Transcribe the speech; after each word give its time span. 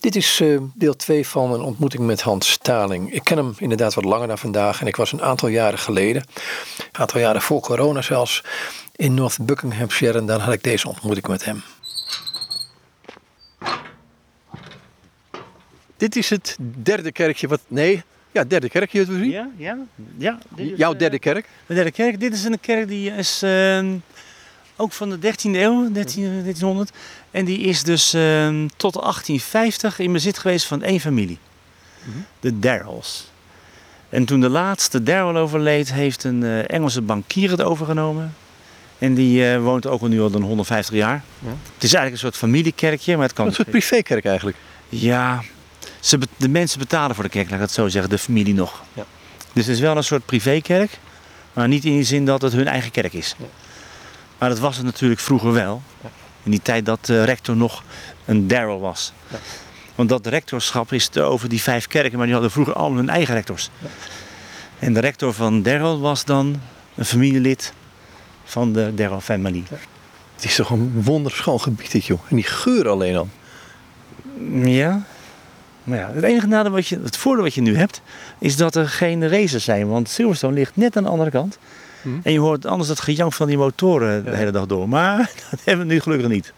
Dit 0.00 0.16
is 0.16 0.40
uh, 0.40 0.60
deel 0.74 0.96
2 0.96 1.26
van 1.26 1.52
een 1.52 1.60
ontmoeting 1.60 2.06
met 2.06 2.20
Hans 2.20 2.50
Staling. 2.50 3.12
Ik 3.12 3.24
ken 3.24 3.36
hem 3.36 3.54
inderdaad 3.58 3.94
wat 3.94 4.04
langer 4.04 4.26
dan 4.26 4.38
vandaag 4.38 4.80
en 4.80 4.86
ik 4.86 4.96
was 4.96 5.12
een 5.12 5.22
aantal 5.22 5.48
jaren 5.48 5.78
geleden, 5.78 6.22
een 6.76 7.00
aantal 7.00 7.20
jaren 7.20 7.42
voor 7.42 7.60
corona 7.60 8.02
zelfs, 8.02 8.44
in 8.96 9.14
North 9.14 9.46
Buckinghamshire 9.46 10.18
en 10.18 10.26
dan 10.26 10.40
had 10.40 10.54
ik 10.54 10.62
deze 10.62 10.88
ontmoeting 10.88 11.26
met 11.26 11.44
hem. 11.44 11.62
Dit 15.96 16.16
is 16.16 16.30
het 16.30 16.56
derde 16.60 17.12
kerkje 17.12 17.48
wat. 17.48 17.60
Nee, 17.68 18.02
ja, 18.32 18.44
derde 18.44 18.68
kerkje 18.68 18.98
het 18.98 19.08
we 19.08 19.14
zien. 19.14 19.30
Ja, 19.30 19.50
ja, 19.56 19.78
ja. 20.16 20.38
Is, 20.56 20.70
Jouw 20.76 20.94
derde 20.96 21.16
uh, 21.16 21.22
kerk? 21.22 21.48
De 21.66 21.74
derde 21.74 21.90
kerk. 21.90 22.20
Dit 22.20 22.32
is 22.32 22.44
een 22.44 22.60
kerk 22.60 22.88
die 22.88 23.10
is 23.10 23.42
uh, 23.42 23.92
ook 24.80 24.92
van 24.92 25.10
de 25.10 25.16
13e 25.16 25.50
eeuw, 25.52 25.92
13, 25.92 26.22
1300. 26.22 26.90
En 27.30 27.44
die 27.44 27.58
is 27.58 27.82
dus 27.82 28.14
uh, 28.14 28.48
tot 28.76 28.92
1850 28.92 29.98
in 29.98 30.12
bezit 30.12 30.38
geweest 30.38 30.66
van 30.66 30.82
één 30.82 31.00
familie. 31.00 31.38
Mm 32.04 32.12
-hmm. 32.12 32.24
De 32.40 32.58
Darrells. 32.58 33.30
En 34.08 34.24
toen 34.24 34.40
de 34.40 34.48
laatste 34.48 35.02
Darrell 35.02 35.40
overleed, 35.40 35.92
heeft 35.92 36.24
een 36.24 36.42
uh, 36.42 36.70
Engelse 36.70 37.02
bankier 37.02 37.50
het 37.50 37.62
overgenomen. 37.62 38.34
En 38.98 39.14
die 39.14 39.42
uh, 39.42 39.62
woont 39.62 39.86
ook 39.86 40.00
al 40.00 40.08
nu 40.08 40.20
al 40.20 40.30
dan 40.30 40.42
150 40.42 40.94
jaar. 40.94 41.22
Ja. 41.38 41.48
Het 41.48 41.84
is 41.84 41.94
eigenlijk 41.94 42.12
een 42.12 42.18
soort 42.18 42.36
familiekerkje, 42.36 43.16
maar 43.16 43.26
het 43.26 43.34
kan. 43.34 43.46
Een 43.46 43.54
soort 43.54 43.70
privékerk 43.70 44.24
eigenlijk. 44.24 44.56
Ja, 44.88 45.42
ze, 46.00 46.18
de 46.36 46.48
mensen 46.48 46.78
betalen 46.78 47.14
voor 47.14 47.24
de 47.24 47.30
kerk, 47.30 47.46
laat 47.46 47.54
ik 47.54 47.60
het 47.60 47.70
zo 47.70 47.88
zeggen, 47.88 48.10
de 48.10 48.18
familie 48.18 48.54
nog. 48.54 48.82
Ja. 48.92 49.04
Dus 49.52 49.66
het 49.66 49.74
is 49.74 49.80
wel 49.80 49.96
een 49.96 50.04
soort 50.04 50.24
privékerk, 50.24 50.98
maar 51.52 51.68
niet 51.68 51.84
in 51.84 51.92
die 51.92 52.02
zin 52.02 52.24
dat 52.24 52.42
het 52.42 52.52
hun 52.52 52.66
eigen 52.66 52.90
kerk 52.90 53.12
is. 53.12 53.34
Ja. 53.38 53.44
Maar 54.38 54.48
dat 54.48 54.58
was 54.58 54.76
het 54.76 54.84
natuurlijk 54.84 55.20
vroeger 55.20 55.52
wel. 55.52 55.82
In 56.42 56.50
die 56.50 56.62
tijd 56.62 56.86
dat 56.86 57.06
de 57.06 57.24
rector 57.24 57.56
nog 57.56 57.82
een 58.24 58.48
Darrell 58.48 58.78
was. 58.78 59.12
Want 59.94 60.08
dat 60.08 60.26
rectorschap 60.26 60.92
is 60.92 61.16
over 61.16 61.48
die 61.48 61.62
vijf 61.62 61.86
kerken, 61.86 62.16
maar 62.16 62.24
die 62.24 62.34
hadden 62.34 62.52
vroeger 62.52 62.74
allemaal 62.74 62.98
hun 62.98 63.08
eigen 63.08 63.34
rectors. 63.34 63.70
En 64.78 64.92
de 64.92 65.00
rector 65.00 65.32
van 65.32 65.62
Darrell 65.62 65.96
was 65.96 66.24
dan 66.24 66.60
een 66.94 67.04
familielid 67.04 67.72
van 68.44 68.72
de 68.72 68.92
Darrell 68.94 69.20
family. 69.20 69.64
Het 70.34 70.44
is 70.44 70.54
toch 70.54 70.70
een 70.70 71.02
wonderschoon 71.02 71.60
gebied 71.60 71.92
dit 71.92 72.04
joh. 72.04 72.20
En 72.28 72.36
die 72.36 72.44
geur 72.44 72.88
alleen 72.88 73.16
al. 73.16 73.28
Ja, 74.52 75.02
maar 75.84 75.98
ja, 75.98 76.10
het 76.12 76.24
enige 76.24 76.46
nadeel 76.46 76.72
wat 76.72 76.86
je, 76.86 77.00
het 77.02 77.16
voordeel 77.16 77.44
wat 77.44 77.54
je 77.54 77.60
nu 77.60 77.76
hebt, 77.76 78.00
is 78.38 78.56
dat 78.56 78.74
er 78.74 78.88
geen 78.88 79.28
racers 79.28 79.64
zijn. 79.64 79.88
Want 79.88 80.08
Silverstone 80.08 80.54
ligt 80.54 80.76
net 80.76 80.96
aan 80.96 81.02
de 81.02 81.08
andere 81.08 81.30
kant. 81.30 81.58
Hm. 82.02 82.08
En 82.22 82.32
je 82.32 82.38
hoort 82.40 82.66
anders 82.66 82.88
dat 82.88 83.00
gejank 83.00 83.32
van 83.32 83.46
die 83.46 83.56
motoren 83.58 84.24
de 84.24 84.30
Ja. 84.30 84.36
hele 84.36 84.50
dag 84.50 84.66
door. 84.66 84.88
Maar 84.88 85.16
dat 85.50 85.60
hebben 85.64 85.86
we 85.86 85.92
nu 85.92 86.00
gelukkig 86.00 86.28
niet. 86.28 86.52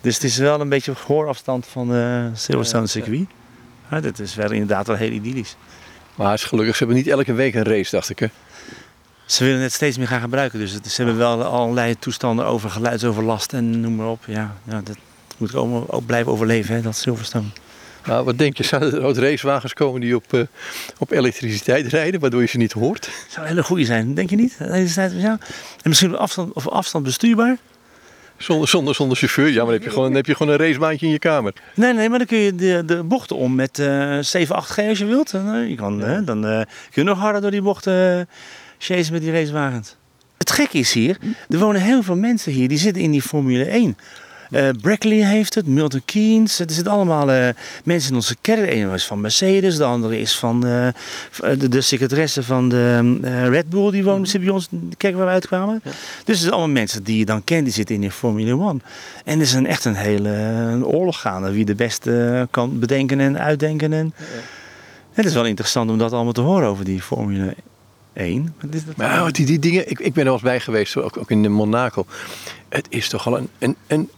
Dus 0.00 0.14
het 0.14 0.24
is 0.24 0.36
wel 0.36 0.60
een 0.60 0.68
beetje 0.68 0.90
op 0.90 0.96
gehoorafstand 0.96 1.66
van 1.66 1.94
eh 1.94 2.24
Silverstone 2.34 2.86
Ja, 2.86 2.92
ja. 2.94 3.00
circuit. 3.04 3.28
Maar 3.88 4.00
dit 4.02 4.18
is 4.18 4.34
wel 4.34 4.50
inderdaad 4.50 4.86
wel 4.86 4.96
heel 4.96 5.10
idyllisch. 5.10 5.56
Maar 6.14 6.34
is 6.34 6.44
gelukkig, 6.44 6.76
ze 6.76 6.84
hebben 6.84 7.02
niet 7.02 7.12
elke 7.12 7.32
week 7.32 7.54
een 7.54 7.62
race, 7.64 7.90
dacht 7.96 8.10
ik 8.10 8.18
hè. 8.18 8.26
Ze 9.24 9.44
willen 9.44 9.60
het 9.60 9.72
steeds 9.72 9.98
meer 9.98 10.06
gaan 10.08 10.20
gebruiken. 10.20 10.58
Dus 10.58 10.72
het, 10.72 10.86
ze 10.88 10.96
hebben 11.02 11.18
wel 11.20 11.42
allerlei 11.44 11.98
toestanden 11.98 12.46
over 12.46 12.70
geluidsoverlast 12.70 13.52
en 13.52 13.80
noem 13.80 13.94
maar 13.94 14.06
op. 14.08 14.24
Ja, 14.26 14.54
ja 14.64 14.80
dat 14.84 14.96
moet 15.36 15.54
ook, 15.54 15.94
ook 15.94 16.06
blijven 16.06 16.32
overleven, 16.32 16.74
hè, 16.74 16.80
dat 16.80 16.96
Silverstone. 16.96 17.46
Nou, 18.06 18.24
wat 18.24 18.38
denk 18.38 18.56
je, 18.56 18.62
zouden 18.64 18.92
er 18.92 19.02
ook 19.02 19.16
racewagens 19.16 19.72
komen 19.72 20.00
die 20.00 20.16
op, 20.16 20.32
eh, 20.32 20.40
op 20.98 21.10
elektriciteit 21.10 21.86
rijden, 21.86 22.20
waardoor 22.20 22.40
je 22.40 22.46
ze 22.46 22.56
niet 22.56 22.72
hoort? 22.72 23.10
zou 23.28 23.40
een 23.42 23.52
hele 23.52 23.62
goede 23.62 23.84
zijn, 23.84 24.14
denk 24.14 24.30
je 24.30 24.36
niet? 24.36 24.58
Deze 24.58 24.94
tijd, 24.94 25.12
ja. 25.16 25.38
En 25.82 25.88
misschien 25.88 26.14
op 26.14 26.20
afstand, 26.20 26.52
of 26.52 26.68
afstand 26.68 27.04
bestuurbaar. 27.04 27.56
Zonder, 28.36 28.68
zonder, 28.68 28.94
zonder 28.94 29.16
chauffeur, 29.16 29.48
ja, 29.48 29.54
maar 29.54 29.64
dan 29.64 29.72
heb 29.72 29.82
je 29.82 29.90
gewoon, 29.90 30.14
heb 30.14 30.26
je 30.26 30.34
gewoon 30.34 30.52
een 30.52 30.58
racebaantje 30.58 31.06
in 31.06 31.12
je 31.12 31.18
kamer. 31.18 31.52
Nee, 31.74 31.92
nee, 31.92 32.08
maar 32.08 32.18
dan 32.18 32.26
kun 32.26 32.38
je 32.38 32.54
de, 32.54 32.82
de 32.86 33.02
bochten 33.02 33.36
om 33.36 33.54
met 33.54 33.78
eh 33.78 34.18
7, 34.20 34.62
8G 34.62 34.88
als 34.88 34.98
je 34.98 35.04
wilt. 35.04 35.32
En, 35.32 35.54
eh, 35.54 35.68
je 35.68 35.74
kan, 35.74 36.00
hè, 36.00 36.24
dan 36.24 36.46
eh, 36.46 36.60
kun 36.60 37.02
je 37.02 37.02
nog 37.02 37.18
harder 37.18 37.40
door 37.40 37.50
die 37.50 37.62
bochten 37.62 38.18
uh, 38.18 38.24
chasen 38.78 39.12
met 39.12 39.22
die 39.22 39.32
racewagens. 39.32 39.96
Het 40.38 40.50
gekke 40.50 40.78
is 40.78 40.92
hier, 40.92 41.18
er 41.48 41.58
wonen 41.58 41.80
heel 41.80 42.02
veel 42.02 42.16
mensen 42.16 42.52
hier 42.52 42.68
die 42.68 42.78
zitten 42.78 43.02
in 43.02 43.10
die 43.10 43.22
Formule 43.22 43.64
1. 43.64 43.96
Eh 44.50 44.68
Brackley 44.80 45.16
heeft 45.26 45.54
het, 45.54 45.66
Milton 45.66 46.02
Keynes. 46.04 46.58
Er 46.58 46.70
zitten 46.70 46.92
allemaal 46.92 47.30
eh, 47.32 47.48
mensen 47.84 48.10
in 48.10 48.16
onze 48.16 48.36
kerk. 48.40 48.60
De 48.60 48.70
ene 48.70 48.94
is 48.94 49.04
van 49.06 49.20
Mercedes, 49.20 49.76
de 49.76 49.84
andere 49.84 50.20
is 50.20 50.36
van 50.38 50.66
eh, 50.66 50.88
de, 51.58 51.68
de 51.68 51.80
secretaresse 51.80 52.42
van 52.42 52.68
de 52.68 53.18
eh, 53.22 53.48
Red 53.48 53.68
Bull. 53.70 53.90
Die 53.90 54.04
woont 54.04 54.28
zit 54.28 54.40
bij 54.40 54.50
ons 54.50 54.68
in 54.70 54.86
de 54.90 54.96
kerk 54.96 55.14
waar 55.16 55.26
we 55.26 55.32
uitkwamen. 55.32 55.80
Ja. 55.84 55.90
Dus 55.90 56.00
het 56.24 56.38
zijn 56.38 56.50
allemaal 56.52 56.70
mensen 56.70 57.02
die 57.02 57.18
je 57.18 57.24
dan 57.24 57.44
kent, 57.44 57.64
die 57.64 57.72
zitten 57.72 57.94
in 57.94 58.00
de 58.00 58.10
Formule 58.10 58.50
1. 58.50 58.82
En 59.24 59.36
er 59.36 59.40
is 59.44 59.52
een, 59.52 59.66
echt 59.66 59.84
een 59.84 59.94
hele 59.94 60.28
een 60.28 60.84
oorlog 60.84 61.20
gaande. 61.20 61.50
Wie 61.52 61.64
de 61.64 61.74
beste 61.74 62.48
kan 62.50 62.78
bedenken 62.78 63.20
en 63.20 63.38
uitdenken. 63.38 63.92
En... 63.92 64.14
Het 65.12 65.24
is 65.26 65.34
wel 65.34 65.44
interessant 65.46 65.90
om 65.90 65.98
dat 65.98 66.12
allemaal 66.12 66.32
te 66.32 66.40
horen 66.40 66.68
over 66.68 66.84
die 66.84 67.02
Formule 67.02 67.54
1. 68.12 68.42
Maar 68.60 68.70
dit, 68.70 68.86
dat- 68.86 68.96
Maar 68.96 69.10
ja, 69.14 69.30
die, 69.30 69.46
die 69.46 69.58
dingen, 69.58 69.90
ik, 69.90 69.98
ik 70.00 70.12
ben 70.12 70.18
er 70.18 70.24
wel 70.24 70.32
eens 70.32 70.42
bij 70.42 70.60
geweest, 70.60 70.96
ook, 70.96 71.16
ook 71.16 71.30
in 71.30 71.42
de 71.42 71.48
Monaco. 71.48 72.06
Het 72.68 72.86
is 72.88 73.08
toch 73.08 73.26
al 73.26 73.36
een, 73.38 73.48
een, 73.58 73.76
een 73.86 74.08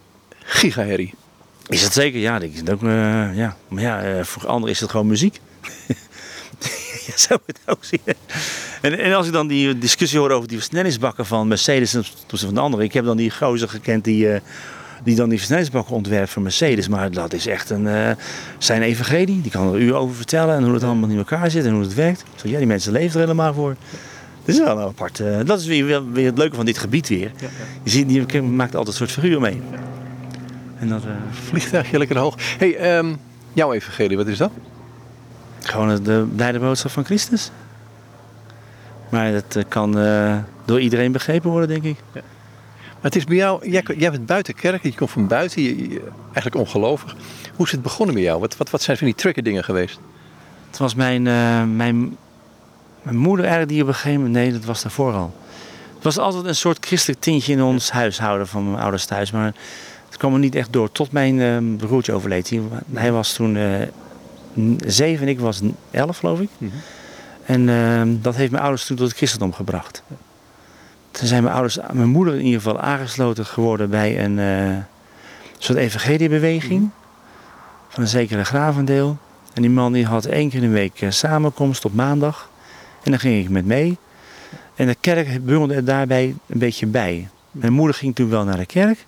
gigaherrie. 0.49 1.15
Is 1.67 1.83
het 1.83 1.93
zeker? 1.93 2.21
Ja, 2.21 2.41
ik 2.41 2.57
het 2.57 2.71
ook, 2.71 2.83
eh, 2.83 3.37
ja. 3.37 3.57
maar 3.69 3.83
ja, 3.83 4.03
eh, 4.03 4.25
voor 4.25 4.47
anderen 4.47 4.75
is 4.75 4.81
het 4.81 4.91
gewoon 4.91 5.07
muziek. 5.07 5.41
ja, 7.07 7.17
zo 7.17 7.37
moet 7.47 7.47
je 7.47 7.53
het 7.65 7.77
ook 7.77 7.85
zien. 7.85 8.01
En, 8.81 8.99
en 8.99 9.13
als 9.13 9.27
ik 9.27 9.33
dan 9.33 9.47
die 9.47 9.79
discussie 9.79 10.19
hoor 10.19 10.31
over 10.31 10.49
die 10.49 10.57
versnellingsbakken 10.57 11.27
van 11.27 11.49
Mercedes 11.49 11.91
ten 11.91 12.01
opzichte 12.01 12.47
van 12.47 12.55
de 12.55 12.61
anderen. 12.61 12.85
Ik 12.85 12.93
heb 12.93 13.05
dan 13.05 13.17
die 13.17 13.31
gozer 13.31 13.69
gekend 13.69 14.05
die, 14.05 14.33
eh, 14.33 14.41
die 15.05 15.17
dan 15.17 15.29
die 15.29 15.39
versnellingsbakken 15.39 15.95
ontwerpt 15.95 16.31
voor 16.31 16.43
Mercedes. 16.43 16.89
Maar 16.89 17.11
dat 17.11 17.33
is 17.33 17.47
echt 17.47 17.71
een, 17.71 17.87
eh, 17.87 18.11
zijn 18.59 18.83
evangelie. 18.83 19.41
Die 19.41 19.51
kan 19.51 19.75
er 19.75 19.81
u 19.81 19.95
over 19.95 20.15
vertellen 20.15 20.57
en 20.57 20.65
hoe 20.65 20.75
het 20.75 20.83
allemaal 20.83 21.09
in 21.09 21.19
elkaar 21.19 21.51
zit 21.51 21.65
en 21.65 21.73
hoe 21.73 21.83
het 21.83 21.95
werkt. 21.95 22.21
Ik 22.21 22.27
zeg, 22.41 22.51
ja, 22.51 22.59
die 22.59 22.67
mensen 22.67 22.93
leven 22.93 23.15
er 23.15 23.27
helemaal 23.27 23.55
voor. 23.55 23.77
Dat 24.45 24.57
is 24.57 24.63
wel 24.63 24.79
een 24.79 24.87
apart. 24.87 25.23
dat 25.45 25.61
is 25.61 25.67
weer, 25.67 25.85
weer, 25.85 26.13
weer 26.13 26.27
het 26.27 26.39
leuke 26.39 26.57
van 26.57 26.65
dit 26.67 26.79
gebied 26.79 27.09
weer. 27.09 27.31
Je 27.83 27.91
ziet, 27.91 28.11
je 28.11 28.43
maakt 28.43 28.75
altijd 28.75 29.01
een 29.01 29.07
soort 29.07 29.25
figuur 29.25 29.41
mee. 29.41 29.61
En 30.81 30.89
dat, 30.89 31.05
eh, 31.05 31.11
Vliegtuigje 31.31 31.99
lekker 31.99 32.19
hoog. 32.19 32.35
hey, 32.59 32.77
ehm, 32.77 33.15
jouw 33.53 33.73
evangelie, 33.73 34.17
wat 34.17 34.27
is 34.27 34.39
dat? 34.39 34.51
Gewoon 35.63 36.03
de 36.03 36.27
blijde 36.37 36.59
boodschap 36.59 36.91
van 36.91 37.05
Christus. 37.05 37.51
Maar 39.11 39.33
dat 39.33 39.57
eh, 39.57 39.63
kan 39.69 39.99
eh, 39.99 40.37
door 40.65 40.81
iedereen 40.81 41.13
begrepen 41.13 41.51
worden, 41.51 41.69
denk 41.69 41.83
ik. 41.85 41.97
Maar 42.13 43.11
het 43.11 43.17
is 43.17 43.25
bij 43.25 43.37
jou, 43.37 43.71
jij, 43.71 43.85
jij 43.97 44.11
bent 44.11 44.27
buiten 44.27 44.55
kerk, 44.55 44.83
je 44.83 44.95
komt 44.95 45.11
van 45.11 45.27
buiten, 45.27 45.63
je, 45.63 45.91
je- 45.91 46.03
eigenlijk 46.25 46.55
ongelovig. 46.57 47.17
Hoe 47.57 47.67
is 47.67 47.73
het 47.73 47.83
begonnen 47.83 48.15
bij 48.15 48.25
jou? 48.25 48.41
Wat, 48.41 48.57
wat, 48.57 48.71
wat 48.71 48.83
zijn 48.83 48.97
van 48.97 49.07
die 49.07 49.15
trigger 49.17 49.43
dingen 49.43 49.65
geweest? 49.65 49.99
Het 50.71 50.79
was 50.79 50.95
mijn, 50.95 51.27
eh, 51.27 51.65
mijn, 51.65 52.17
mijn 53.03 53.17
moeder 53.17 53.45
eigenlijk 53.45 53.73
die 53.73 53.83
op 53.83 53.89
een 53.89 53.95
gegeven 53.95 54.17
moment... 54.23 54.35
Nee, 54.35 54.53
dat 54.53 54.65
was 54.65 54.83
daarvoor 54.83 55.13
al. 55.13 55.35
Het 55.95 56.05
was 56.05 56.19
altijd 56.19 56.45
een 56.45 56.55
soort 56.55 56.87
christelijk 56.87 57.21
tintje 57.21 57.53
in 57.53 57.63
ons 57.63 57.91
huishouden 57.91 58.47
van 58.47 58.71
mijn 58.71 58.83
ouders 58.83 59.05
thuis. 59.05 59.31
Maar 59.31 59.55
het 60.09 60.17
kwam 60.17 60.33
er 60.33 60.39
niet 60.39 60.55
echt 60.55 60.73
door 60.73 60.93
tot 60.93 61.13
mijn 61.13 61.41
eh, 61.41 61.87
broertje 61.87 62.13
overleed. 62.13 62.51
Hij, 62.51 62.63
hij 62.93 63.13
was 63.13 63.33
toen 63.33 63.57
eh, 63.57 63.65
zeven 64.87 65.27
en 65.27 65.33
ik 65.33 65.41
was 65.41 65.61
elf, 65.91 66.19
geloof 66.19 66.41
ik. 66.41 66.49
Mhm. 66.59 66.71
En 67.49 67.69
eh, 67.69 68.03
dat 68.23 68.37
heeft 68.37 68.51
mijn 68.51 68.63
ouders 68.63 68.87
toen 68.87 68.97
tot 68.97 69.09
het 69.09 69.17
christendom 69.17 69.53
gebracht. 69.53 70.03
Toen 71.11 71.27
zijn 71.27 71.43
mijn 71.43 71.55
ouders, 71.55 71.79
mijn 71.93 72.09
moeder 72.09 72.35
in 72.35 72.45
ieder 72.45 72.61
geval, 72.61 72.81
aangesloten 72.81 73.47
geworden 73.47 73.91
bij 73.91 74.25
een 74.25 74.39
eh, 74.39 74.77
soort 75.59 75.79
evangeliebeweging. 75.79 76.91
Van 77.89 78.03
een 78.03 78.09
zekere 78.09 78.45
Gravendeel. 78.45 79.19
En 79.55 79.63
die 79.63 79.71
man 79.71 79.93
die 79.93 80.07
had 80.07 80.25
één 80.25 80.51
keer 80.51 80.63
in 80.63 80.69
de 80.69 80.75
week 80.75 81.01
eh, 81.01 81.11
samenkomst 81.11 81.85
op 81.85 81.95
maandag. 81.95 82.51
En 83.03 83.11
dan 83.11 83.21
ging 83.21 83.45
ik 83.45 83.51
met 83.51 83.65
mee. 83.65 83.99
En 84.75 84.87
de 84.87 84.97
kerk 85.01 85.45
bungelde 85.45 85.75
er 85.75 85.85
daarbij 85.85 86.35
een 86.47 86.59
beetje 86.59 86.87
bij. 86.87 87.29
Mijn 87.51 87.73
moeder 87.73 87.97
ging 87.97 88.15
toen 88.15 88.29
wel 88.29 88.45
naar 88.45 88.57
de 88.57 88.67
kerk. 88.67 89.07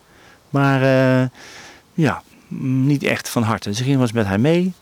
Maar 0.50 0.83
eh, 0.83 1.28
ja, 1.94 2.22
mm, 2.49 2.87
niet 2.87 3.03
echt 3.03 3.28
van 3.28 3.43
harte. 3.43 3.75
Ze 3.75 3.83
ging 3.83 3.94
wel 3.94 4.03
eens 4.03 4.12
met 4.12 4.27
haar 4.27 4.41
mee. 4.41 4.72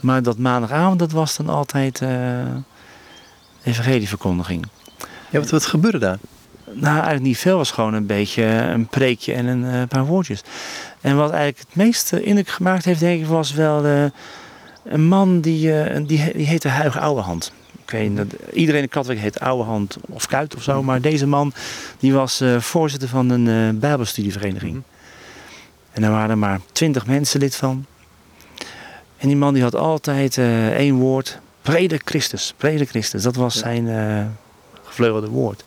Maar 0.00 0.22
dat 0.22 0.38
maandagavond, 0.38 0.98
dat 0.98 1.12
was 1.12 1.36
dan 1.36 1.48
altijd 1.48 2.00
eh 2.00 2.10
evangelieverkondiging. 3.64 4.66
Ja, 5.30 5.38
wat, 5.38 5.50
wat 5.50 5.66
gebeurde 5.66 5.98
daar? 5.98 6.18
Nou, 6.64 6.94
eigenlijk 6.94 7.22
niet 7.22 7.38
veel. 7.38 7.56
was 7.56 7.70
gewoon 7.70 7.94
een 7.94 8.06
beetje 8.06 8.44
een 8.44 8.86
preekje 8.86 9.32
en 9.32 9.46
een 9.46 9.64
eh, 9.64 9.88
paar 9.88 10.04
woordjes. 10.04 10.42
En 11.00 11.16
wat 11.16 11.30
eigenlijk 11.30 11.58
het 11.68 11.76
meest 11.76 12.12
eh, 12.12 12.26
indruk 12.26 12.48
gemaakt 12.48 12.84
heeft, 12.84 13.00
denk 13.00 13.20
ik, 13.20 13.26
was 13.26 13.52
wel 13.52 13.84
een 14.84 15.04
man 15.04 15.40
die, 15.40 15.72
die, 16.04 16.32
die 16.32 16.46
heette 16.46 16.68
Huig 16.68 16.98
Ouwehand. 16.98 17.52
Ik 17.92 17.98
weet 17.98 18.08
niet, 18.08 18.16
dat- 18.30 18.52
iedereen 18.52 18.82
in 18.82 18.88
Katwijk 18.88 19.18
heet 19.18 19.40
Ouwehand 19.40 19.96
of 20.08 20.26
Kuit 20.26 20.54
of 20.56 20.62
zo. 20.62 20.82
Maar 20.82 21.00
deze 21.00 21.26
man 21.26 21.52
die 21.98 22.12
was 22.12 22.40
eh, 22.40 22.60
voorzitter 22.60 23.08
van 23.08 23.30
een 23.30 23.48
eh, 23.74 23.80
bijbelstudievereniging. 23.80 24.72
Mhm. 24.72 24.82
En 25.92 26.02
daar 26.02 26.10
waren 26.10 26.30
er 26.30 26.38
maar 26.38 26.60
twintig 26.72 27.06
mensen 27.06 27.40
lid 27.40 27.56
van. 27.56 27.86
En 29.16 29.28
die 29.28 29.36
man 29.36 29.54
die 29.54 29.62
had 29.62 29.74
altijd 29.74 30.38
eh, 30.38 30.68
één 30.76 30.94
woord. 30.94 31.38
Predik 31.62 32.02
Christus. 32.04 32.54
Christus. 32.58 33.22
Dat 33.22 33.36
was 33.36 33.54
Ja. 33.54 33.60
zijn 33.60 33.88
eh, 33.88 34.24
gevleugelde 34.82 35.28
woord. 35.28 35.64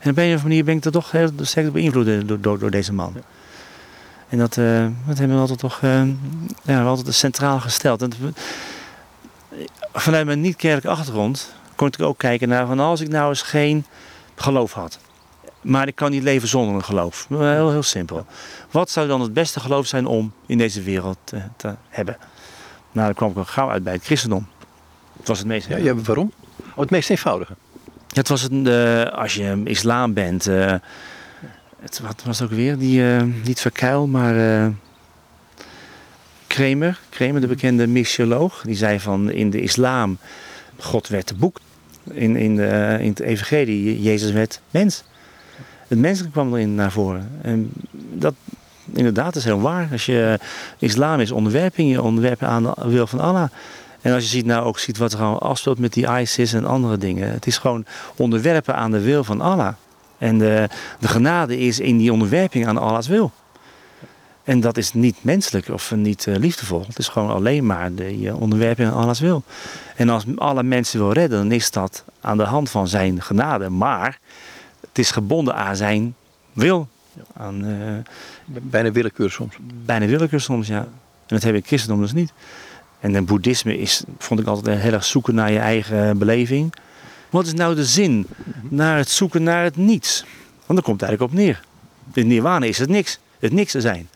En 0.00 0.10
op 0.10 0.16
een 0.16 0.22
of 0.24 0.30
andere 0.30 0.42
manier 0.48 0.64
ben 0.64 0.76
ik 0.76 0.84
er 0.84 0.92
toch 0.92 1.10
heel 1.10 1.30
sterk 1.40 1.72
beïnvloed 1.72 2.28
door, 2.28 2.40
door, 2.40 2.58
door 2.58 2.70
deze 2.70 2.92
man. 2.92 3.12
Ja. 3.14 3.20
En 4.28 4.38
dat, 4.38 4.56
uh, 4.56 4.86
dat 5.06 5.18
hebben 5.18 5.36
we 5.36 5.40
altijd 5.42 5.58
toch 5.58 5.80
uh, 5.84 6.02
ja, 6.62 6.82
we 6.82 6.88
altijd 6.88 7.14
centraal 7.14 7.60
gesteld. 7.60 8.02
En 8.02 8.12
vanuit 9.94 10.26
mijn 10.26 10.40
niet-kerkelijke 10.40 10.98
achtergrond 10.98 11.54
kon 11.74 11.86
ik 11.86 12.02
ook 12.02 12.18
kijken 12.18 12.48
naar 12.48 12.66
van 12.66 12.80
als 12.80 13.00
ik 13.00 13.08
nou 13.08 13.28
eens 13.28 13.42
geen 13.42 13.86
geloof 14.34 14.72
had. 14.72 14.98
Maar 15.60 15.88
ik 15.88 15.94
kan 15.94 16.10
niet 16.10 16.22
leven 16.22 16.48
zonder 16.48 16.74
een 16.74 16.84
geloof. 16.84 17.26
Heel, 17.28 17.70
heel 17.70 17.82
simpel. 17.82 18.26
Wat 18.70 18.90
zou 18.90 19.06
dan 19.06 19.20
het 19.20 19.32
beste 19.32 19.60
geloof 19.60 19.86
zijn 19.86 20.06
om 20.06 20.32
in 20.46 20.58
deze 20.58 20.82
wereld 20.82 21.18
te, 21.24 21.42
te 21.56 21.74
hebben? 21.88 22.16
Nou, 22.92 23.06
dan 23.06 23.14
kwam 23.14 23.30
ik 23.30 23.36
al 23.36 23.44
gauw 23.44 23.70
uit 23.70 23.84
bij 23.84 23.92
het 23.92 24.04
christendom. 24.04 24.46
Het 25.18 25.28
was 25.28 25.38
het 25.38 25.46
meest. 25.46 25.68
Ja, 25.68 25.76
ja 25.76 25.94
waarom? 25.94 26.32
Oh, 26.56 26.78
het 26.78 26.90
meest 26.90 27.10
eenvoudige. 27.10 27.54
Het 28.12 28.28
was 28.28 28.42
het, 28.42 28.52
uh, 28.52 29.02
als 29.02 29.34
je 29.34 29.60
islam 29.64 30.12
bent. 30.12 30.48
Uh, 30.48 30.74
het, 31.80 32.00
wat 32.00 32.22
was 32.24 32.38
het 32.38 32.50
ook 32.50 32.56
weer? 32.56 32.78
Die, 32.78 33.00
uh, 33.00 33.22
niet 33.44 33.60
Verkuil, 33.60 34.06
maar. 34.06 34.72
Kramer, 36.54 37.00
Kramer, 37.08 37.40
de 37.40 37.46
bekende 37.46 37.86
missioloog. 37.86 38.62
Die 38.64 38.76
zei 38.76 39.00
van 39.00 39.30
in 39.30 39.50
de 39.50 39.60
islam. 39.60 40.18
God 40.78 41.08
werd 41.08 41.38
boek. 41.38 41.60
In, 42.10 42.36
in, 42.36 42.56
de, 42.56 42.96
in 43.00 43.08
het 43.08 43.20
evangelie. 43.20 44.02
Jezus 44.02 44.30
werd 44.30 44.60
mens. 44.70 45.04
Het 45.88 45.98
menselijk 45.98 46.32
kwam 46.32 46.54
erin 46.54 46.74
naar 46.74 46.92
voren. 46.92 47.30
En 47.42 47.70
dat 48.12 48.34
inderdaad 48.92 49.36
is 49.36 49.44
heel 49.44 49.60
waar. 49.60 49.88
Als 49.92 50.06
je 50.06 50.38
islam 50.78 51.20
is 51.20 51.30
onderwerping, 51.30 51.90
je 51.90 52.02
onderwerpen 52.02 52.48
aan 52.48 52.62
de 52.62 52.74
wil 52.84 53.06
van 53.06 53.20
Allah. 53.20 53.48
En 54.00 54.14
als 54.14 54.22
je 54.22 54.28
ziet 54.28 54.46
nou 54.46 54.64
ook 54.64 54.78
ziet 54.78 54.98
wat 54.98 55.12
er 55.12 55.18
gewoon 55.18 55.38
afspeelt 55.38 55.78
met 55.78 55.92
die 55.92 56.08
ISIS 56.20 56.52
en 56.52 56.64
andere 56.64 56.98
dingen. 56.98 57.30
Het 57.30 57.46
is 57.46 57.58
gewoon 57.58 57.84
onderwerpen 58.16 58.74
aan 58.74 58.90
de 58.90 59.00
wil 59.00 59.24
van 59.24 59.40
Allah. 59.40 59.72
En 60.18 60.38
de, 60.38 60.68
de 61.00 61.08
genade 61.08 61.58
is 61.58 61.80
in 61.80 61.96
die 61.96 62.12
onderwerping 62.12 62.66
aan 62.66 62.78
Allah's 62.78 63.06
wil. 63.06 63.32
En 64.44 64.60
dat 64.60 64.76
is 64.76 64.92
niet 64.92 65.16
menselijk 65.20 65.68
of 65.68 65.94
niet 65.94 66.26
uh, 66.26 66.36
liefdevol. 66.36 66.84
Het 66.86 66.98
is 66.98 67.08
gewoon 67.08 67.30
alleen 67.30 67.66
maar 67.66 67.94
de 67.94 68.18
uh, 68.18 68.40
onderwerping 68.40 68.88
aan 68.88 68.94
Allah's 68.94 69.20
wil. 69.20 69.42
En 69.96 70.08
als 70.08 70.24
alle 70.36 70.62
mensen 70.62 70.98
wil 70.98 71.12
redden, 71.12 71.38
dan 71.38 71.52
is 71.52 71.70
dat 71.70 72.04
aan 72.20 72.36
de 72.36 72.44
hand 72.44 72.70
van 72.70 72.88
zijn 72.88 73.22
genade. 73.22 73.68
Maar 73.68 74.18
het 74.80 74.98
is 74.98 75.10
gebonden 75.10 75.54
aan 75.54 75.76
zijn 75.76 76.14
wil. 76.52 76.88
Aan, 77.36 77.64
uh, 77.64 77.76
bijna 78.44 78.92
willekeur 78.92 79.30
soms. 79.30 79.56
Bijna 79.84 80.06
willekeur 80.06 80.40
soms, 80.40 80.66
ja. 80.66 80.80
En 80.80 80.90
dat 81.26 81.42
heb 81.42 81.54
ik 81.54 81.66
christendom 81.66 82.00
dus 82.00 82.12
niet. 82.12 82.32
En 83.00 83.14
het 83.14 83.26
boeddhisme 83.26 83.78
is, 83.78 84.04
vond 84.18 84.40
ik 84.40 84.46
altijd 84.46 84.80
heel 84.80 84.92
erg 84.92 85.04
zoeken 85.04 85.34
naar 85.34 85.52
je 85.52 85.58
eigen 85.58 86.18
beleving. 86.18 86.74
Wat 87.30 87.46
is 87.46 87.52
nou 87.52 87.74
de 87.74 87.84
zin? 87.84 88.26
Naar 88.68 88.96
het 88.96 89.08
zoeken 89.08 89.42
naar 89.42 89.62
het 89.62 89.76
niets. 89.76 90.24
Want 90.66 90.78
daar 90.78 90.82
komt 90.82 91.00
het 91.00 91.08
eigenlijk 91.08 91.32
op 91.32 91.38
neer. 91.38 91.62
In 92.12 92.26
nirvana 92.26 92.66
is 92.66 92.78
het 92.78 92.88
niks. 92.88 93.18
Het 93.38 93.52
niks 93.52 93.72
te 93.72 93.80
zijn. 93.80 94.08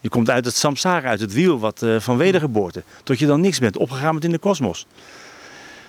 Je 0.00 0.08
komt 0.08 0.30
uit 0.30 0.44
het 0.44 0.56
samsara, 0.56 1.08
uit 1.08 1.20
het 1.20 1.32
wiel 1.32 1.58
wat, 1.58 1.82
uh, 1.82 2.00
van 2.00 2.16
wedergeboorte. 2.16 2.82
Tot 3.02 3.18
je 3.18 3.26
dan 3.26 3.40
niks 3.40 3.58
bent, 3.58 3.76
opgegaan 3.76 4.12
bent 4.12 4.24
in 4.24 4.30
de 4.30 4.38
kosmos. 4.38 4.86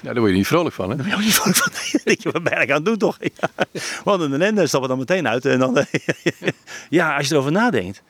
Nou, 0.02 0.14
daar 0.14 0.20
word 0.20 0.32
je 0.32 0.38
niet 0.38 0.48
vrolijk 0.48 0.76
van, 0.76 0.90
hè? 0.90 0.96
Daar 0.96 1.06
word 1.06 1.18
je 1.18 1.26
niet 1.26 1.36
vrolijk 1.36 1.58
van. 1.58 1.72
Nee, 1.74 2.02
denk 2.04 2.22
je, 2.22 2.32
wat 2.32 2.44
ben 2.44 2.62
ik 2.62 2.70
aan 2.70 2.76
het 2.76 2.86
doen, 2.86 2.98
toch? 2.98 3.18
Ja. 3.20 3.66
Want 4.04 4.22
een 4.22 4.34
ellende 4.34 4.68
stappen 4.68 4.90
dan 4.90 4.98
meteen 4.98 5.28
uit. 5.28 5.46
En 5.46 5.60
dan, 5.60 5.86
ja, 6.90 7.18
als 7.18 7.28
je 7.28 7.34
erover 7.34 7.52
nadenkt. 7.52 8.02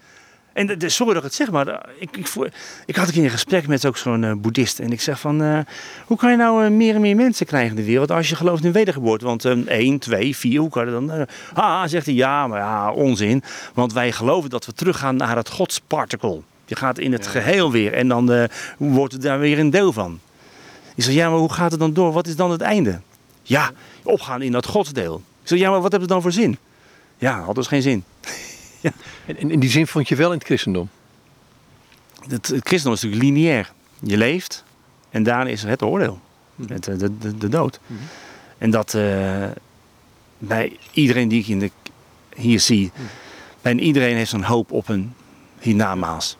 En 0.57 0.79
de, 0.79 0.89
sorry 0.89 1.13
dat 1.13 1.23
ik 1.23 1.27
het 1.29 1.37
zeg, 1.37 1.51
maar 1.51 1.85
ik, 1.99 2.17
ik, 2.17 2.27
voor, 2.27 2.49
ik 2.85 2.95
had 2.95 3.07
een 3.07 3.13
keer 3.13 3.23
een 3.23 3.29
gesprek 3.29 3.67
met 3.67 3.85
ook 3.85 3.97
zo'n 3.97 4.23
uh, 4.23 4.31
boeddhist. 4.37 4.79
En 4.79 4.91
ik 4.91 5.01
zeg 5.01 5.19
van, 5.19 5.41
uh, 5.41 5.59
hoe 6.05 6.17
kan 6.17 6.31
je 6.31 6.37
nou 6.37 6.63
uh, 6.63 6.69
meer 6.69 6.95
en 6.95 7.01
meer 7.01 7.15
mensen 7.15 7.45
krijgen 7.45 7.69
in 7.69 7.75
de 7.75 7.83
wereld 7.83 8.11
als 8.11 8.29
je 8.29 8.35
gelooft 8.35 8.63
in 8.63 8.71
wedergeboorte? 8.71 9.25
Want 9.25 9.43
um, 9.43 9.67
1, 9.67 9.99
2, 9.99 10.35
4, 10.35 10.59
hoe 10.59 10.69
kan 10.69 10.85
je 10.85 10.91
dan? 10.91 11.27
ah, 11.53 11.87
zegt 11.87 12.05
hij, 12.05 12.15
ja, 12.15 12.47
maar 12.47 12.59
ja, 12.59 12.91
onzin. 12.91 13.43
Want 13.73 13.93
wij 13.93 14.11
geloven 14.11 14.49
dat 14.49 14.65
we 14.65 14.73
teruggaan 14.73 15.15
naar 15.15 15.35
het 15.35 15.49
godsparticle. 15.49 16.41
Je 16.65 16.75
gaat 16.75 16.97
in 16.97 17.11
het 17.11 17.25
ja. 17.25 17.31
geheel 17.31 17.71
weer 17.71 17.93
en 17.93 18.07
dan 18.07 18.47
wordt 18.77 19.13
er 19.13 19.21
daar 19.21 19.39
weer 19.39 19.59
een 19.59 19.69
deel 19.69 19.93
van. 19.93 20.19
Ik 20.95 21.03
zeg, 21.03 21.13
ja, 21.13 21.29
maar 21.29 21.39
hoe 21.39 21.53
gaat 21.53 21.71
het 21.71 21.79
dan 21.79 21.93
door? 21.93 22.11
Wat 22.11 22.27
is 22.27 22.35
dan 22.35 22.51
het 22.51 22.61
einde? 22.61 22.99
Ja, 23.43 23.71
opgaan 24.03 24.41
in 24.41 24.51
dat 24.51 24.65
godsdeel. 24.65 25.21
Ik 25.41 25.47
zeg, 25.47 25.59
ja, 25.59 25.69
maar 25.69 25.81
wat 25.81 25.91
heeft 25.91 26.03
het 26.03 26.11
dan 26.11 26.21
voor 26.21 26.31
zin? 26.31 26.57
Ja, 27.17 27.41
had 27.41 27.55
dus 27.55 27.67
geen 27.67 27.81
zin. 27.81 28.03
Ja. 28.81 28.91
En 29.25 29.51
in 29.51 29.59
die 29.59 29.69
zin 29.69 29.87
vond 29.87 30.07
je 30.07 30.15
wel 30.15 30.31
in 30.31 30.37
het 30.37 30.45
christendom? 30.45 30.89
Het, 32.19 32.47
het 32.47 32.67
christendom 32.67 32.93
is 32.93 33.01
natuurlijk 33.01 33.21
lineair. 33.21 33.71
Je 33.99 34.17
leeft 34.17 34.63
en 35.09 35.23
daarna 35.23 35.49
is 35.49 35.63
er 35.63 35.69
het 35.69 35.81
oordeel. 35.81 36.19
Mm. 36.55 36.67
Het, 36.69 36.83
de, 36.83 37.17
de, 37.17 37.37
de, 37.37 37.49
dood. 37.49 37.79
Mm. 37.87 37.97
En 38.57 38.69
dat 38.69 38.93
uh, 38.93 39.45
bij 40.37 40.77
iedereen 40.91 41.27
die 41.27 41.39
ik 41.39 41.47
in 41.47 41.59
de, 41.59 41.71
hier 42.35 42.59
zie, 42.59 42.91
mm. 42.95 43.05
bij 43.61 43.75
iedereen 43.75 44.15
heeft 44.15 44.29
zo'n 44.29 44.43
hoop 44.43 44.71
op 44.71 44.89
een 44.89 45.13
hiernamaals. 45.59 46.37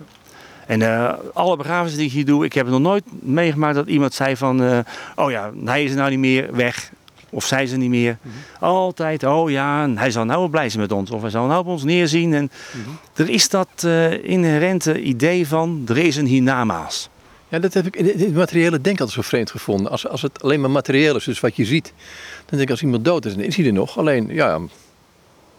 En 0.68 0.82
uh, 0.82 1.14
alle 1.34 1.58
begrafenissen 1.58 2.00
die 2.00 2.08
ik 2.08 2.14
hier 2.14 2.26
doe, 2.26 2.46
ik 2.46 2.54
heb 2.54 2.68
nog 2.68 2.80
nooit 2.80 3.04
meegemaakt 3.22 3.76
dat 3.76 3.88
iemand 3.88 4.14
zei 4.14 4.38
van, 4.38 4.64
uh, 4.64 4.80
oh 5.16 5.32
ja, 5.32 5.52
hij 5.66 5.84
is 5.84 5.92
er 5.92 5.98
nou 5.98 6.10
niet 6.10 6.20
meer, 6.20 6.56
weg. 6.56 6.92
Of 7.30 7.46
zij 7.46 7.72
er 7.72 7.78
niet 7.78 7.90
meer. 7.90 8.18
Mm 8.22 8.32
-hmm. 8.32 8.68
Altijd, 8.68 9.24
oh 9.24 9.50
ja, 9.50 9.90
hij 9.96 10.12
zal 10.12 10.26
nou 10.26 10.40
wel 10.40 10.48
blij 10.48 10.70
zijn 10.70 10.82
met 10.82 10.92
ons. 10.92 11.12
Of 11.12 11.22
hij 11.22 11.30
zal 11.30 11.46
nou 11.46 11.60
op 11.60 11.68
ons 11.68 11.84
neerzien. 11.84 12.34
En 12.34 12.52
mm 12.74 12.84
-hmm. 12.84 12.98
er 13.14 13.30
is 13.30 13.50
dat 13.50 13.68
uh, 13.86 14.24
inherente 14.24 15.02
idee 15.02 15.48
van, 15.48 15.84
er 15.88 15.98
is 15.98 16.16
een 16.16 16.26
hiernamaals. 16.26 17.10
Ja, 17.50 17.60
dat 17.60 17.74
heb 17.74 17.86
ik 17.86 17.96
in 17.96 18.06
het 18.06 18.34
materiële 18.34 18.82
denk 18.82 19.00
altijd 19.00 19.16
zo 19.18 19.22
vreemd 19.22 19.52
gevonden. 19.52 19.92
Als, 19.92 20.08
als 20.08 20.22
het 20.22 20.44
alleen 20.44 20.62
maar 20.62 20.72
materieel 20.72 21.16
is, 21.16 21.24
dus 21.24 21.40
wat 21.40 21.56
je 21.56 21.66
ziet. 21.66 21.94
Dan 22.36 22.58
denk 22.58 22.62
ik, 22.62 22.70
als 22.70 22.82
iemand 22.82 23.06
dood 23.06 23.26
is, 23.26 23.36
dan 23.36 23.44
is 23.44 23.56
hij 23.56 23.66
er 23.66 23.74
nog. 23.74 23.98
Alleen, 23.98 24.28
ja, 24.32 24.60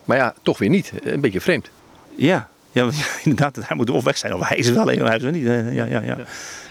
maar 0.05 0.17
ja, 0.17 0.35
toch 0.43 0.59
weer 0.59 0.69
niet. 0.69 0.93
Een 1.03 1.21
beetje 1.21 1.41
vreemd. 1.41 1.71
Ja, 2.17 2.49
ja, 2.73 2.91
inderdaad, 3.25 3.57
hij 3.57 3.77
moet 3.77 3.91
of 3.91 4.05
weg 4.05 4.17
zijn, 4.17 4.35
of 4.35 4.49
hij 4.49 4.57
is 4.57 4.67
het 4.67 4.77
alleen, 4.77 5.03
of 5.03 5.09
hij 5.09 5.17
is 5.17 5.23
het 5.23 5.35
niet. 5.35 5.45
Ja, 5.45 5.85
ja, 5.85 6.03
ja. 6.03 6.19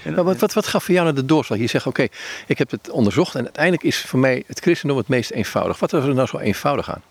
En, 0.04 0.24
wat, 0.24 0.40
wat, 0.40 0.54
wat 0.54 0.68
gaf 0.68 0.84
voor 0.84 0.94
jou 0.94 1.06
naar 1.06 1.16
de 1.16 1.26
doorslag? 1.26 1.60
Je 1.60 1.68
zegt, 1.68 1.88
oké, 1.88 2.08
ik 2.48 2.58
heb 2.58 2.72
het 2.72 2.90
onderzocht 2.90 3.36
en 3.36 3.44
uiteindelijk 3.44 3.84
is 3.84 3.98
voor 3.98 4.20
mij 4.20 4.44
het 4.48 4.60
christendom 4.60 4.98
het 4.98 5.08
meest 5.08 5.32
eenvoudig. 5.32 5.80
Wat 5.80 5.92
was 5.92 6.06
er 6.06 6.14
nou 6.14 6.28
zo 6.28 6.38
eenvoudig 6.38 6.92
aan? 6.92 7.02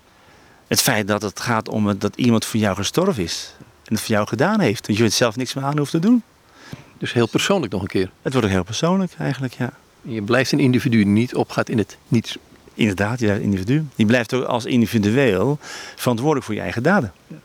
Het 0.66 0.82
feit 0.82 1.08
dat 1.08 1.22
het 1.22 1.40
gaat 1.40 1.68
om 1.68 1.86
het, 1.86 2.00
dat 2.00 2.16
iemand 2.16 2.44
voor 2.44 2.60
jou 2.60 2.76
gestorven 2.76 3.22
is. 3.22 3.54
En 3.58 3.94
het 3.94 4.00
voor 4.00 4.14
jou 4.14 4.26
gedaan 4.26 4.60
heeft. 4.60 4.86
Dat 4.86 4.96
je 4.96 5.02
het 5.02 5.12
zelf 5.12 5.36
niks 5.36 5.54
meer 5.54 5.64
aan 5.64 5.78
hoeft 5.78 5.90
te 5.90 5.98
doen. 5.98 6.22
Dus 6.98 7.12
heel 7.12 7.28
persoonlijk 7.28 7.72
nog 7.72 7.82
een 7.82 7.88
keer? 7.88 8.10
Het 8.22 8.32
wordt 8.32 8.46
ook 8.46 8.52
heel 8.52 8.64
persoonlijk 8.64 9.12
eigenlijk, 9.18 9.54
ja. 9.54 9.72
Je 10.02 10.22
blijft 10.22 10.52
een 10.52 10.58
individu 10.58 10.96
die 10.96 11.06
niet 11.06 11.34
opgaat 11.34 11.68
in 11.68 11.78
het 11.78 11.96
niets. 12.08 12.36
Inderdaad, 12.74 13.20
je 13.20 13.42
individu. 13.42 13.86
Je 13.94 14.06
blijft 14.06 14.34
ook 14.34 14.44
als 14.44 14.64
individueel 14.64 15.58
verantwoordelijk 15.96 16.46
voor 16.46 16.54
je 16.54 16.60
eigen 16.60 16.82
daden. 16.82 17.12
Ja. 17.26 17.36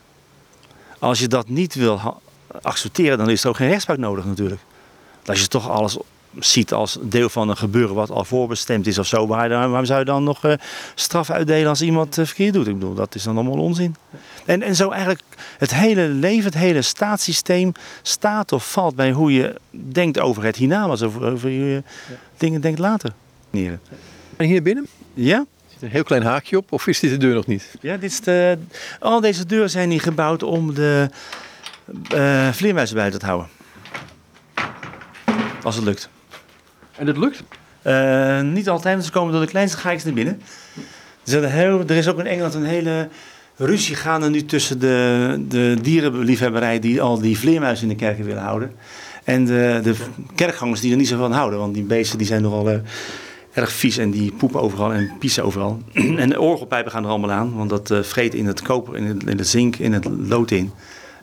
Als 1.01 1.19
je 1.19 1.27
dat 1.27 1.49
niet 1.49 1.75
wil 1.75 2.21
accepteren, 2.61 3.17
dan 3.17 3.29
is 3.29 3.43
er 3.43 3.49
ook 3.49 3.55
geen 3.55 3.69
rechtspraak 3.69 3.97
nodig 3.97 4.25
natuurlijk. 4.25 4.61
Als 5.25 5.41
je 5.41 5.47
toch 5.47 5.69
alles 5.69 5.97
ziet 6.39 6.73
als 6.73 6.97
deel 7.01 7.29
van 7.29 7.49
een 7.49 7.57
gebeuren 7.57 7.95
wat 7.95 8.09
al 8.09 8.25
voorbestemd 8.25 8.87
is 8.87 8.97
of 8.97 9.05
zo, 9.05 9.27
waarom 9.27 9.85
zou 9.85 9.99
je 9.99 10.05
dan 10.05 10.23
nog 10.23 10.45
uh, 10.45 10.53
straf 10.95 11.29
uitdelen 11.29 11.69
als 11.69 11.81
iemand 11.81 12.17
uh, 12.17 12.25
verkeerd 12.25 12.53
doet? 12.53 12.67
Ik 12.67 12.73
bedoel, 12.73 12.93
dat 12.93 13.15
is 13.15 13.23
dan 13.23 13.35
allemaal 13.35 13.57
onzin. 13.57 13.95
En, 14.45 14.61
en 14.61 14.75
zo 14.75 14.89
eigenlijk 14.89 15.23
het 15.57 15.73
hele 15.73 16.07
leven, 16.07 16.45
het 16.45 16.53
hele 16.53 16.81
staatssysteem 16.81 17.71
staat 18.01 18.51
of 18.51 18.71
valt 18.71 18.95
bij 18.95 19.11
hoe 19.11 19.33
je 19.33 19.55
denkt 19.71 20.19
over 20.19 20.43
het 20.43 20.55
hiernamaals, 20.55 21.01
over, 21.01 21.31
over 21.31 21.49
je 21.49 21.73
ja. 21.73 22.15
dingen 22.37 22.61
denkt 22.61 22.79
later. 22.79 23.13
En 24.37 24.45
hier 24.45 24.61
binnen? 24.61 24.87
Ja. 25.13 25.45
Een 25.81 25.89
heel 25.89 26.03
klein 26.03 26.23
haakje 26.23 26.57
op, 26.57 26.71
of 26.71 26.87
is 26.87 26.99
dit 26.99 27.09
de 27.09 27.17
deur 27.17 27.33
nog 27.33 27.47
niet? 27.47 27.75
Ja, 27.79 27.97
dit 27.97 28.11
is 28.11 28.21
de, 28.21 28.57
al 28.99 29.21
deze 29.21 29.45
deuren 29.45 29.69
zijn 29.69 29.89
hier 29.89 30.01
gebouwd 30.01 30.43
om 30.43 30.73
de 30.73 31.09
uh, 32.13 32.51
vleermuizen 32.51 32.95
buiten 32.95 33.19
te 33.19 33.25
houden. 33.25 33.49
Als 35.63 35.75
het 35.75 35.83
lukt. 35.83 36.09
En 36.97 37.05
dat 37.05 37.17
lukt? 37.17 37.43
Uh, 37.87 38.41
niet 38.41 38.69
altijd, 38.69 38.93
want 38.93 39.05
ze 39.05 39.11
komen 39.11 39.31
door 39.31 39.41
de 39.41 39.47
kleinste 39.47 39.77
gaatjes 39.77 40.03
naar 40.03 40.13
binnen. 40.13 40.41
Er 41.25 41.43
is, 41.43 41.51
heel, 41.51 41.79
er 41.79 41.95
is 41.95 42.07
ook 42.07 42.19
in 42.19 42.25
Engeland 42.25 42.53
een 42.53 42.65
hele 42.65 43.09
ruzie 43.55 43.95
gaande 43.95 44.29
nu 44.29 44.45
tussen 44.45 44.79
de, 44.79 45.45
de 45.47 45.77
dierenliefhebberij 45.81 46.79
die 46.79 47.01
al 47.01 47.19
die 47.19 47.37
vleermuizen 47.37 47.89
in 47.89 47.97
de 47.97 48.03
kerken 48.03 48.25
willen 48.25 48.43
houden. 48.43 48.75
En 49.23 49.45
de, 49.45 49.79
de 49.83 49.95
kerkgangers 50.35 50.79
die 50.79 50.91
er 50.91 50.97
niet 50.97 51.07
zo 51.07 51.17
van 51.17 51.31
houden, 51.31 51.59
want 51.59 51.73
die 51.73 51.83
beesten 51.83 52.17
die 52.17 52.27
zijn 52.27 52.41
nogal... 52.41 52.71
Uh, 52.71 52.79
erg 53.53 53.71
vies 53.71 53.97
en 53.97 54.11
die 54.11 54.31
poepen 54.31 54.61
overal 54.61 54.93
en 54.93 55.11
pissen 55.19 55.43
overal. 55.43 55.81
en 56.23 56.29
de 56.29 56.39
orgelpijpen 56.39 56.91
gaan 56.91 57.03
er 57.03 57.09
allemaal 57.09 57.31
aan, 57.31 57.55
want 57.55 57.69
dat 57.69 57.91
uh, 57.91 58.01
vreet 58.01 58.33
in 58.33 58.45
het 58.45 58.61
koper, 58.61 58.95
in 58.97 59.21
in 59.25 59.37
het 59.37 59.47
zink, 59.47 59.75
in 59.75 59.93
het 59.93 60.05
lood 60.05 60.51
in. 60.51 60.71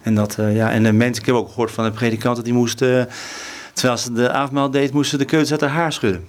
En, 0.03 0.15
dat, 0.15 0.37
uh, 0.41 0.57
ja, 0.57 0.71
en 0.71 0.83
de 0.83 0.93
mensen, 0.93 1.23
ik 1.23 1.27
heb 1.27 1.35
ook 1.35 1.49
gehoord 1.49 1.71
van 1.71 1.85
de 1.85 1.91
predikant 1.91 2.37
dat 2.37 2.45
die 2.45 2.55
moest, 2.55 2.83
uh, 2.83 3.03
terwijl 3.73 3.99
ze 3.99 4.13
de 4.13 4.31
avondmaal 4.31 4.71
deed, 4.71 4.93
moesten 4.93 5.19
de 5.19 5.25
keutels 5.25 5.53
uit 5.53 5.61
haar 5.61 5.71
haar 5.71 5.93
schudden. 5.93 6.25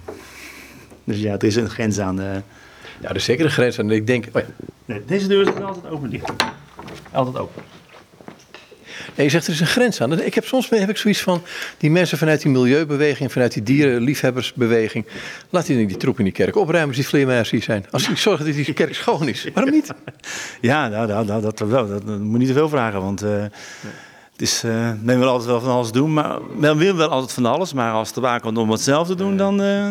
Dus 1.03 1.20
ja, 1.20 1.34
er 1.34 1.44
is 1.44 1.56
een 1.56 1.70
grens 1.70 2.00
aan. 2.00 2.15
Ja, 3.01 3.10
er 3.10 3.15
is 3.15 3.24
zeker 3.24 3.46
een 3.46 3.51
grens 3.51 3.79
aan. 3.79 3.91
Ik 3.91 4.08
denk, 4.08 4.25
oh 4.34 4.41
ja. 4.41 4.48
nee, 4.86 5.06
deze 5.06 5.27
deur 5.27 5.41
is 5.41 5.63
altijd 5.63 5.88
open 5.94 6.10
dicht. 6.10 6.32
Altijd 7.12 7.38
open. 7.38 7.63
Nee, 9.20 9.28
je 9.28 9.34
zegt 9.34 9.48
er 9.48 9.54
is 9.54 9.60
een 9.60 9.68
grens 9.68 10.02
aan. 10.02 10.22
Ik 10.22 10.34
heb 10.34 10.46
soms 10.46 10.70
heb 10.70 10.90
ik 10.90 10.98
zoiets 10.98 11.22
van 11.22 11.42
die 11.78 11.92
mensen 11.92 12.18
vanuit 12.18 12.42
die 12.42 12.52
milieubeweging, 12.52 13.32
vanuit 13.32 13.54
die 13.54 13.64
dierenliefhebbersbeweging. 13.64 15.06
Laat 15.50 15.66
die, 15.66 15.88
die 15.88 15.98
troep 15.98 16.18
in 16.18 16.24
die 16.24 16.34
kerk 16.34 16.56
opruimen 16.56 16.96
die 16.96 17.08
vleermuizen 17.08 17.56
die 17.56 17.64
zijn. 17.64 17.86
Als 17.92 18.10
ik 18.10 18.18
zorg 18.18 18.44
dat 18.44 18.54
die 18.54 18.74
kerk 18.74 18.96
schoon 18.96 19.28
is. 19.28 19.48
Waarom 19.54 19.74
niet? 19.74 19.88
Ja, 20.62 20.88
nou, 20.88 21.08
nou, 21.08 21.26
nou 21.26 21.42
dat 21.42 21.60
wel. 21.60 21.88
Dat, 21.88 22.08
dat 22.08 22.20
moet 22.20 22.40
niet 22.40 22.48
te 22.48 22.54
veel 22.54 22.70
vragen. 22.70 23.02
Want 23.02 23.24
uh, 23.24 23.42
Het 24.32 24.42
is, 24.42 24.64
uh, 24.66 24.92
men 25.02 25.20
wil 25.20 25.28
altijd 25.28 25.50
wel 25.50 25.62
van 25.62 25.72
alles 25.72 25.92
doen, 25.92 26.14
maar 26.14 26.40
men 26.56 26.78
wil 26.78 26.96
wel 26.96 27.10
altijd 27.10 27.32
van 27.32 27.46
alles. 27.46 27.74
Maar 27.74 27.92
als 27.92 28.08
het 28.08 28.16
erbij 28.16 28.40
komt 28.40 28.58
om 28.58 28.72
hetzelfde 28.72 29.16
te 29.16 29.24
doen, 29.24 29.38
dan... 29.38 29.62
Uh, 29.62 29.90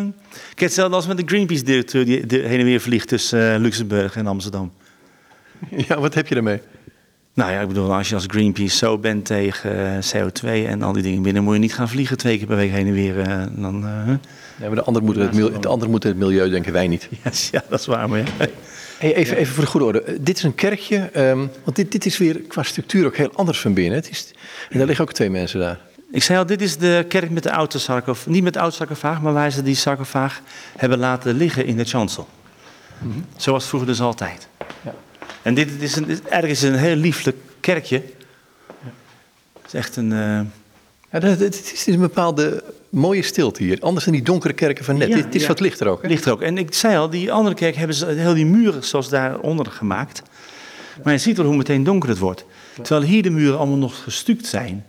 ik 0.51 0.59
hetzelfde 0.59 0.95
als 0.95 1.07
met 1.07 1.17
de 1.17 1.23
Greenpeace-directeur 1.25 2.05
die 2.05 2.41
heen 2.41 2.59
en 2.59 2.65
weer 2.65 2.81
vliegt 2.81 3.07
tussen 3.07 3.53
uh, 3.53 3.59
Luxemburg 3.59 4.15
en 4.15 4.27
Amsterdam. 4.27 4.71
Ja, 5.87 5.99
wat 5.99 6.13
heb 6.13 6.27
je 6.27 6.35
ermee? 6.35 6.61
Nou 7.39 7.51
ja, 7.51 7.61
ik 7.61 7.67
bedoel, 7.67 7.93
als 7.93 8.09
je 8.09 8.15
als 8.15 8.25
Greenpeace 8.27 8.77
zo 8.77 8.97
bent 8.97 9.25
tegen 9.25 10.01
CO2 10.03 10.47
en 10.47 10.81
al 10.81 10.93
die 10.93 11.03
dingen 11.03 11.21
binnen, 11.21 11.43
moet 11.43 11.53
je 11.53 11.59
niet 11.59 11.73
gaan 11.73 11.89
vliegen 11.89 12.17
twee 12.17 12.37
keer 12.37 12.47
per 12.47 12.55
week 12.55 12.71
heen 12.71 12.87
en 12.87 12.93
weer. 12.93 13.15
dan, 13.51 13.81
ja, 14.59 14.65
maar 14.65 14.75
de 14.75 14.83
anderen 14.83 15.03
moeten 15.03 15.23
het, 15.23 15.33
milieu, 15.33 15.59
de 15.59 15.67
anderen 15.67 15.89
moeten 15.89 16.09
het 16.09 16.19
milieu, 16.19 16.49
denken 16.49 16.73
wij 16.73 16.87
niet. 16.87 17.09
Ja, 17.51 17.63
dat 17.69 17.79
is 17.79 17.85
waar, 17.85 18.09
maar 18.09 18.19
ja. 18.19 18.25
Hey, 18.97 19.15
even, 19.15 19.37
even 19.37 19.53
voor 19.53 19.63
de 19.63 19.69
goede 19.69 19.85
orde. 19.85 20.17
Dit 20.21 20.37
is 20.37 20.43
een 20.43 20.55
kerkje, 20.55 21.09
um, 21.15 21.51
want 21.63 21.75
dit, 21.75 21.91
dit 21.91 22.05
is 22.05 22.17
weer 22.17 22.41
qua 22.41 22.63
structuur 22.63 23.05
ook 23.05 23.17
heel 23.17 23.31
anders 23.33 23.59
van 23.59 23.73
binnen. 23.73 23.95
Het 23.95 24.09
is, 24.09 24.33
en 24.69 24.77
daar 24.77 24.87
liggen 24.87 25.05
ook 25.05 25.13
twee 25.13 25.29
mensen 25.29 25.59
daar. 25.59 25.79
Ik 26.11 26.23
zei 26.23 26.39
al, 26.39 26.45
dit 26.45 26.61
is 26.61 26.77
de 26.77 27.05
kerk 27.07 27.29
met 27.29 27.43
de 27.43 27.51
oude 27.51 27.77
sarcofaag. 27.77 28.27
Niet 28.27 28.43
met 28.43 28.53
de 28.53 28.59
oude 28.59 28.75
sarcofaag, 28.75 29.21
maar 29.21 29.33
waar 29.33 29.51
ze 29.51 29.63
die 29.63 29.75
sarcofaag 29.75 30.41
hebben 30.77 30.99
laten 30.99 31.35
liggen 31.35 31.65
in 31.65 31.77
de 31.77 31.85
chancel. 31.85 32.27
Mm 32.99 33.11
-hmm. 33.11 33.25
Zoals 33.37 33.65
vroeger 33.65 33.89
dus 33.89 34.01
altijd. 34.01 34.47
Ja. 34.83 34.93
En 35.41 35.53
dit, 35.53 35.69
is 35.79 35.95
een, 35.95 36.05
dit, 36.05 36.21
ergens 36.23 36.61
een 36.61 36.75
heel 36.75 36.95
lieflijk 36.95 37.37
kerkje. 37.59 38.01
Ja. 38.67 38.91
Het 39.53 39.65
is 39.67 39.73
echt 39.73 39.95
een... 39.95 40.11
Uh... 40.11 40.41
Ja, 41.11 41.19
het 41.19 41.71
is 41.73 41.87
een 41.87 41.99
bepaalde 41.99 42.63
mooie 42.89 43.21
stilte 43.21 43.63
hier. 43.63 43.77
Anders 43.79 44.05
dan 44.05 44.13
die 44.13 44.23
donkere 44.23 44.53
kerken 44.53 44.85
van 44.85 44.97
net. 44.97 45.13
Het 45.13 45.35
is 45.35 45.47
wat 45.47 45.59
lichter 45.59 45.87
ook. 45.87 46.01
Hè? 46.01 46.07
Lichter 46.07 46.31
ook. 46.31 46.41
En 46.41 46.57
ik 46.57 46.73
zei 46.73 46.97
al, 46.97 47.09
die 47.09 47.31
andere 47.31 47.55
kerk 47.55 47.75
hebben 47.75 47.95
ze 47.95 48.05
heel 48.05 48.33
die 48.33 48.45
muren 48.45 48.83
zoals 48.83 49.09
daaronder 49.09 49.65
gemaakt. 49.65 50.21
Maar 51.03 51.13
je 51.13 51.19
ziet 51.19 51.37
wel 51.37 51.45
hoe 51.45 51.55
meteen 51.55 51.83
donker 51.83 52.09
het 52.09 52.17
wordt. 52.17 52.45
Terwijl 52.81 53.01
hier 53.01 53.23
de 53.23 53.29
muren 53.29 53.57
allemaal 53.57 53.77
nog 53.77 54.03
gestuukt 54.03 54.45
zijn. 54.45 54.85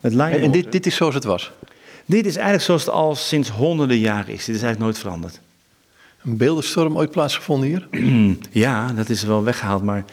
Met 0.00 0.12
en, 0.12 0.40
en 0.40 0.50
dit, 0.50 0.72
dit 0.72 0.86
is 0.86 0.94
zoals 0.94 1.14
het 1.14 1.24
was? 1.24 1.52
Dit 2.06 2.26
is 2.26 2.34
eigenlijk 2.34 2.64
zoals 2.64 2.84
het 2.84 2.94
al 2.94 3.14
sinds 3.14 3.48
honderden 3.48 3.98
jaren 3.98 4.34
is. 4.34 4.44
Dit 4.44 4.54
is 4.54 4.62
eigenlijk 4.62 4.78
nooit 4.78 4.98
veranderd. 4.98 5.40
Een 6.26 6.36
beeldenstorm 6.36 6.96
ooit 6.96 7.10
plaatsgevonden 7.10 7.68
hier? 7.68 7.88
ja, 8.64 8.92
dat 8.92 9.08
is 9.08 9.22
wel 9.22 9.44
weggehaald. 9.44 9.82
Maar 9.82 10.04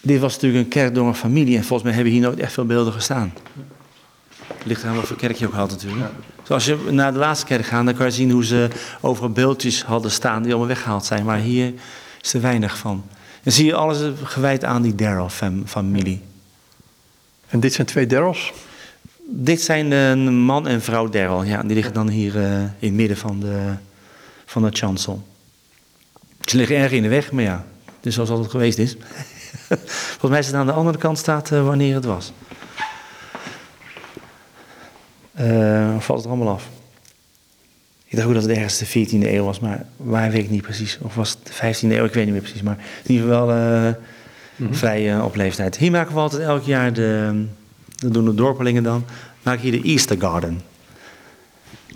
dit 0.00 0.20
was 0.20 0.34
natuurlijk 0.34 0.64
een 0.64 0.70
kerk 0.70 0.94
door 0.94 1.06
een 1.06 1.14
familie. 1.14 1.56
En 1.56 1.64
volgens 1.64 1.82
mij 1.82 1.92
hebben 1.92 2.12
hier 2.12 2.22
nooit 2.22 2.38
echt 2.38 2.52
veel 2.52 2.66
beelden 2.66 2.92
gestaan. 2.92 3.32
Ligt 4.64 4.84
aan 4.84 4.94
wat 4.94 5.06
voor 5.06 5.16
kerk 5.16 5.36
je 5.36 5.46
ook 5.46 5.52
had 5.52 5.70
natuurlijk. 5.70 6.10
Zoals 6.42 6.64
je 6.64 6.78
naar 6.90 7.12
de 7.12 7.18
laatste 7.18 7.46
kerk 7.46 7.66
gaat, 7.66 7.84
dan 7.84 7.94
kan 7.94 8.06
je 8.06 8.12
zien 8.12 8.30
hoe 8.30 8.44
ze 8.44 8.68
overal 9.00 9.30
beeldjes 9.30 9.82
hadden 9.82 10.10
staan 10.10 10.42
die 10.42 10.50
allemaal 10.50 10.68
weggehaald 10.68 11.04
zijn. 11.04 11.24
Maar 11.24 11.38
hier 11.38 11.72
is 12.22 12.34
er 12.34 12.40
weinig 12.40 12.78
van. 12.78 13.04
En 13.42 13.52
zie 13.52 13.64
je 13.64 13.74
alles 13.74 13.98
gewijd 14.22 14.64
aan 14.64 14.82
die 14.82 14.94
Darrell-familie. 14.94 16.22
En 17.48 17.60
dit 17.60 17.72
zijn 17.72 17.86
twee 17.86 18.06
Darrells? 18.06 18.52
Dit 19.30 19.60
zijn 19.60 19.90
een 19.90 20.38
man 20.38 20.66
en 20.66 20.82
vrouw 20.82 21.08
Darrell. 21.08 21.48
Ja, 21.48 21.62
die 21.62 21.74
liggen 21.74 21.94
dan 21.94 22.08
hier 22.08 22.36
uh, 22.36 22.60
in 22.60 22.70
het 22.78 22.92
midden 22.92 23.16
van 23.16 23.40
de, 23.40 23.72
van 24.46 24.62
de 24.62 24.70
chancel. 24.72 25.26
Ze 26.48 26.56
liggen 26.56 26.76
erg 26.76 26.92
in 26.92 27.02
de 27.02 27.08
weg, 27.08 27.32
maar 27.32 27.44
ja, 27.44 27.64
dus 28.00 28.14
zoals 28.14 28.30
altijd 28.30 28.50
geweest 28.50 28.78
is. 28.78 28.96
Volgens 30.10 30.30
mij 30.30 30.38
is 30.38 30.46
het 30.46 30.54
aan 30.54 30.66
de 30.66 30.72
andere 30.72 30.98
kant 30.98 31.18
staat 31.18 31.50
uh, 31.50 31.64
wanneer 31.64 31.94
het 31.94 32.04
was. 32.04 32.32
Uh, 35.40 35.98
valt 35.98 36.18
het 36.18 36.28
allemaal 36.28 36.48
af. 36.48 36.68
Ik 38.04 38.16
dacht 38.16 38.28
ook 38.28 38.34
dat 38.34 38.42
het 38.42 38.52
ergens 38.52 38.78
de 38.78 38.86
14e 38.86 39.26
eeuw 39.32 39.44
was, 39.44 39.60
maar 39.60 39.86
waar 39.96 40.30
weet 40.30 40.42
ik 40.42 40.50
niet 40.50 40.62
precies. 40.62 40.98
Of 41.02 41.14
was 41.14 41.30
het 41.30 41.46
de 41.46 41.52
15e 41.52 41.92
eeuw, 41.92 42.04
ik 42.04 42.12
weet 42.12 42.24
niet 42.24 42.32
meer 42.32 42.42
precies. 42.42 42.62
Maar 42.62 42.78
in 43.04 43.10
ieder 43.10 43.26
geval 43.26 43.50
uh, 43.50 43.90
vrij 44.70 45.14
uh, 45.14 45.24
op 45.24 45.36
leeftijd. 45.36 45.76
Hier 45.76 45.90
maken 45.90 46.14
we 46.14 46.20
altijd 46.20 46.42
elk 46.42 46.64
jaar, 46.64 46.92
de, 46.92 47.44
dat 47.96 48.14
doen 48.14 48.24
de 48.24 48.34
dorpelingen 48.34 48.82
dan, 48.82 49.04
maken 49.42 49.62
hier 49.62 49.82
de 49.82 49.88
Easter 49.88 50.20
Garden. 50.20 50.60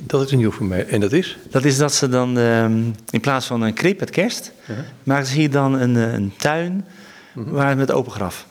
Dat 0.07 0.25
is 0.25 0.33
een 0.33 0.39
nieuw 0.39 0.51
voor 0.51 0.67
mij. 0.67 0.87
En 0.87 1.01
dat 1.01 1.13
is? 1.13 1.39
Dat 1.51 1.65
is 1.65 1.77
dat 1.77 1.95
ze 1.95 2.09
dan 2.09 2.39
uh, 2.39 2.65
in 3.11 3.21
plaats 3.21 3.47
van 3.47 3.63
een 3.63 3.75
krip 3.75 4.01
met 4.01 4.11
kerst, 4.11 4.53
-huh. 4.65 4.77
maken 5.03 5.27
ze 5.27 5.35
hier 5.35 5.51
dan 5.51 5.81
een, 5.81 5.95
een 5.95 6.33
tuin 6.37 6.85
mm-hmm. 7.33 7.53
waar 7.53 7.77
met 7.77 7.91
open 7.91 8.13
graf. 8.13 8.47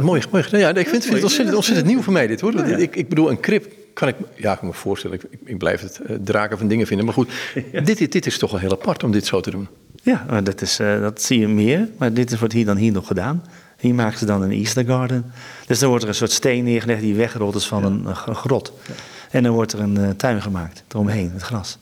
Mooi, 0.00 0.22
mooi. 0.30 0.44
Ja, 0.50 0.74
ik 0.74 0.88
vind, 0.88 1.02
vind 1.02 1.14
het 1.14 1.22
ontzettend, 1.22 1.56
ontzettend 1.56 1.86
nieuw 1.86 2.02
voor 2.02 2.12
mij 2.12 2.26
dit 2.26 2.40
hoor. 2.40 2.54
Ik, 2.54 2.96
ik 2.96 3.08
bedoel, 3.08 3.30
een 3.30 3.40
krip 3.40 3.72
kan 3.92 4.08
ik, 4.08 4.16
ja, 4.34 4.52
ik 4.52 4.58
kan 4.58 4.68
me 4.68 4.74
voorstellen. 4.74 5.16
Ik, 5.16 5.38
ik 5.44 5.58
blijf 5.58 5.80
het 5.80 6.00
uh, 6.06 6.16
draken 6.24 6.58
van 6.58 6.68
dingen 6.68 6.86
vinden. 6.86 7.06
Maar 7.06 7.14
goed, 7.14 7.30
dit, 7.84 7.98
dit, 7.98 8.12
dit, 8.12 8.26
is 8.26 8.38
toch 8.38 8.50
wel 8.50 8.60
heel 8.60 8.72
apart 8.72 9.04
om 9.04 9.12
dit 9.12 9.26
zo 9.26 9.40
te 9.40 9.50
doen. 9.50 9.68
Ja, 10.02 10.40
dat, 10.40 10.62
is, 10.62 10.80
uh, 10.80 11.00
dat 11.00 11.22
zie 11.22 11.38
je 11.38 11.48
meer. 11.48 11.88
Maar 11.98 12.12
dit 12.12 12.38
wordt 12.38 12.54
hier 12.54 12.64
dan 12.64 12.76
hier 12.76 12.92
nog 12.92 13.06
gedaan. 13.06 13.44
Hier 13.78 13.94
maken 13.94 14.18
ze 14.18 14.24
dan 14.24 14.42
een 14.42 14.50
Easter 14.50 14.84
Garden. 14.84 15.32
Dus 15.66 15.78
dan 15.78 15.88
wordt 15.88 16.02
er 16.02 16.10
een 16.10 16.16
soort 16.16 16.32
steen 16.32 16.64
neergelegd 16.64 17.00
die 17.00 17.14
weggerold 17.14 17.54
is 17.54 17.66
van 17.66 17.80
ja. 17.80 17.86
een, 17.86 18.06
een, 18.06 18.34
grot. 18.34 18.72
Ja. 18.86 18.94
En 19.36 19.42
dan 19.42 19.52
wordt 19.52 19.72
er 19.72 19.80
een 19.80 19.98
uh, 19.98 20.10
tuin 20.10 20.42
gemaakt 20.42 20.84
eromheen, 20.88 21.30
het 21.32 21.42
gras. 21.42 21.78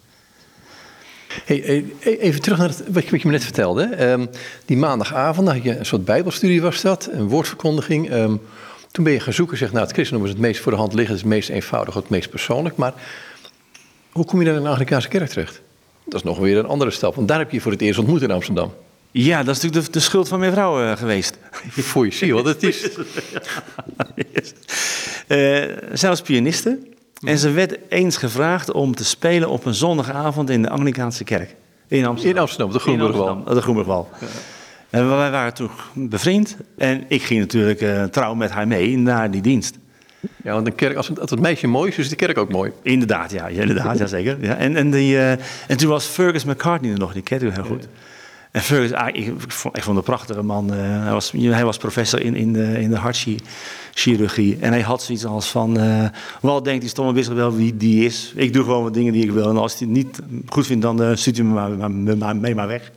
Hey, 1.44 1.84
even 2.00 2.42
terug 2.42 2.58
naar 2.58 2.68
het, 2.68 2.82
wat, 2.88 3.08
je, 3.08 3.16
je 3.16 3.20
me 3.24 3.30
net 3.30 3.44
vertelde. 3.44 4.10
Um, 4.10 4.28
die 4.64 4.76
maandagavond 4.76 5.48
had 5.48 5.62
je 5.62 5.78
een 5.78 5.86
soort 5.86 6.04
bijbelstudie 6.04 6.62
was 6.62 6.80
dat, 6.80 7.08
een 7.12 7.28
woordverkondiging. 7.28 8.12
Um, 8.12 8.40
toen 8.90 9.04
ben 9.04 9.12
je 9.12 9.20
gaan 9.20 9.32
zoeken, 9.32 9.56
zeg, 9.56 9.72
nou 9.72 9.84
het 9.84 9.92
christendom 9.92 10.26
is 10.26 10.32
het 10.32 10.40
meest 10.40 10.60
voor 10.60 10.72
de 10.72 10.78
hand 10.78 10.94
liggen, 10.94 11.16
het 11.16 11.24
meest 11.24 11.48
eenvoudig, 11.48 11.94
het 11.94 12.08
meest 12.08 12.30
persoonlijk. 12.30 12.76
Maar 12.76 12.94
hoe 14.12 14.24
kom 14.24 14.38
je 14.38 14.46
dan 14.46 14.56
in 14.56 14.62
de 14.62 14.68
Anglikaanse 14.68 15.08
kerk 15.08 15.28
terecht? 15.28 15.60
Dat 16.04 16.14
is 16.14 16.22
nog 16.22 16.38
weer 16.38 16.58
een 16.58 16.66
andere 16.66 16.90
stap, 16.90 17.14
want 17.14 17.28
daar 17.28 17.38
heb 17.38 17.50
je 17.50 17.56
je 17.56 17.62
voor 17.62 17.72
het 17.72 17.80
eerst 17.80 17.98
ontmoet 17.98 18.22
in 18.22 18.30
Amsterdam. 18.30 18.74
Ja, 19.10 19.42
dat 19.42 19.56
is 19.56 19.62
natuurlijk 19.62 19.92
de, 19.92 19.98
de 19.98 20.04
schuld 20.04 20.28
van 20.28 20.38
mijn 20.38 20.52
vrouw 20.52 20.82
uh, 20.82 20.96
geweest. 20.96 21.38
Voor 21.70 22.04
je 22.04 22.12
zie 22.12 22.34
wat 22.34 22.44
het 22.44 22.62
is. 22.62 22.88
uh, 25.28 25.76
zij 25.92 26.08
was 26.08 26.20
pianiste. 26.20 26.78
En 27.24 27.38
ze 27.38 27.50
werd 27.50 27.78
eens 27.88 28.16
gevraagd 28.16 28.72
om 28.72 28.94
te 28.94 29.04
spelen 29.04 29.48
op 29.48 29.64
een 29.64 29.74
zondagavond 29.74 30.50
in 30.50 30.62
de 30.62 30.68
Anglikaanse 30.68 31.24
kerk. 31.24 31.54
In 31.88 32.06
Amsterdam. 32.06 32.34
In 32.34 32.40
Amsterdam, 32.40 32.72
de 32.72 32.78
Groenburgwal. 32.78 33.44
De 33.44 33.60
Groenburgwal. 33.60 34.08
Ja. 34.20 34.26
En 34.90 35.08
wij 35.08 35.30
waren 35.30 35.54
toen 35.54 35.70
bevriend. 35.94 36.56
En 36.78 37.04
ik 37.08 37.22
ging 37.22 37.40
natuurlijk 37.40 37.80
uh, 37.80 38.04
trouw 38.04 38.34
met 38.34 38.50
haar 38.50 38.68
mee 38.68 38.98
naar 38.98 39.30
die 39.30 39.40
dienst. 39.40 39.78
Ja, 40.42 40.52
want 40.52 40.66
een 40.66 40.74
kerk, 40.74 40.96
als 40.96 41.08
het, 41.08 41.20
als 41.20 41.30
het 41.30 41.40
meisje 41.40 41.66
mooi 41.66 41.90
is, 41.90 41.98
is 41.98 42.08
de 42.08 42.16
kerk 42.16 42.38
ook 42.38 42.50
mooi. 42.50 42.72
Inderdaad, 42.82 43.30
ja, 43.30 43.46
inderdaad, 43.46 43.98
ja 43.98 44.06
zeker. 44.06 44.36
Ja, 44.40 44.56
en, 44.56 44.76
en, 44.76 44.90
die, 44.90 45.14
uh, 45.14 45.30
en 45.30 45.76
toen 45.76 45.88
was 45.88 46.04
Fergus 46.06 46.44
McCartney 46.44 46.92
er 46.92 46.98
nog, 46.98 47.12
die 47.12 47.22
kent 47.22 47.42
u 47.42 47.50
heel 47.50 47.64
goed. 47.64 47.88
En 48.54 48.62
Fergus, 48.62 48.92
ah, 48.92 49.08
ik, 49.12 49.32
vond, 49.46 49.86
een 49.86 50.02
prachtige 50.02 50.42
man. 50.42 50.74
Uh, 50.74 50.80
hij, 50.80 51.12
was, 51.12 51.32
hij 51.32 51.64
was 51.64 51.76
professor 51.76 52.20
in, 52.20 52.34
in 52.34 52.52
de, 52.52 52.80
in 52.80 52.90
de 52.90 52.96
hartchirurgie. 52.96 54.56
En 54.60 54.72
hij 54.72 54.80
had 54.80 55.02
zoiets 55.02 55.24
als 55.24 55.50
van, 55.50 55.80
uh, 55.80 56.04
wat 56.40 56.64
denkt 56.64 56.80
die 56.80 56.90
stomme 56.90 57.12
bisschop 57.12 57.36
wel 57.36 57.54
wie 57.54 57.76
die 57.76 58.04
is? 58.04 58.32
Ik 58.36 58.52
doe 58.52 58.64
gewoon 58.64 58.82
wat 58.82 58.94
dingen 58.94 59.12
die 59.12 59.24
ik 59.24 59.30
wil. 59.30 59.48
En 59.48 59.56
als 59.56 59.78
hij 59.78 59.88
het 59.88 59.96
niet 59.96 60.18
goed 60.48 60.66
vindt, 60.66 60.82
dan 60.82 61.02
uh, 61.02 61.16
stuurt 61.16 61.36
hij 61.36 61.46
me 61.46 61.52
maar, 61.52 61.90
maar, 61.90 62.16
maar, 62.16 62.36
mee 62.36 62.54
maar 62.54 62.66
weg. 62.66 62.90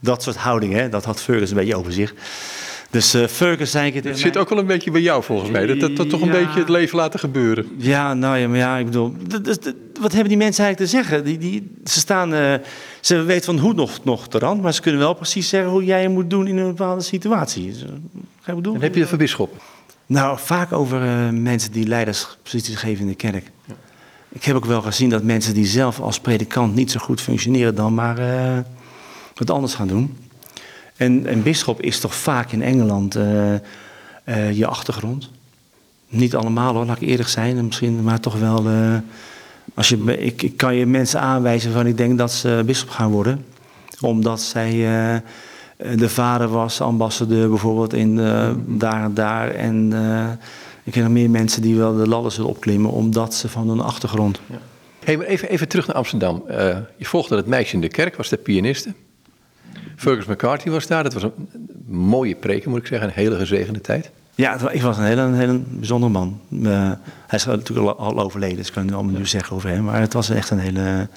Dat 0.00 0.22
soort 0.22 0.36
houding, 0.36 0.72
hè? 0.72 0.88
dat 0.88 1.04
had 1.04 1.20
Fergus 1.20 1.50
een 1.50 1.56
beetje 1.56 1.76
over 1.76 1.92
zich. 1.92 2.14
Dus 2.90 3.14
uh, 3.14 3.26
Fergus 3.26 3.70
zei 3.70 3.86
ik 3.86 3.94
het. 3.94 4.04
Het 4.04 4.18
zit 4.18 4.36
ook 4.36 4.48
wel 4.48 4.58
een 4.58 4.66
beetje 4.66 4.90
bij 4.90 5.00
jou 5.00 5.22
volgens 5.22 5.50
mij. 5.50 5.66
Dat, 5.66 5.80
dat, 5.80 5.96
dat 5.96 6.10
toch 6.10 6.20
een 6.20 6.26
ja. 6.26 6.32
beetje 6.32 6.60
het 6.60 6.68
leven 6.68 6.96
laten 6.96 7.20
gebeuren. 7.20 7.66
Ja, 7.76 8.14
nou 8.14 8.38
ja, 8.38 8.48
maar 8.48 8.58
ja, 8.58 8.78
ik 8.78 8.84
bedoel. 8.84 9.14
Wat 10.00 10.12
hebben 10.12 10.28
die 10.28 10.36
mensen 10.36 10.64
eigenlijk 10.64 10.76
te 10.76 10.96
zeggen? 10.96 11.24
Die, 11.24 11.38
die, 11.38 11.70
ze 11.84 11.98
staan. 11.98 12.32
Uh, 12.32 12.54
ze 13.00 13.22
weten 13.22 13.44
van 13.44 13.58
hoe 13.58 13.74
nog, 13.74 14.04
nog 14.04 14.28
te 14.28 14.38
rand, 14.38 14.62
maar 14.62 14.74
ze 14.74 14.80
kunnen 14.80 15.00
wel 15.00 15.14
precies 15.14 15.48
zeggen 15.48 15.70
hoe 15.70 15.84
jij 15.84 16.02
het 16.02 16.12
moet 16.12 16.30
doen 16.30 16.46
in 16.46 16.56
een 16.56 16.66
bepaalde 16.66 17.02
situatie. 17.02 17.66
Dus, 17.66 17.84
ga 18.40 18.52
je 18.52 18.60
doen? 18.60 18.74
En 18.74 18.80
heb 18.80 18.94
je 18.94 19.00
dat 19.00 19.08
voor 19.08 19.18
bisschop? 19.18 19.62
Nou, 20.06 20.38
vaak 20.40 20.72
over 20.72 21.02
uh, 21.02 21.28
mensen 21.30 21.72
die 21.72 21.86
leidersposities 21.86 22.76
geven 22.76 23.00
in 23.00 23.08
de 23.08 23.14
kerk. 23.14 23.50
Ja. 23.64 23.74
Ik 24.28 24.44
heb 24.44 24.56
ook 24.56 24.64
wel 24.64 24.82
gezien 24.82 25.08
dat 25.08 25.22
mensen 25.22 25.54
die 25.54 25.66
zelf 25.66 26.00
als 26.00 26.20
predikant 26.20 26.74
niet 26.74 26.90
zo 26.90 27.00
goed 27.00 27.20
functioneren, 27.20 27.74
dan 27.74 27.94
maar 27.94 28.18
wat 29.34 29.50
anders 29.50 29.74
gaan 29.74 29.88
doen. 29.88 30.16
En 30.98 31.32
een 31.32 31.42
bisschop 31.42 31.82
is 31.82 32.00
toch 32.00 32.14
vaak 32.14 32.52
in 32.52 32.62
Engeland 32.62 33.16
uh, 33.16 33.52
uh, 34.24 34.52
je 34.52 34.66
achtergrond. 34.66 35.30
Niet 36.08 36.34
allemaal 36.36 36.74
hoor, 36.74 36.84
laat 36.84 37.00
ik 37.00 37.08
eerlijk 37.08 37.28
zijn. 37.28 37.66
Misschien, 37.66 38.02
maar 38.02 38.20
toch 38.20 38.38
wel. 38.38 38.66
Uh, 38.66 38.96
als 39.74 39.88
je, 39.88 40.18
ik, 40.18 40.42
ik, 40.42 40.56
kan 40.56 40.74
je 40.74 40.86
mensen 40.86 41.20
aanwijzen 41.20 41.72
van 41.72 41.86
ik 41.86 41.96
denk 41.96 42.18
dat 42.18 42.32
ze 42.32 42.62
bisschop 42.66 42.90
gaan 42.90 43.10
worden. 43.10 43.44
Omdat 44.00 44.40
zij 44.40 44.70
de 45.76 46.08
vader 46.08 46.48
was, 46.48 46.80
ambassadeur 46.80 47.48
bijvoorbeeld 47.48 47.94
in 47.94 48.16
daar 48.66 49.04
en 49.04 49.14
daar. 49.14 49.50
En 49.50 49.92
ik 50.84 50.92
ken 50.92 51.02
nog 51.02 51.12
meer 51.12 51.30
mensen 51.30 51.62
die 51.62 51.76
wel 51.76 51.96
de 51.96 52.08
ladder 52.08 52.32
zullen 52.32 52.50
opklimmen 52.50 52.90
omdat 52.90 53.34
ze 53.34 53.48
van 53.48 53.68
hun 53.68 53.80
achtergrond. 53.80 54.40
Ja. 54.46 54.58
Hey, 55.04 55.16
maar 55.16 55.26
even, 55.26 55.48
even 55.48 55.68
terug 55.68 55.86
naar 55.86 55.96
Amsterdam. 55.96 56.42
je 56.96 57.04
volgde 57.04 57.36
het 57.36 57.46
meisje 57.46 57.74
in 57.74 57.80
de 57.80 57.88
kerk, 57.88 58.16
was 58.16 58.28
de 58.28 58.36
pianiste. 58.36 58.94
Fergus 59.98 60.24
McCarthy 60.24 60.70
was 60.70 60.86
daar. 60.86 61.02
Dat 61.02 61.12
was 61.12 61.22
een 61.22 61.32
mooie 61.86 62.34
preken, 62.34 62.70
moet 62.70 62.78
ik 62.78 62.86
zeggen. 62.86 63.08
Een 63.08 63.14
hele 63.14 63.36
gezegende 63.36 63.80
tijd. 63.80 64.10
Ja, 64.34 64.70
ik 64.70 64.82
was 64.82 64.98
een 64.98 65.04
hele, 65.04 65.20
een 65.20 65.34
hele 65.34 65.58
bijzondere 65.58 66.12
man. 66.12 66.40
Uh, 66.50 66.92
hij 67.26 67.38
is 67.38 67.44
natuurlijk 67.44 67.98
al, 67.98 68.18
overleden, 68.18 68.56
dus 68.56 68.66
ik 68.66 68.72
kan 68.72 68.86
nu 68.86 68.92
allemaal 68.92 69.18
nu 69.18 69.26
zeggen 69.26 69.56
over 69.56 69.68
hem. 69.68 69.84
Maar 69.84 70.00
het 70.00 70.12
was 70.12 70.30
echt 70.30 70.50
een 70.50 70.58
hele... 70.58 71.08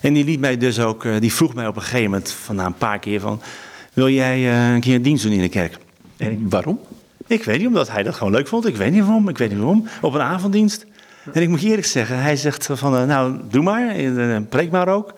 En 0.00 0.12
die 0.12 0.24
liet 0.24 0.40
mij 0.40 0.56
dus 0.56 0.80
ook... 0.80 1.04
Uh, 1.04 1.20
die 1.20 1.32
vroeg 1.32 1.54
mij 1.54 1.66
op 1.66 1.76
een 1.76 1.82
gegeven 1.82 2.10
moment, 2.10 2.30
van 2.30 2.56
na 2.56 2.66
een 2.66 2.74
paar 2.74 2.98
keer 2.98 3.20
van... 3.20 3.40
Wil 3.92 4.08
jij 4.08 4.38
uh, 4.38 4.72
een 4.72 4.80
keer 4.80 4.94
een 4.94 5.02
dienst 5.02 5.22
doen 5.22 5.32
in 5.32 5.40
de 5.40 5.48
kerk? 5.48 5.78
En 6.16 6.48
waarom? 6.48 6.80
Ik 7.26 7.44
weet 7.44 7.58
niet, 7.58 7.66
omdat 7.66 7.90
hij 7.90 8.02
dat 8.02 8.14
gewoon 8.14 8.32
leuk 8.32 8.48
vond. 8.48 8.66
Ik 8.66 8.76
weet 8.76 8.92
niet 8.92 9.04
waarom, 9.04 9.28
ik 9.28 9.38
weet 9.38 9.50
niet 9.50 9.58
waarom. 9.58 9.88
Op 10.00 10.14
een 10.14 10.20
avonddienst. 10.20 10.86
En 11.32 11.42
ik 11.42 11.48
moet 11.48 11.60
je 11.60 11.68
eerlijk 11.68 11.86
zeggen, 11.86 12.22
hij 12.22 12.36
zegt 12.36 12.68
van, 12.72 12.96
eh, 12.96 13.04
nou, 13.04 13.36
doe 13.50 13.62
maar, 13.62 14.42
preek 14.42 14.70
maar 14.70 14.88
ook. 14.88 15.14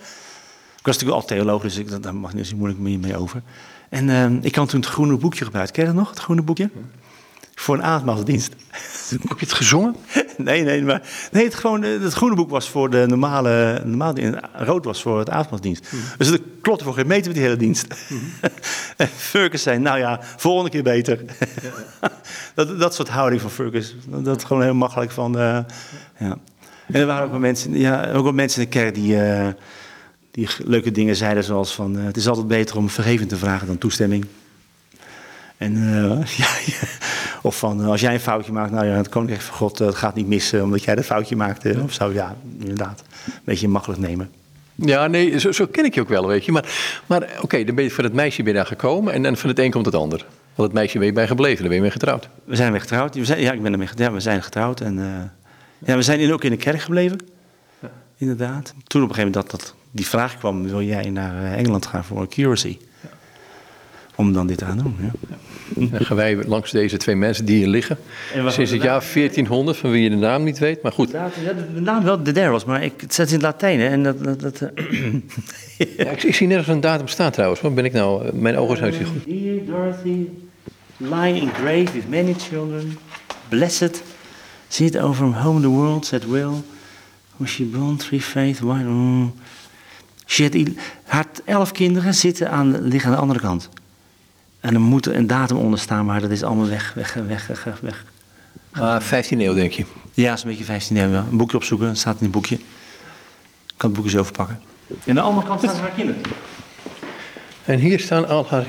Ik 0.84 0.90
was 0.90 0.98
natuurlijk 0.98 1.22
al 1.22 1.36
theoloog, 1.36 1.62
dus 1.62 1.76
ik, 1.76 2.02
daar 2.02 2.14
mag 2.14 2.34
niet 2.34 2.46
zo 2.46 2.56
moeilijk 2.56 2.80
mee, 2.80 2.98
mee 2.98 3.16
over. 3.16 3.42
En 3.88 4.08
uh, 4.08 4.44
ik 4.44 4.54
had 4.54 4.68
toen 4.68 4.80
het 4.80 4.88
groene 4.88 5.16
boekje 5.16 5.44
gebruikt. 5.44 5.70
Ken 5.70 5.82
je 5.82 5.88
dat 5.88 5.98
nog, 5.98 6.10
het 6.10 6.18
groene 6.18 6.42
boekje? 6.42 6.70
Voor 7.54 7.74
een 7.74 7.82
avondmaalsdienst. 7.82 8.54
Heb 9.10 9.38
je 9.38 9.44
het 9.44 9.52
gezongen? 9.52 9.96
nee, 10.36 10.62
nee, 10.62 10.82
maar 10.82 11.02
nee, 11.32 11.44
het, 11.44 11.54
gewoon, 11.54 11.82
het 11.82 12.12
groene 12.12 12.34
boek 12.34 12.50
was 12.50 12.68
voor 12.68 12.90
de 12.90 13.04
normale, 13.06 13.82
normale 13.84 14.42
rood 14.52 14.84
was 14.84 15.02
voor 15.02 15.18
het 15.18 15.30
avondmaalsdienst. 15.30 15.92
Mm. 15.92 16.00
Dus 16.18 16.28
het 16.28 16.42
klopte 16.60 16.84
voor 16.84 16.94
geen 16.94 17.06
meter 17.06 17.26
met 17.26 17.34
die 17.34 17.44
hele 17.44 17.56
dienst. 17.56 17.94
Mm. 18.08 18.20
en 18.96 19.08
Furkes 19.08 19.62
zei, 19.62 19.78
nou 19.78 19.98
ja, 19.98 20.20
volgende 20.36 20.70
keer 20.70 20.82
beter. 20.82 21.20
dat, 22.54 22.78
dat 22.78 22.94
soort 22.94 23.08
houding 23.08 23.40
van 23.40 23.50
Furkes, 23.50 23.96
dat 24.06 24.36
is 24.36 24.44
gewoon 24.44 24.62
heel 24.62 24.74
makkelijk 24.74 25.10
van, 25.10 25.38
uh, 25.38 25.58
ja. 26.18 26.38
En 26.86 27.00
er 27.00 27.06
waren 27.06 27.24
ook 27.24 27.30
wel 27.30 27.40
mensen, 27.40 27.78
ja, 27.78 28.12
ook 28.12 28.22
wel 28.24 28.32
mensen 28.32 28.62
in 28.62 28.68
de 28.70 28.78
kerk 28.78 28.94
die, 28.94 29.14
uh, 29.14 29.48
die 30.34 30.48
leuke 30.64 30.90
dingen 30.90 31.16
zeiden, 31.16 31.44
zoals 31.44 31.74
van, 31.74 31.98
uh, 31.98 32.04
het 32.04 32.16
is 32.16 32.28
altijd 32.28 32.48
beter 32.48 32.76
om 32.76 32.88
vergeving 32.88 33.28
te 33.28 33.36
vragen 33.36 33.66
dan 33.66 33.78
toestemming. 33.78 34.26
En 35.56 35.72
ja, 36.36 36.48
ja, 36.66 36.88
of 37.42 37.58
van 37.58 37.80
als 37.80 38.00
jij 38.00 38.14
een 38.14 38.20
foutje 38.20 38.52
maakt, 38.52 38.70
nou 38.70 38.86
ja, 38.86 38.92
het 38.92 39.08
koninkrijk 39.08 39.42
van 39.42 39.56
God 39.56 39.78
het 39.78 39.94
gaat 39.94 40.14
niet 40.14 40.26
missen 40.26 40.62
omdat 40.62 40.84
jij 40.84 40.94
dat 40.94 41.04
foutje 41.04 41.36
maakte. 41.36 41.80
Of 41.82 41.92
zo, 41.92 42.12
ja, 42.12 42.36
inderdaad. 42.58 43.02
Een 43.26 43.32
beetje 43.44 43.68
makkelijk 43.68 44.00
nemen. 44.00 44.30
Ja, 44.74 45.06
nee, 45.06 45.38
zo, 45.40 45.52
zo 45.52 45.66
ken 45.66 45.84
ik 45.84 45.94
je 45.94 46.00
ook 46.00 46.08
wel, 46.08 46.26
weet 46.26 46.44
je. 46.44 46.52
Maar, 46.52 46.64
maar 47.06 47.22
oké, 47.22 47.42
okay, 47.42 47.64
dan 47.64 47.74
ben 47.74 47.84
je 47.84 47.90
van 47.90 48.04
het 48.04 48.12
meisje 48.12 48.42
ben 48.42 48.52
je 48.52 48.58
daar 48.58 48.66
gekomen 48.66 49.12
en 49.12 49.22
dan 49.22 49.36
van 49.36 49.48
het 49.48 49.58
een 49.58 49.70
komt 49.70 49.86
het 49.86 49.94
ander. 49.94 50.26
Want 50.54 50.68
het 50.68 50.72
meisje 50.72 50.98
ben 50.98 51.06
je 51.06 51.12
bij 51.12 51.26
gebleven, 51.26 51.58
dan 51.58 51.66
ben 51.66 51.76
je 51.76 51.82
mee 51.82 51.90
getrouwd. 51.90 52.28
We 52.44 52.56
zijn 52.56 52.70
weer 52.70 52.80
getrouwd. 52.80 53.14
We 53.14 53.24
zijn, 53.24 53.40
ja, 53.40 53.52
ik 53.52 53.62
ben 53.62 53.72
ermee 53.72 53.86
getrouwd. 53.86 54.10
Ja, 54.10 54.16
we 54.16 54.22
zijn 54.22 54.42
getrouwd. 54.42 54.80
En, 54.80 54.98
uh, 54.98 55.04
ja, 55.78 55.96
we 55.96 56.02
zijn 56.02 56.20
in, 56.20 56.32
ook 56.32 56.44
in 56.44 56.50
de 56.50 56.56
kerk 56.56 56.80
gebleven. 56.80 57.18
Ja. 57.80 57.90
Inderdaad. 58.16 58.74
Toen 58.86 59.02
op 59.02 59.08
een 59.08 59.14
gegeven 59.14 59.32
moment 59.32 59.50
dat, 59.50 59.50
dat 59.50 59.74
die 59.94 60.06
vraag 60.06 60.38
kwam, 60.38 60.68
wil 60.68 60.82
jij 60.82 61.10
naar 61.10 61.52
Engeland 61.52 61.86
gaan 61.86 62.04
voor 62.04 62.20
een 62.20 62.28
curacy? 62.28 62.78
Ja. 63.02 63.08
Om 64.14 64.32
dan 64.32 64.46
dit 64.46 64.62
aan 64.62 64.76
te 64.76 64.82
doen, 64.82 64.96
ja. 65.00 65.36
Dan 65.88 66.04
gaan 66.04 66.16
wij 66.16 66.44
langs 66.44 66.70
deze 66.70 66.96
twee 66.96 67.16
mensen 67.16 67.44
die 67.44 67.56
hier 67.56 67.66
liggen. 67.66 67.98
Sinds 68.46 68.70
het 68.70 68.82
jaar 68.82 69.04
1400, 69.14 69.76
van 69.76 69.90
wie 69.90 70.02
je 70.02 70.10
de 70.10 70.16
naam 70.16 70.44
niet 70.44 70.58
weet, 70.58 70.82
maar 70.82 70.92
goed. 70.92 71.10
Ja, 71.10 71.30
de 71.74 71.80
naam 71.80 72.04
wel 72.04 72.22
de 72.22 72.48
was, 72.48 72.64
maar 72.64 72.82
ik, 72.82 73.00
het 73.00 73.14
zit 73.14 73.28
in 73.28 73.34
het 73.34 73.42
Latijn. 73.42 73.80
Hè, 73.80 73.88
en 73.88 74.02
dat, 74.02 74.24
dat, 74.24 74.40
dat 74.40 74.60
ja, 75.96 76.10
ik, 76.10 76.22
ik, 76.22 76.34
zie 76.34 76.46
nergens 76.46 76.68
een 76.68 76.80
datum 76.80 77.08
staan 77.08 77.30
trouwens. 77.30 77.60
Waar 77.60 77.72
ben 77.72 77.84
ik 77.84 77.92
nou? 77.92 78.36
Mijn 78.36 78.56
ogen 78.56 78.76
zijn 78.76 78.92
niet 78.92 79.06
goed. 79.06 79.24
Dear 79.24 79.64
Dorothy, 79.64 80.26
lying 80.96 81.40
in 81.40 81.50
grave 81.54 81.92
with 81.92 82.08
many 82.08 82.34
children, 82.48 82.98
blessed, 83.48 84.02
it 84.78 84.98
over 84.98 85.26
home 85.26 85.60
the 85.60 85.70
world 85.70 86.12
at 86.12 86.24
will. 86.24 86.62
Was 87.36 87.50
she 87.50 87.64
born, 87.64 87.96
three 87.96 88.20
faith, 88.20 88.62
one... 88.62 89.32
She 90.26 90.42
had, 90.42 90.74
haar 91.04 91.26
elf 91.44 91.72
kinderen 91.72 92.14
zitten 92.14 92.50
aan, 92.50 92.88
liggen 92.88 93.10
aan 93.10 93.16
de 93.16 93.22
andere 93.22 93.40
kant. 93.40 93.68
En 94.60 94.74
er 94.74 94.80
moet 94.80 95.06
een 95.06 95.26
datum 95.26 95.56
onder 95.56 95.78
staan, 95.78 96.04
maar 96.04 96.20
dat 96.20 96.30
is 96.30 96.42
allemaal 96.42 96.68
weg, 96.68 96.92
weg, 96.94 97.14
weg, 97.14 97.46
weg, 97.46 97.80
weg. 97.80 98.04
Uh, 98.76 99.00
15 99.00 99.40
eeuw, 99.40 99.54
denk 99.54 99.72
je? 99.72 99.84
Ja, 100.12 100.32
is 100.32 100.42
een 100.42 100.48
beetje 100.48 100.64
15 100.64 100.96
eeuw. 100.96 101.12
Een 101.12 101.36
boekje 101.36 101.56
opzoeken, 101.56 101.86
dat 101.86 101.98
staat 101.98 102.16
in 102.16 102.22
het 102.22 102.30
boekje. 102.30 102.54
Ik 102.54 102.62
kan 103.76 103.90
het 103.90 103.98
boekje 103.98 104.16
zo 104.16 104.22
verpakken. 104.22 104.60
En 104.88 104.96
aan 105.06 105.14
de 105.14 105.20
andere 105.20 105.46
kant 105.46 105.60
staan 105.60 105.76
haar 105.76 105.90
kinderen. 105.90 106.22
En 107.64 107.78
hier 107.78 108.00
staan 108.00 108.28
al 108.28 108.46
haar... 108.48 108.66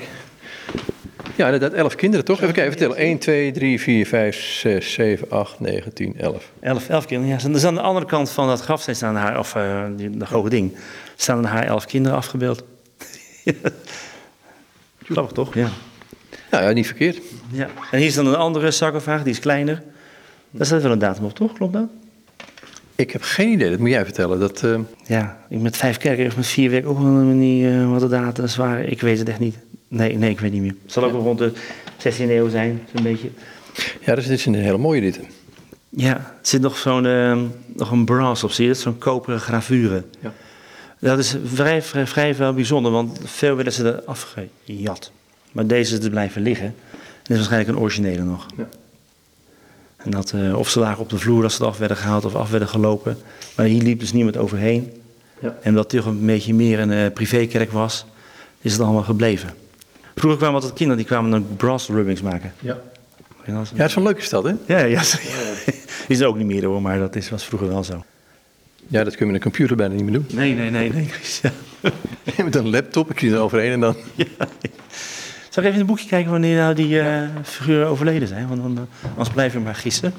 Ja, 1.36 1.46
inderdaad, 1.46 1.74
11 1.74 1.96
kinderen, 1.96 2.26
toch? 2.26 2.42
Even 2.42 2.54
kijken, 2.54 2.72
vertellen. 2.72 2.98
1, 2.98 3.18
2, 3.18 3.52
3, 3.52 3.82
4, 3.82 4.06
5, 4.06 4.42
6, 4.42 4.94
7, 4.94 5.30
8, 5.30 5.60
9, 5.60 5.94
10, 5.94 6.14
11. 6.18 6.52
11, 6.60 6.90
11 6.90 7.06
kinderen, 7.06 7.38
ja. 7.38 7.50
Dus 7.50 7.66
aan 7.66 7.74
de 7.76 7.82
andere 7.82 8.06
kant 8.06 8.30
van 8.30 8.48
dat 8.48 8.62
graf 8.62 8.88
staan 8.92 9.16
haar, 9.16 9.40
of 9.40 9.56
uh, 9.56 9.84
dat 10.12 10.28
hoge 10.28 10.50
ding, 10.50 10.76
staan 11.16 11.46
haar 11.46 11.64
11 11.64 11.86
kinderen 11.86 12.18
afgebeeld. 12.18 12.64
Grappig 15.04 15.34
toch? 15.34 15.54
Ja. 15.54 15.70
Nou 16.52 16.64
ja, 16.64 16.72
niet 16.72 16.86
verkeerd. 16.86 17.22
Ja. 17.52 17.68
En 17.92 17.98
hier 17.98 18.08
is 18.08 18.14
dan 18.14 18.28
een 18.28 18.36
andere 18.36 18.72
sarcofaag, 18.72 19.24
die 19.24 19.34
is 19.34 19.40
kleiner. 19.40 19.84
Daar 20.52 20.66
staat 20.66 20.82
wel 20.82 20.92
een 20.92 21.00
datum 21.00 21.26
op, 21.26 21.34
toch? 21.34 21.54
Klopt 21.54 21.74
dat? 21.74 21.88
Ik 22.96 23.12
heb 23.12 23.22
geen 23.22 23.52
idee, 23.52 23.70
dat 23.70 23.80
moet 23.80 23.90
jij 23.90 24.04
vertellen. 24.04 24.40
Dat, 24.40 24.64
uh... 24.64 24.80
Ja, 25.06 25.38
ik 25.50 25.60
met 25.60 25.78
vijf 25.78 25.98
kerken 25.98 26.26
of 26.26 26.36
met 26.36 26.48
vier 26.48 26.70
weken 26.70 26.90
ook 26.90 26.98
een 26.98 27.40
niet 27.40 27.64
uh, 27.64 27.90
wat 27.92 28.00
de 28.00 28.08
data's 28.08 28.56
waren. 28.56 28.92
Ik 28.92 29.02
weet 29.02 29.20
het 29.20 29.30
echt 29.30 29.40
niet. 29.40 29.58
Nee, 29.88 30.18
nee, 30.18 30.30
ik 30.30 30.40
weet 30.40 30.52
niet 30.52 30.62
meer. 30.62 30.76
Het 30.84 30.92
zal 30.92 31.04
ook 31.04 31.12
wel 31.12 31.22
rond 31.22 31.40
de 31.40 31.52
16e 32.00 32.30
eeuw 32.30 32.50
zijn, 32.50 32.88
zo'n 32.94 33.04
beetje. 33.04 33.30
Ja, 34.02 34.16
dus 34.16 34.28
dit 34.28 34.38
is 34.38 34.46
een 34.46 34.56
hele 34.56 34.78
mooie 34.78 35.02
dit. 35.02 35.20
Ja, 35.90 36.16
er 36.16 36.34
zit 36.42 36.62
nog 36.62 36.78
zo'n 36.78 37.06
uh, 37.06 37.42
nog 37.66 37.92
een 37.92 38.06
brass 38.06 38.44
op, 38.44 38.52
zie 38.52 38.66
je 38.66 38.72
dat? 38.72 38.82
Zo'n 38.82 38.98
koperen 38.98 39.40
gravure. 39.40 40.04
Ja. 40.20 40.34
Dat 41.00 41.20
is 41.20 41.36
vrij, 41.46 41.82
vrij, 41.82 42.08
vrij 42.08 42.36
veel 42.36 42.54
bijzonder, 42.54 42.92
want 42.92 43.20
veel 43.24 43.56
werden 43.56 43.74
ze 43.74 43.92
er 43.92 44.04
afgejat. 44.04 45.12
Maar 45.52 45.68
deze 45.68 45.98
is 45.98 46.04
er 46.04 46.10
blijven 46.10 46.42
liggen. 46.42 46.76
Dit 46.92 47.30
is 47.30 47.36
waarschijnlijk 47.36 47.70
een 47.70 47.84
originele 47.84 48.24
nog. 48.24 48.46
Ja. 48.58 48.68
En 49.98 50.12
dat, 50.12 50.34
uh, 50.36 50.58
of 50.58 50.70
ze 50.70 50.80
lagen 50.80 51.02
op 51.02 51.10
de 51.10 51.18
vloer 51.18 51.44
als 51.44 51.56
ze 51.56 51.66
af 51.66 51.78
werden 51.78 51.98
gehaald 51.98 52.26
of 52.26 52.36
af 52.36 52.50
werden 52.50 52.68
gelopen. 52.68 53.18
Maar 53.56 53.66
hier 53.66 53.82
liep 53.82 54.00
dus 54.00 54.14
niemand 54.14 54.38
overheen. 54.38 54.92
Ja. 55.40 55.58
En 55.62 55.70
omdat 55.70 55.92
het 55.92 56.02
toch 56.04 56.12
een 56.12 56.26
beetje 56.26 56.54
meer 56.54 56.80
een 56.80 56.92
uh, 56.92 57.12
privékerk 57.14 57.72
was, 57.72 58.06
is 58.62 58.72
het 58.72 58.82
allemaal 58.82 59.04
gebleven. 59.04 59.54
Vroeger 60.16 60.40
kwamen 60.40 60.56
altijd 60.56 60.74
kinderen 60.74 60.98
die 60.98 61.12
kwamen 61.12 61.32
dan 61.32 61.48
brass 61.58 61.88
rubbings 61.88 62.22
maken. 62.22 62.54
Ja. 62.60 62.78
Ja, 63.46 63.54
dat 63.54 63.90
is 63.90 63.96
een 63.96 64.04
leuke 64.04 64.22
stad, 64.22 64.44
hè? 64.44 64.54
Ja, 64.68 64.80
ja. 64.80 65.02
is 66.08 66.24
ook 66.24 66.38
niet 66.38 66.46
meer 66.46 66.66
hoor, 66.66 66.82
maar 66.82 67.00
dat 67.00 67.16
is, 67.16 67.30
was 67.30 67.46
vroeger 67.46 67.68
wel 67.68 67.84
zo. 67.84 68.04
Ja, 68.88 69.04
dat 69.04 69.16
kun 69.16 69.26
je 69.26 69.32
met 69.32 69.36
een 69.36 69.52
computer 69.52 69.76
bijna 69.76 69.94
niet 69.94 70.04
meer 70.04 70.14
doen. 70.14 70.26
Nee, 70.32 70.54
nee, 70.54 70.70
nee. 70.70 70.94
nee. 70.94 71.10
Ja. 71.42 71.52
met 72.44 72.56
een 72.56 72.70
laptop, 72.70 73.12
ik 73.12 73.20
zie 73.20 73.32
er 73.32 73.40
overheen 73.40 73.72
en 73.72 73.80
dan... 73.80 73.96
Ja. 74.16 74.26
Zal 75.50 75.64
ik 75.64 75.70
even 75.70 75.72
in 75.72 75.78
het 75.78 75.86
boekje 75.86 76.08
kijken 76.08 76.32
wanneer 76.32 76.58
nou 76.58 76.74
die 76.76 76.90
uh, 76.96 77.22
figuren 77.44 77.88
overleden 77.88 78.28
zijn? 78.28 78.48
Want 78.48 78.62
dan, 78.62 78.72
uh, 78.72 79.10
anders 79.10 79.30
blijven 79.30 79.60
we 79.60 79.66
maar 79.66 79.76
gissen. 79.76 80.14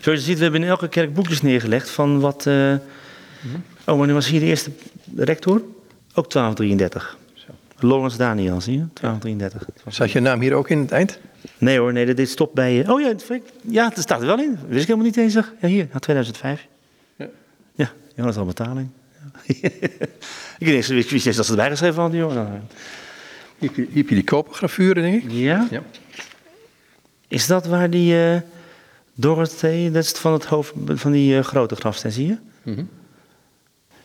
Zoals 0.00 0.18
je 0.18 0.24
ziet, 0.24 0.36
we 0.36 0.42
hebben 0.42 0.62
in 0.62 0.68
elke 0.68 0.88
kerk 0.88 1.14
boekjes 1.14 1.42
neergelegd 1.42 1.90
van 1.90 2.20
wat... 2.20 2.44
Uh... 2.48 2.74
Oh, 3.84 3.98
maar 3.98 4.06
nu 4.06 4.12
was 4.12 4.28
hier 4.28 4.40
de 4.40 4.46
eerste 4.46 4.70
rector. 5.16 5.62
Ook 6.14 6.30
1233. 6.30 7.16
Lawrence 7.78 8.16
Daniel, 8.16 8.60
zie 8.60 8.72
je? 8.72 8.84
1233. 9.00 9.94
Zat 9.94 10.10
je 10.10 10.20
naam 10.20 10.40
hier 10.40 10.54
ook 10.54 10.68
in 10.70 10.78
het 10.78 10.92
eind? 10.92 11.18
Nee 11.58 11.78
hoor, 11.78 11.92
nee, 11.92 12.14
dit 12.14 12.28
stopt 12.28 12.54
bij... 12.54 12.88
Oh 12.88 13.00
ja, 13.00 13.14
ja, 13.62 13.88
dat 13.88 13.98
staat 13.98 14.20
er 14.20 14.26
wel 14.26 14.38
in. 14.38 14.50
Dat 14.50 14.68
wist 14.68 14.80
ik 14.80 14.86
helemaal 14.86 15.06
niet 15.06 15.16
eens. 15.16 15.34
Ja, 15.34 15.68
hier, 15.68 15.88
2005. 16.00 16.66
Ja, 17.16 17.28
ja 17.74 17.92
Jonas 18.14 18.36
al 18.36 18.44
betaling. 18.44 18.88
Ja. 19.46 19.68
ik 20.58 20.66
wist 20.66 20.90
niet 20.90 21.36
dat 21.36 21.46
ze 21.46 21.50
erbij 21.50 21.70
geschreven 21.70 22.00
hadden, 22.00 22.20
joh. 22.20 22.48
Hier 23.58 23.70
heb 23.76 24.08
je, 24.08 24.14
die 24.14 24.24
kopergravuren, 24.24 25.02
denk 25.02 25.22
ik. 25.22 25.30
Ja? 25.30 25.66
ja. 25.70 25.82
Is 27.28 27.46
dat 27.46 27.66
waar 27.66 27.90
die 27.90 28.14
uh, 28.14 28.40
Dorothee, 29.14 29.90
dat 29.90 30.04
is 30.04 30.10
van 30.10 30.32
het 30.32 30.44
hoofd 30.44 30.72
van 30.86 31.12
die 31.12 31.36
uh, 31.36 31.44
grote 31.44 31.76
grafsteen, 31.76 32.12
zie 32.12 32.26
je? 32.26 32.36
Mm 32.62 32.74
-hmm. 32.74 32.88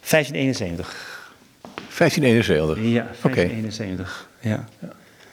1571. 0.10 1.11
1571? 1.98 2.78
Ja, 2.78 3.08
1571. 3.22 4.28
Okay. 4.38 4.52
Ja. 4.52 4.68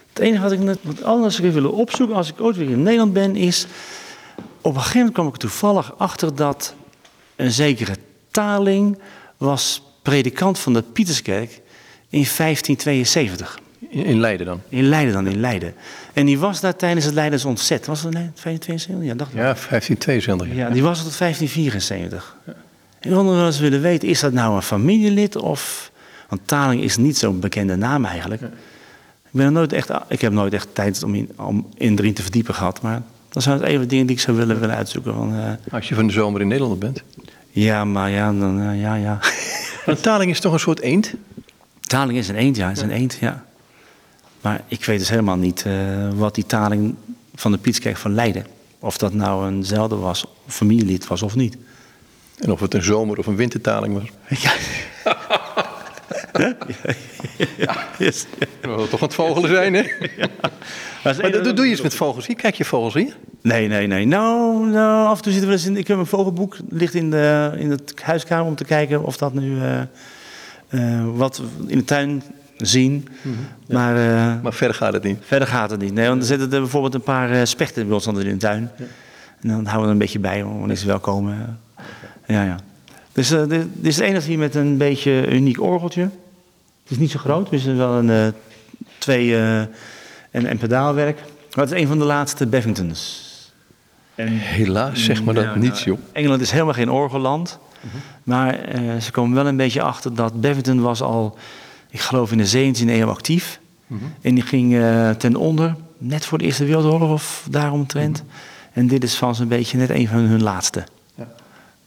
Het 0.08 0.18
enige 0.18 0.42
wat 0.42 0.52
ik 0.52 0.58
net 0.58 0.78
wat 0.82 1.02
anders 1.02 1.38
wil 1.38 1.52
willen 1.52 1.72
opzoeken 1.72 2.16
als 2.16 2.28
ik 2.28 2.40
ooit 2.40 2.56
weer 2.56 2.70
in 2.70 2.82
Nederland 2.82 3.12
ben, 3.12 3.36
is. 3.36 3.66
Op 4.60 4.74
een 4.74 4.80
gegeven 4.80 4.98
moment 4.98 5.14
kwam 5.14 5.28
ik 5.28 5.36
toevallig 5.36 5.98
achter 5.98 6.34
dat 6.34 6.74
een 7.36 7.50
zekere 7.50 7.96
Taling 8.30 8.98
was 9.36 9.82
predikant 10.02 10.58
van 10.58 10.72
de 10.72 10.82
Pieterskerk 10.82 11.50
in 12.08 12.26
1572. 12.36 13.58
In 13.88 14.20
Leiden 14.20 14.46
dan? 14.46 14.60
In 14.68 14.88
Leiden 14.88 15.12
dan, 15.12 15.26
in 15.26 15.40
Leiden. 15.40 15.74
En 16.12 16.26
die 16.26 16.38
was 16.38 16.60
daar 16.60 16.76
tijdens 16.76 17.04
het 17.04 17.14
Leidens 17.14 17.44
ontzet. 17.44 17.86
Was 17.86 18.02
het 18.02 18.12
1572? 18.12 19.06
Ja, 19.06 19.14
dacht 19.14 19.30
ja 19.30 19.42
1572. 19.42 20.56
Ja, 20.56 20.70
die 20.70 20.82
was 20.82 21.02
tot 21.02 21.18
1574. 21.18 22.36
Ja. 22.46 22.52
Ik 23.00 23.10
wil 23.10 23.24
nog 23.24 23.34
wel 23.34 23.46
eens 23.46 23.58
willen 23.58 23.80
weten, 23.80 24.08
is 24.08 24.20
dat 24.20 24.32
nou 24.32 24.54
een 24.54 24.62
familielid 24.62 25.36
of... 25.36 25.90
Want 26.28 26.40
Taling 26.44 26.82
is 26.82 26.96
niet 26.96 27.18
zo'n 27.18 27.40
bekende 27.40 27.76
naam 27.76 28.04
eigenlijk. 28.04 28.42
Ik, 28.42 28.50
ben 29.30 29.46
er 29.46 29.52
nooit 29.52 29.72
echt, 29.72 29.90
ik 30.08 30.20
heb 30.20 30.32
nooit 30.32 30.52
echt 30.52 30.68
tijd 30.72 31.02
om 31.02 31.14
in, 31.14 31.30
om 31.36 31.68
in 31.74 31.98
erin 31.98 32.14
te 32.14 32.22
verdiepen 32.22 32.54
gehad. 32.54 32.82
Maar 32.82 33.02
dat 33.28 33.42
zijn 33.42 33.58
het 33.58 33.66
even 33.66 33.88
dingen 33.88 34.06
die 34.06 34.16
ik 34.16 34.22
zou 34.22 34.36
willen, 34.36 34.60
willen 34.60 34.76
uitzoeken. 34.76 35.14
Van, 35.14 35.34
uh... 35.34 35.50
Als 35.70 35.88
je 35.88 35.94
van 35.94 36.06
de 36.06 36.12
zomer 36.12 36.40
in 36.40 36.48
Nederland 36.48 36.78
bent? 36.78 37.02
Ja, 37.50 37.84
maar 37.84 38.10
ja, 38.10 38.32
dan, 38.32 38.60
uh, 38.60 38.80
ja, 38.80 38.94
ja. 38.94 39.18
Maar 39.86 40.00
Taling 40.00 40.30
is 40.30 40.40
toch 40.40 40.52
een 40.52 40.60
soort 40.60 40.80
eend? 40.80 41.14
Taling 41.80 42.18
is 42.18 42.28
een 42.28 42.34
eend, 42.34 42.56
ja. 42.56 42.70
Is 42.70 42.80
een 42.80 42.90
eend, 42.90 43.16
ja. 43.20 43.44
Maar 44.40 44.62
ik 44.66 44.84
weet 44.84 44.98
dus 44.98 45.08
helemaal 45.08 45.36
niet 45.36 45.64
uh, 45.66 45.74
wat 46.14 46.34
die 46.34 46.46
taling 46.46 46.94
van 47.34 47.52
de 47.52 47.58
Pietskerk 47.58 47.96
van 47.96 48.14
Leiden. 48.14 48.46
Of 48.78 48.98
dat 48.98 49.12
nou 49.12 49.46
een 49.46 49.64
zelfde 49.64 49.96
was, 49.96 50.24
familielid 50.46 51.06
was 51.06 51.22
of 51.22 51.34
niet. 51.34 51.56
En 52.38 52.52
of 52.52 52.60
het 52.60 52.74
een 52.74 52.82
zomer- 52.82 53.18
of 53.18 53.26
een 53.26 53.36
wintertaling 53.36 53.94
was. 53.94 54.38
Ja. 54.40 54.52
Yes. 57.98 58.26
Dat 58.60 58.74
wil 58.76 58.88
toch 58.88 59.00
het 59.00 59.14
vogelen 59.14 59.50
zijn, 59.50 59.74
hè? 59.74 59.82
Dat 61.02 61.16
is 61.16 61.20
Maar 61.22 61.34
een- 61.34 61.54
doe, 61.54 61.64
je 61.64 61.70
eens 61.70 61.80
met 61.80 61.94
vogels 61.94 62.26
hier. 62.26 62.36
Kijk 62.36 62.54
je 62.54 62.64
vogels 62.64 62.94
hier? 62.94 63.16
Nee, 63.42 63.68
nee, 63.68 63.86
nee. 63.86 64.06
Nou, 64.06 64.66
nou, 64.70 65.06
af 65.08 65.16
en 65.16 65.22
toe 65.22 65.32
zitten 65.32 65.50
we 65.50 65.56
eens 65.56 65.66
in. 65.66 65.76
Ik 65.76 65.88
heb 65.88 65.98
een 65.98 66.06
vogelboek 66.06 66.56
ligt 66.68 66.94
in, 66.94 67.10
de, 67.10 67.52
in 67.56 67.70
het 67.70 67.94
huiskamer 68.02 68.46
om 68.46 68.54
te 68.54 68.64
kijken 68.64 69.02
of 69.04 69.16
dat 69.16 69.34
nu 69.34 69.60
eh, 69.60 69.80
eh, 70.68 71.04
wat 71.14 71.36
we 71.38 71.44
in 71.66 71.78
de 71.78 71.84
tuin 71.84 72.22
zien. 72.56 73.08
Maar, 73.68 73.96
eh, 73.96 74.42
Maar 74.42 74.52
verder 74.52 74.76
gaat 74.76 74.92
het 74.92 75.02
niet. 75.02 75.18
verder 75.26 75.48
gaat 75.48 75.70
het 75.70 75.80
niet. 75.80 75.92
Nee, 75.92 76.08
want 76.08 76.20
er 76.20 76.26
zitten 76.26 76.52
er 76.52 76.60
bijvoorbeeld 76.60 76.94
een 76.94 77.00
paar 77.02 77.30
eh, 77.30 77.40
spechten 77.44 77.84
bij 77.86 77.94
ons 77.94 78.06
in 78.06 78.14
de 78.14 78.36
tuin. 78.36 78.70
En 79.40 79.48
dan 79.48 79.64
houden 79.64 79.80
we 79.80 79.84
er 79.86 79.90
een 79.92 79.98
beetje 79.98 80.18
bij 80.18 80.44
wanneer 80.44 80.76
ze 80.76 80.86
wel 80.86 80.98
komen. 81.00 81.58
Ja, 82.26 82.42
ja. 82.44 82.56
Dus 83.18 83.30
eh, 83.30 83.48
dit, 83.48 83.66
is 83.82 83.96
het 83.96 84.04
enige 84.04 84.28
hier 84.28 84.38
met 84.38 84.54
een 84.54 84.76
beetje 84.76 85.30
uniek 85.30 85.60
orgeltje. 85.60 86.02
Het 86.82 86.90
is 86.90 86.98
niet 86.98 87.10
zo 87.10 87.18
groot, 87.18 87.50
dus 87.50 87.62
het 87.62 87.72
is 87.72 87.78
wel 87.78 87.92
een 87.92 88.10
eh, 88.10 88.26
twee 88.98 89.36
eh, 89.36 89.60
en, 90.30 90.46
en 90.46 90.58
pedaalwerk. 90.58 91.18
Maar 91.54 91.64
het 91.64 91.74
is 91.74 91.80
een 91.80 91.86
van 91.86 91.98
de 91.98 92.04
laatste 92.04 92.46
Bevingtons. 92.46 93.26
En 94.14 94.28
Helaas 94.28 95.04
zeg 95.04 95.24
maar 95.24 95.34
dat 95.34 95.44
ja, 95.44 95.54
nou, 95.54 95.74
joh. 95.74 95.98
Engeland 96.12 96.40
is 96.40 96.50
helemaal 96.50 96.72
geen 96.72 96.90
orgelland. 96.90 97.58
Maar 98.22 98.54
eh, 98.54 98.96
ze 99.00 99.10
komen 99.10 99.34
wel 99.34 99.46
een 99.46 99.56
beetje 99.56 99.82
achter 99.82 100.14
dat 100.14 100.40
Bevington 100.40 100.80
was 100.80 101.02
al, 101.02 101.38
ik 101.90 102.00
geloof 102.00 102.32
in 102.32 102.38
de 102.38 102.72
17e 102.74 102.88
eeuw 102.88 103.08
actief. 103.08 103.60
En 104.20 104.34
die 104.34 104.44
ging 104.44 104.82
ten 105.18 105.36
onder, 105.36 105.76
net 105.98 106.24
voor 106.24 106.38
de 106.38 106.44
Eerste 106.44 106.64
Wereldoorlog 106.64 107.10
of 107.10 107.46
daaromtrent. 107.50 108.24
En 108.72 108.86
dit 108.86 109.04
is 109.04 109.14
van 109.14 109.34
zo'n 109.34 109.48
beetje 109.48 109.78
net 109.78 109.90
een 109.90 110.08
van 110.08 110.18
hun 110.18 110.42
laatste. 110.42 110.84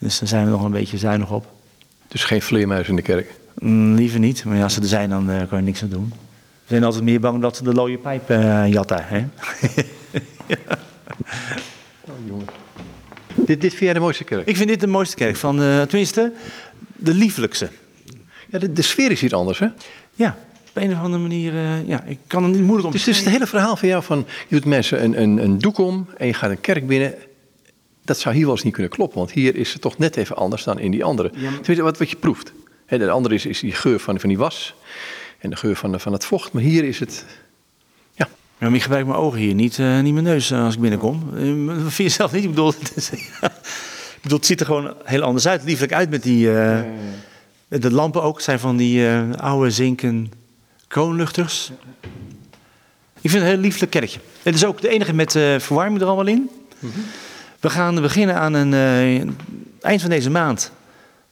Ja. 0.01 0.07
Dus 0.07 0.19
daar 0.19 0.27
zijn 0.27 0.45
we 0.45 0.51
nog 0.51 0.63
een 0.63 0.71
beetje 0.71 0.97
zuinig 0.97 1.31
op. 1.31 1.45
Dus 2.07 2.23
geen 2.23 2.41
vleermuis 2.41 2.87
in 2.87 2.95
de 2.95 3.01
kerk. 3.01 3.31
Mm, 3.57 3.95
liever 3.95 4.19
niet, 4.19 4.45
maar 4.45 4.57
ja, 4.57 4.63
als 4.63 4.73
ze 4.73 4.81
er 4.81 4.87
zijn, 4.87 5.09
dan 5.09 5.29
eh, 5.29 5.47
kan 5.49 5.57
je 5.57 5.63
niks 5.63 5.83
aan 5.83 5.89
doen. 5.89 6.13
We 6.63 6.67
zijn 6.67 6.83
altijd 6.83 7.03
meer 7.03 7.19
bang 7.19 7.41
dat 7.41 7.57
ze 7.57 7.63
de 7.63 7.73
looie 7.73 7.97
pijp 7.97 8.29
eh, 8.29 8.67
jatten. 8.67 9.05
Hè? 9.05 9.25
Dit, 13.35 13.61
dit 13.61 13.69
vind 13.69 13.83
jij 13.83 13.93
de 13.93 13.99
mooiste 13.99 14.23
kerk? 14.23 14.47
Ik 14.47 14.57
vind 14.57 14.69
dit 14.69 14.79
de 14.79 14.87
mooiste 14.87 15.15
kerk 15.15 15.35
van, 15.35 15.61
eh, 15.61 15.81
tenminste, 15.81 16.33
de 16.95 17.13
liefelijkste. 17.13 17.69
Ja, 18.49 18.59
de, 18.59 18.73
de 18.73 18.81
sfeer 18.81 19.11
is 19.11 19.21
hier 19.21 19.35
anders, 19.35 19.59
hè? 19.59 19.67
Ja, 20.13 20.37
op 20.69 20.83
een 20.83 20.91
of 20.91 20.99
andere 20.99 21.21
manier, 21.21 21.53
ja, 21.85 22.03
ik 22.03 22.17
kan 22.27 22.43
het 22.43 22.51
niet 22.51 22.61
moeilijk 22.61 22.85
om 22.85 22.91
Dus 22.91 23.05
het 23.05 23.15
is 23.15 23.21
het 23.21 23.29
hele 23.29 23.47
verhaal 23.47 23.75
van 23.75 23.87
jou 23.87 24.03
van... 24.03 24.25
je 24.47 24.55
doet 24.55 24.65
mensen 24.65 25.03
een, 25.03 25.21
een, 25.21 25.43
een 25.43 25.57
doek 25.57 25.77
om 25.77 26.07
en 26.17 26.27
je 26.27 26.33
gaat 26.33 26.49
een 26.49 26.61
kerk 26.61 26.87
binnen. 26.87 27.13
Dat 28.05 28.19
zou 28.19 28.35
hier 28.35 28.43
wel 28.45 28.53
eens 28.53 28.63
niet 28.63 28.73
kunnen 28.73 28.91
kloppen. 28.91 29.17
Want 29.17 29.31
hier 29.31 29.55
is 29.55 29.73
het 29.73 29.81
toch 29.81 29.97
net 29.97 30.15
even 30.17 30.35
anders 30.35 30.63
dan 30.63 30.79
in 30.79 30.91
die 30.91 31.03
andere. 31.03 31.29
Tenminste, 31.29 31.81
wat, 31.81 31.97
wat 31.97 32.09
je 32.09 32.15
proeft. 32.15 32.53
Hè, 32.85 32.97
de 32.97 33.09
andere 33.09 33.35
is, 33.35 33.45
is 33.45 33.59
die 33.59 33.71
geur 33.71 33.99
van, 33.99 34.19
van 34.19 34.29
die 34.29 34.37
was. 34.37 34.73
En 35.39 35.49
de 35.49 35.55
geur 35.55 35.75
van, 35.75 35.99
van 35.99 36.13
het 36.13 36.25
vocht. 36.25 36.51
Maar 36.53 36.61
hier 36.63 36.83
is 36.83 36.99
het... 36.99 37.25
Ja, 38.13 38.27
Ja, 38.59 38.67
maar 38.67 38.73
ik 38.75 38.81
gebruik 38.81 39.05
mijn 39.05 39.17
ogen 39.17 39.39
hier, 39.39 39.53
niet, 39.53 39.79
eh, 39.79 39.99
niet 39.99 40.13
mijn 40.13 40.25
neus 40.25 40.51
eh, 40.51 40.63
als 40.63 40.73
ik 40.75 40.79
binnenkom. 40.81 41.23
Dat 41.67 41.93
vind 41.93 42.09
je 42.09 42.09
zelf 42.09 42.31
niet. 42.31 42.43
Ik 42.43 42.49
bedoel, 42.49 42.67
het, 42.79 42.91
is- 42.95 43.09
ik 43.11 43.29
bedoel, 44.21 44.37
het 44.37 44.45
ziet 44.47 44.59
er 44.59 44.65
gewoon 44.65 44.93
heel 45.03 45.21
anders 45.21 45.47
uit. 45.47 45.63
Lieflijk 45.63 45.93
uit 45.93 46.09
met 46.09 46.23
die... 46.23 46.53
eh, 46.59 46.81
De 47.67 47.91
lampen 47.91 48.23
ook 48.23 48.41
zijn 48.41 48.59
van 48.59 48.77
die 48.77 49.07
eh, 49.07 49.31
oude 49.37 49.71
zinken 49.71 50.31
kroonluchters. 50.87 51.71
Ik 53.21 53.29
vind 53.29 53.33
het 53.33 53.41
een 53.43 53.47
heel 53.57 53.57
lieflijk 53.57 53.91
kerkje. 53.91 54.19
Het 54.43 54.55
is 54.55 54.65
ook 54.65 54.81
de 54.81 54.89
enige 54.89 55.13
met 55.13 55.35
eh, 55.35 55.59
verwarming 55.59 56.01
er 56.01 56.07
allemaal 56.07 56.27
in. 56.27 56.49
We 57.61 57.69
gaan 57.69 57.95
beginnen 57.95 58.35
aan 58.35 58.53
een... 58.53 58.73
eh, 58.73 59.19
eind 59.81 60.01
van 60.01 60.09
deze 60.09 60.29
maand 60.29 60.71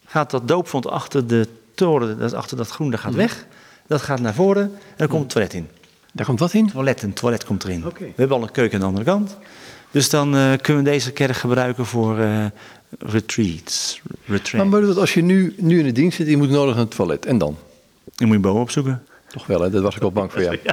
gaat 0.06 0.32
dat 0.32 0.48
doopvond 0.48 0.88
achter 0.88 1.28
de 1.28 1.48
toren, 1.76 2.20
dat 2.20 2.34
achter 2.34 2.58
dat 2.58 2.70
groen, 2.70 2.92
dat 2.92 3.00
gaat 3.00 3.14
weg. 3.14 3.46
Dat 3.88 4.02
gaat 4.02 4.20
naar 4.20 4.34
voren 4.34 4.64
en 4.64 4.72
er 4.98 5.08
komt 5.08 5.22
het 5.22 5.32
toilet 5.32 5.54
in. 5.54 5.68
daar 6.14 6.26
komt 6.26 6.40
wat 6.40 6.54
in. 6.54 6.72
Toilet, 6.72 7.02
een 7.02 7.14
toilet 7.14 7.46
komt 7.46 7.64
erin. 7.64 7.84
We 7.98 8.12
hebben 8.16 8.38
al 8.38 8.44
een 8.44 8.52
keuken 8.52 8.74
aan 8.74 8.80
de 8.80 8.86
andere 8.86 9.06
kant. 9.06 9.38
Dus 9.92 10.10
dan 10.10 10.36
eh, 10.36 10.52
kunnen 10.62 10.84
we 10.84 10.90
deze 10.90 11.12
kerk 11.12 11.36
gebruiken 11.36 11.86
voor 11.86 12.20
eh, 12.20 12.46
retreats. 13.00 14.02
Retreat. 14.26 14.70
Maar 14.70 14.80
bedoel, 14.82 15.00
als 15.00 15.14
je 15.14 15.22
nu, 15.22 15.56
nu 15.58 15.80
in 15.80 15.86
de 15.86 15.92
dienst 15.92 16.18
zit, 16.18 16.28
je 16.28 16.38
moet 16.38 16.50
nodig 16.50 16.76
het 16.76 16.96
toilet. 16.96 17.26
En 17.26 17.38
dan? 17.38 17.58
Dan 18.16 18.28
moet 18.28 18.36
je 18.36 18.42
boven 18.44 18.62
opzoeken. 18.62 19.04
Toch 19.28 19.46
wel, 19.46 19.62
hè? 19.62 19.70
Dat 19.70 19.84
was 19.84 19.96
ik 19.96 20.02
wel 20.02 20.12
bang 20.12 20.32
voor 20.32 20.42
jou. 20.42 20.58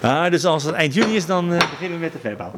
Ah, 0.00 0.30
dus 0.30 0.44
als 0.44 0.64
het 0.64 0.74
eind 0.74 0.94
juni 0.94 1.14
is, 1.14 1.26
dan 1.26 1.48
beginnen 1.48 1.98
we 1.98 2.04
met 2.04 2.12
de 2.12 2.18
verbouw. 2.18 2.52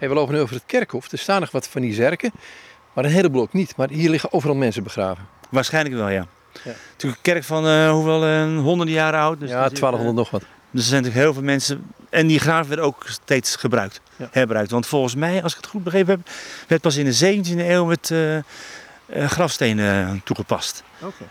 Hey, 0.00 0.08
we 0.08 0.14
lopen 0.14 0.34
nu 0.34 0.40
over 0.40 0.54
het 0.54 0.64
kerkhof. 0.66 1.12
Er 1.12 1.18
staan 1.18 1.40
nog 1.40 1.50
wat 1.50 1.68
van 1.68 1.82
die 1.82 1.94
zerken. 1.94 2.32
Maar 2.92 3.04
een 3.04 3.10
heleboel 3.10 3.42
ook 3.42 3.52
niet. 3.52 3.76
Maar 3.76 3.90
hier 3.90 4.10
liggen 4.10 4.32
overal 4.32 4.56
mensen 4.56 4.82
begraven. 4.82 5.26
Waarschijnlijk 5.50 5.94
wel, 5.94 6.08
ja. 6.08 6.26
Ja. 6.64 6.72
Natuurlijk 6.90 7.26
een 7.26 7.32
kerk 7.32 7.44
van 7.44 7.88
hoeveel, 7.88 8.24
eh, 8.24 8.58
honderden 8.58 8.94
jaren 8.94 9.20
oud. 9.20 9.40
Dus 9.40 9.50
ja, 9.50 9.56
er 9.56 9.62
zit, 9.62 9.72
eh, 9.72 9.78
1200 9.78 10.16
nog 10.16 10.30
wat. 10.30 10.40
Dus 10.70 10.82
er 10.82 10.88
zijn 10.88 11.02
natuurlijk 11.02 11.24
heel 11.26 11.34
veel 11.34 11.42
mensen. 11.42 11.86
En 12.10 12.26
die 12.26 12.38
graven 12.38 12.68
werden 12.68 12.84
ook 12.84 13.04
steeds 13.06 13.56
gebruikt. 13.56 14.00
Ja. 14.16 14.28
Herbruikt. 14.30 14.70
Want 14.70 14.86
volgens 14.86 15.14
mij, 15.14 15.42
als 15.42 15.52
ik 15.52 15.58
het 15.58 15.66
goed 15.66 15.84
begrepen 15.84 16.14
heb, 16.14 16.28
werd 16.68 16.80
pas 16.80 16.96
in 16.96 17.04
de 17.04 17.12
17e 17.12 17.70
eeuw 17.70 17.84
met 17.84 18.10
eh, 18.10 18.36
eh, 19.12 19.28
grafstenen 19.28 20.20
toegepast. 20.24 20.82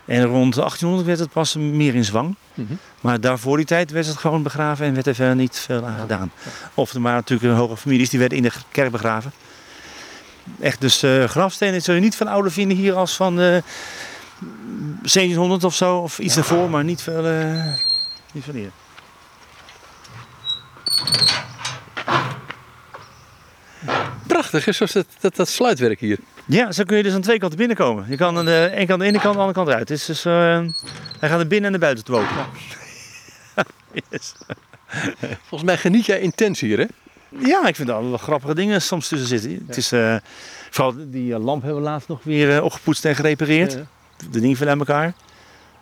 En 0.04 0.24
rond 0.24 0.54
1800 0.54 1.06
werd 1.06 1.18
het 1.18 1.30
pas 1.32 1.54
meer 1.54 1.94
in 1.94 2.04
zwang. 2.04 2.36
Mhm. 2.54 2.72
Maar 3.00 3.20
daarvoor 3.20 3.56
die 3.56 3.66
tijd 3.66 3.90
werd 3.90 4.06
het 4.06 4.16
gewoon 4.16 4.42
begraven 4.42 4.86
en 4.86 4.94
werd 4.94 5.06
er 5.06 5.14
verder 5.14 5.36
niet 5.36 5.58
veel 5.58 5.86
aan 5.86 6.00
gedaan. 6.00 6.32
Of 6.74 6.92
er 6.92 7.00
waren 7.00 7.18
natuurlijk 7.18 7.52
een 7.52 7.58
hoge 7.58 7.76
families 7.76 8.10
die 8.10 8.18
werden 8.18 8.38
in 8.38 8.44
de 8.44 8.52
kerk 8.70 8.90
begraven. 8.90 9.32
Echt, 10.60 10.80
dus 10.80 11.02
eh, 11.02 11.24
grafstenen 11.24 11.82
zul 11.82 11.94
je 11.94 12.00
niet 12.00 12.16
van 12.16 12.26
ouder 12.26 12.52
vinden 12.52 12.76
hier 12.76 12.94
als 12.94 13.16
van 13.16 13.40
eh 13.40 13.56
1700 15.02 15.64
of 15.64 15.74
zo, 15.74 15.96
of 15.96 16.18
iets 16.18 16.34
daarvoor, 16.34 16.70
maar 16.70 16.84
niet 16.84 17.02
veel, 17.02 17.26
eh, 17.26 17.64
niet 18.32 18.44
van 18.44 18.54
hier. 18.54 18.70
Prachtig? 24.26 24.74
Zoals 24.74 24.92
dat, 24.92 25.06
dat, 25.20 25.36
dat 25.36 25.48
sluitwerk 25.48 26.00
hier. 26.00 26.18
Ja, 26.46 26.72
zo 26.72 26.84
kun 26.84 26.96
je 26.96 27.02
dus 27.02 27.14
aan 27.14 27.20
twee 27.20 27.38
kanten 27.38 27.58
binnenkomen. 27.58 28.06
Je 28.08 28.16
kan 28.16 28.38
aan 28.38 28.44
de 28.44 28.70
ene 28.72 28.86
kant 28.86 28.90
aan 28.90 28.98
de 28.98 29.04
ene 29.04 29.18
kant, 29.18 29.26
aan 29.26 29.32
de 29.32 29.38
andere 29.38 29.52
kant 29.52 29.68
eruit. 29.68 29.90
Is 29.90 30.04
dus, 30.04 30.24
eh, 30.24 30.32
hij 31.18 31.28
gaat 31.28 31.38
naar 31.38 31.46
binnen 31.46 31.72
en 31.72 31.80
naar 31.80 31.94
buiten 31.94 32.14
ook. 32.14 32.24
Yes. 34.10 34.34
Volgens 35.40 35.62
mij 35.62 35.76
geniet 35.76 36.06
jij 36.06 36.20
intens 36.20 36.60
hier, 36.60 36.78
hè? 36.78 36.86
Ja, 37.28 37.66
ik 37.66 37.76
vind 37.76 37.88
er 37.88 38.10
wel 38.10 38.18
grappige 38.18 38.54
dingen 38.54 38.82
soms 38.82 39.08
tussen 39.08 39.28
zitten. 39.28 39.64
Het 39.66 39.76
is, 39.76 39.92
eh, 39.92 40.16
vooral 40.70 40.94
die 41.10 41.34
eh, 41.34 41.44
lamp 41.44 41.62
hebben 41.62 41.82
we 41.82 41.88
laatst 41.88 42.08
nog 42.08 42.20
weer 42.22 42.56
eh, 42.56 42.64
opgepoetst 42.64 43.04
en 43.04 43.14
gerepareerd. 43.14 43.72
Ja. 43.72 43.86
De 44.30 44.40
dingen 44.40 44.56
vallen 44.56 44.78
uit 44.78 44.88
elkaar. 44.88 45.12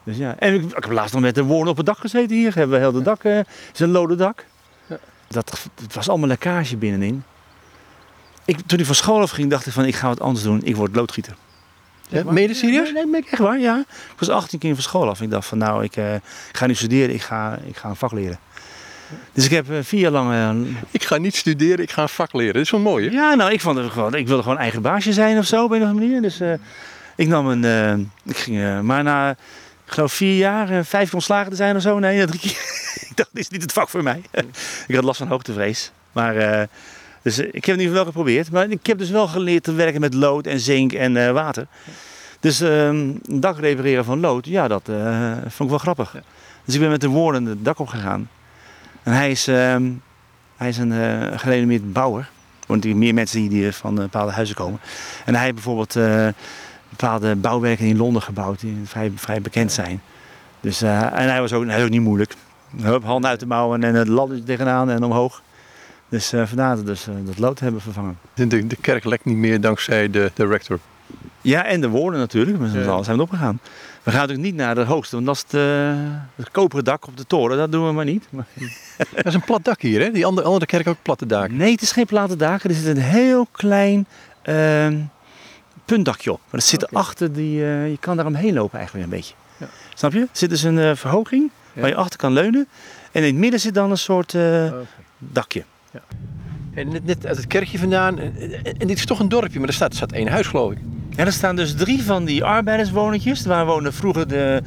Dus 0.05 0.17
ja. 0.17 0.35
En 0.39 0.55
ik, 0.55 0.63
ik 0.63 0.85
heb 0.85 0.91
laatst 0.91 1.15
nog 1.15 1.23
met 1.23 1.35
de 1.35 1.43
woorden 1.43 1.71
op 1.71 1.77
het 1.77 1.87
dak 1.87 1.99
gezeten 1.99 2.37
hier. 2.37 2.55
Hebben 2.55 2.79
we 2.79 2.85
heel 2.85 2.95
het 2.95 3.05
dak, 3.05 3.25
eh, 3.25 3.37
het 3.37 3.47
is 3.75 3.81
een 3.81 3.91
lode 3.91 4.15
dak. 4.15 4.45
Ja. 4.87 4.99
Dat, 5.29 5.69
het 5.83 5.95
was 5.95 6.09
allemaal 6.09 6.29
lekkage 6.29 6.77
binnenin. 6.77 7.25
Ik, 8.49 8.59
toen 8.67 8.79
ik 8.79 8.87
van 8.87 8.95
school 8.95 9.21
afging, 9.21 9.51
dacht 9.51 9.67
ik 9.67 9.73
van 9.73 9.85
ik 9.85 9.95
ga 9.95 10.09
wat 10.09 10.21
anders 10.21 10.45
doen. 10.45 10.61
Ik 10.65 10.77
word 10.77 10.95
loodgieter. 10.97 11.35
Dat 12.09 12.25
serieus? 12.35 12.93
Nee, 12.93 13.07
nee, 13.07 13.23
echt 13.31 13.39
waar, 13.41 13.59
ja. 13.59 13.79
Ik 13.89 14.19
was 14.19 14.29
18 14.29 14.59
keer 14.59 14.75
van 14.75 14.83
school 14.83 15.09
af. 15.09 15.21
Ik 15.21 15.31
dacht 15.31 15.47
van 15.47 15.59
nou, 15.59 15.85
ik, 15.85 15.97
eh, 15.97 16.15
ik 16.15 16.21
ga 16.53 16.67
nu 16.67 16.75
studeren, 16.75 17.15
ik 17.15 17.23
ga, 17.23 17.59
ik 17.67 17.77
ga 17.77 17.89
een 17.89 17.97
vak 17.97 18.13
leren. 18.13 18.39
Dus 19.33 19.45
ik 19.45 19.51
heb 19.51 19.71
eh, 19.71 19.77
vier 19.83 20.01
jaar 20.01 20.11
lang... 20.11 20.33
eh, 20.33 20.75
Ik 20.91 21.05
ga 21.05 21.17
niet 21.17 21.37
studeren, 21.37 21.79
ik 21.85 21.91
ga 21.91 22.03
een 22.03 22.09
vak 22.09 22.33
leren. 22.33 22.53
Dat 22.55 22.63
is 22.63 22.71
wel 22.71 22.81
mooi, 22.81 23.07
hè? 23.09 23.13
ja, 23.15 23.35
nou, 23.35 23.53
ik, 23.53 23.61
vond 23.61 23.79
het 23.79 23.91
gewoon, 23.93 24.15
ik 24.15 24.27
wilde 24.27 24.43
gewoon 24.43 24.59
eigen 24.59 24.83
baasje 24.83 25.13
zijn 25.13 25.39
of 25.39 25.47
zo, 25.47 25.65
op 25.65 25.71
een 25.71 25.83
of 25.83 25.89
andere 25.89 26.07
manier. 26.07 26.23
Dus 26.23 26.41
eh, 26.41 26.53
ik 27.17 27.29
nam 27.29 27.47
een... 27.47 27.65
eh, 27.65 27.93
ik 28.33 28.37
ging, 28.37 28.83
maar 28.83 29.03
na, 29.03 29.31
ik 29.31 29.93
geloof 29.93 30.13
vier 30.13 30.37
jaar, 30.37 30.85
vijf 30.85 31.05
keer 31.05 31.15
ontslagen 31.15 31.51
te 31.51 31.57
zijn 31.57 31.77
of 31.77 31.83
zo. 31.83 31.99
Nee, 31.99 32.19
na 32.19 32.27
drie 32.33 32.41
keer. 32.41 32.59
ik 33.09 33.13
dacht, 33.17 33.29
dit 33.33 33.43
is 33.43 33.49
niet 33.49 33.63
het 33.63 33.73
vak 33.73 33.89
voor 33.89 34.03
mij. 34.03 34.23
ik 34.89 34.95
had 34.95 35.05
last 35.05 35.19
van 35.19 35.29
hoogtevrees. 35.29 35.91
Maar... 36.13 36.69
dus 37.29 37.39
eh, 37.39 37.49
ik 37.53 37.65
heb 37.65 37.77
het 37.77 37.85
geval 37.85 37.93
wel 37.93 38.05
geprobeerd. 38.05 38.51
Maar 38.51 38.71
ik 38.71 38.87
heb 38.87 38.99
dus 38.99 39.11
wel 39.11 39.29
geleerd 39.29 39.63
te 39.65 39.73
werken 39.73 40.01
met 40.01 40.15
lood 40.15 40.47
en 40.47 40.61
zink 40.61 40.93
en 40.93 41.27
eh, 41.27 41.33
water. 41.33 41.67
Dus 42.41 42.61
ehm, 42.61 42.97
een 43.25 43.41
dak 43.41 43.59
repareren 43.59 44.05
van 44.05 44.21
lood, 44.21 44.47
ja, 44.47 44.69
dat 44.69 44.89
eh, 44.89 45.33
vond 45.33 45.59
ik 45.59 45.69
wel 45.69 45.79
grappig. 45.79 46.17
Dus 46.65 46.75
ik 46.75 46.81
ben 46.81 46.91
met 46.91 47.01
de 47.01 47.09
woorden 47.09 47.45
het 47.45 47.65
dak 47.65 47.79
opgegaan. 47.79 48.29
En 49.03 49.13
hij 49.13 49.31
is, 49.31 49.47
ehm, 49.47 49.91
hij 50.57 50.69
is 50.69 50.79
een 50.79 50.93
gerenommeerd 51.39 51.93
bouwer. 51.93 52.21
Er 52.21 52.67
worden 52.67 52.77
natuurlijk 52.77 53.05
meer 53.05 53.15
mensen 53.15 53.49
die, 53.49 53.73
van 53.73 53.95
bepaalde 53.95 54.33
huizen 54.33 54.57
komen. 54.57 54.81
En 55.25 55.35
hij 55.35 55.43
heeft 55.43 55.55
bijvoorbeeld 55.55 55.99
bepaalde 56.89 57.37
bouwwerken 57.37 57.87
in 57.87 57.97
Londen 57.97 58.23
gebouwd 58.23 58.61
die 58.61 58.77
vrij, 58.85 59.13
vrij 59.15 59.41
bekend 59.41 59.73
zijn. 59.73 60.01
Dus, 60.61 60.83
en 60.83 61.29
hij 61.29 61.41
was, 61.41 61.53
ook, 61.53 61.65
hij 61.65 61.79
is 61.79 61.85
ook 61.85 61.91
niet 61.91 62.01
moeilijk. 62.01 62.35
Hup, 62.77 63.05
handen 63.05 63.31
uit 63.31 63.41
de 63.41 63.47
mouwen 63.47 63.85
en 63.85 63.95
het 63.95 64.09
ladder 64.09 64.45
tegenaan 64.45 64.91
en 64.91 65.03
omhoog. 65.03 65.43
Dus 66.09 66.33
eh, 66.33 66.47
vandaar 66.47 66.69
dat 66.77 66.79
we 66.79 66.85
dus, 66.85 67.07
eh, 67.07 67.15
dat 67.25 67.39
lood 67.39 67.61
hebben 67.61 67.81
vervangen. 67.81 68.19
De, 68.35 68.67
de, 68.67 68.77
kerk 68.77 69.05
lekt 69.05 69.25
niet 69.25 69.37
meer 69.37 69.61
dankzij 69.61 70.11
de, 70.11 70.31
de 70.35 70.47
rector. 70.47 70.79
Ja, 71.41 71.65
en 71.65 71.81
de 71.81 71.89
woorden 71.89 72.21
natuurlijk. 72.21 72.57
Z'n 72.71 72.79
Ja. 72.79 73.03
zijn 73.03 73.17
we 73.17 73.23
opgegaan. 73.23 73.59
We 73.63 73.69
We 74.03 74.11
gaan 74.11 74.21
natuurlijk 74.21 74.49
niet 74.49 74.57
naar 74.57 74.75
de 74.75 74.85
hoogste, 74.85 75.15
want 75.15 75.27
dat 75.27 75.35
is 75.37 75.43
het, 75.43 75.55
eh, 75.55 75.93
het 76.35 76.51
koperen 76.51 76.85
dak 76.85 77.07
op 77.07 77.17
de 77.17 77.27
toren. 77.27 77.57
Dat 77.57 77.73
doen 77.73 77.87
we 77.87 77.93
maar 77.93 78.05
niet. 78.05 78.27
Maar- 78.31 78.47
Dat 79.15 79.25
is 79.27 79.35
een 79.35 79.45
plat 79.45 79.65
dak 79.65 79.81
hier, 79.81 80.01
hè? 80.01 80.11
Die 80.11 80.27
andere, 80.27 80.47
andere 80.47 80.67
kerk 80.67 80.87
ook 80.89 80.97
platte 81.03 81.27
dak. 81.27 81.51
Nee, 81.51 81.73
het 81.73 81.83
is 81.83 81.93
geen 81.93 82.07
platen 82.07 82.39
dak. 82.39 82.63
Er 82.65 82.75
zit 82.75 82.97
een 82.97 83.03
heel 83.03 83.47
klein 83.51 84.07
ehm, 84.43 84.97
puntdakje 85.85 86.33
op. 86.33 86.39
Maar 86.41 86.61
dat 86.61 86.69
zit 86.69 86.85
Oké. 86.85 86.95
achter 86.95 87.33
die... 87.33 87.65
eh, 87.65 87.91
je 87.91 87.99
kan 88.01 88.17
daar 88.17 88.27
omheen 88.27 88.55
lopen 88.55 88.79
eigenlijk 88.79 89.07
een 89.11 89.17
beetje. 89.17 89.35
Ja. 89.57 89.67
Snap 89.95 90.13
je? 90.13 90.21
Er 90.21 90.29
zit 90.33 90.51
dus 90.51 90.63
een 90.63 90.79
eh, 90.79 90.95
verhoging 90.95 91.51
Ja. 91.73 91.81
waar 91.81 91.91
je 91.91 91.97
achter 91.97 92.19
kan 92.19 92.33
leunen. 92.33 92.69
En 93.13 93.23
in 93.23 93.27
het 93.29 93.37
midden 93.37 93.61
zit 93.61 93.75
dan 93.75 93.91
een 93.91 93.99
soort 93.99 94.35
eh, 94.35 94.73
dakje. 95.19 95.65
En 96.75 96.89
net, 96.89 97.05
net 97.05 97.27
uit 97.27 97.37
het 97.37 97.47
kerkje 97.47 97.79
vandaan. 97.79 98.19
En, 98.19 98.87
dit 98.87 98.99
is 98.99 99.07
toch 99.07 99.19
een 99.19 99.29
dorpje, 99.29 99.59
maar 99.59 99.69
er 99.69 99.75
staat, 99.75 99.91
er 99.91 99.97
staat 99.97 100.13
één 100.13 100.29
huis, 100.29 100.47
geloof 100.47 100.73
ik. 100.73 100.79
En 101.17 101.27
er 101.27 101.33
staan 101.33 101.57
dus 101.57 101.75
drie 101.75 102.03
van 102.03 102.25
die 102.25 102.45
arbeiderswoningjes. 102.45 103.45
Waar 103.45 103.67
woonden 103.67 103.93
vroeger 103.93 104.29
de, 104.29 104.63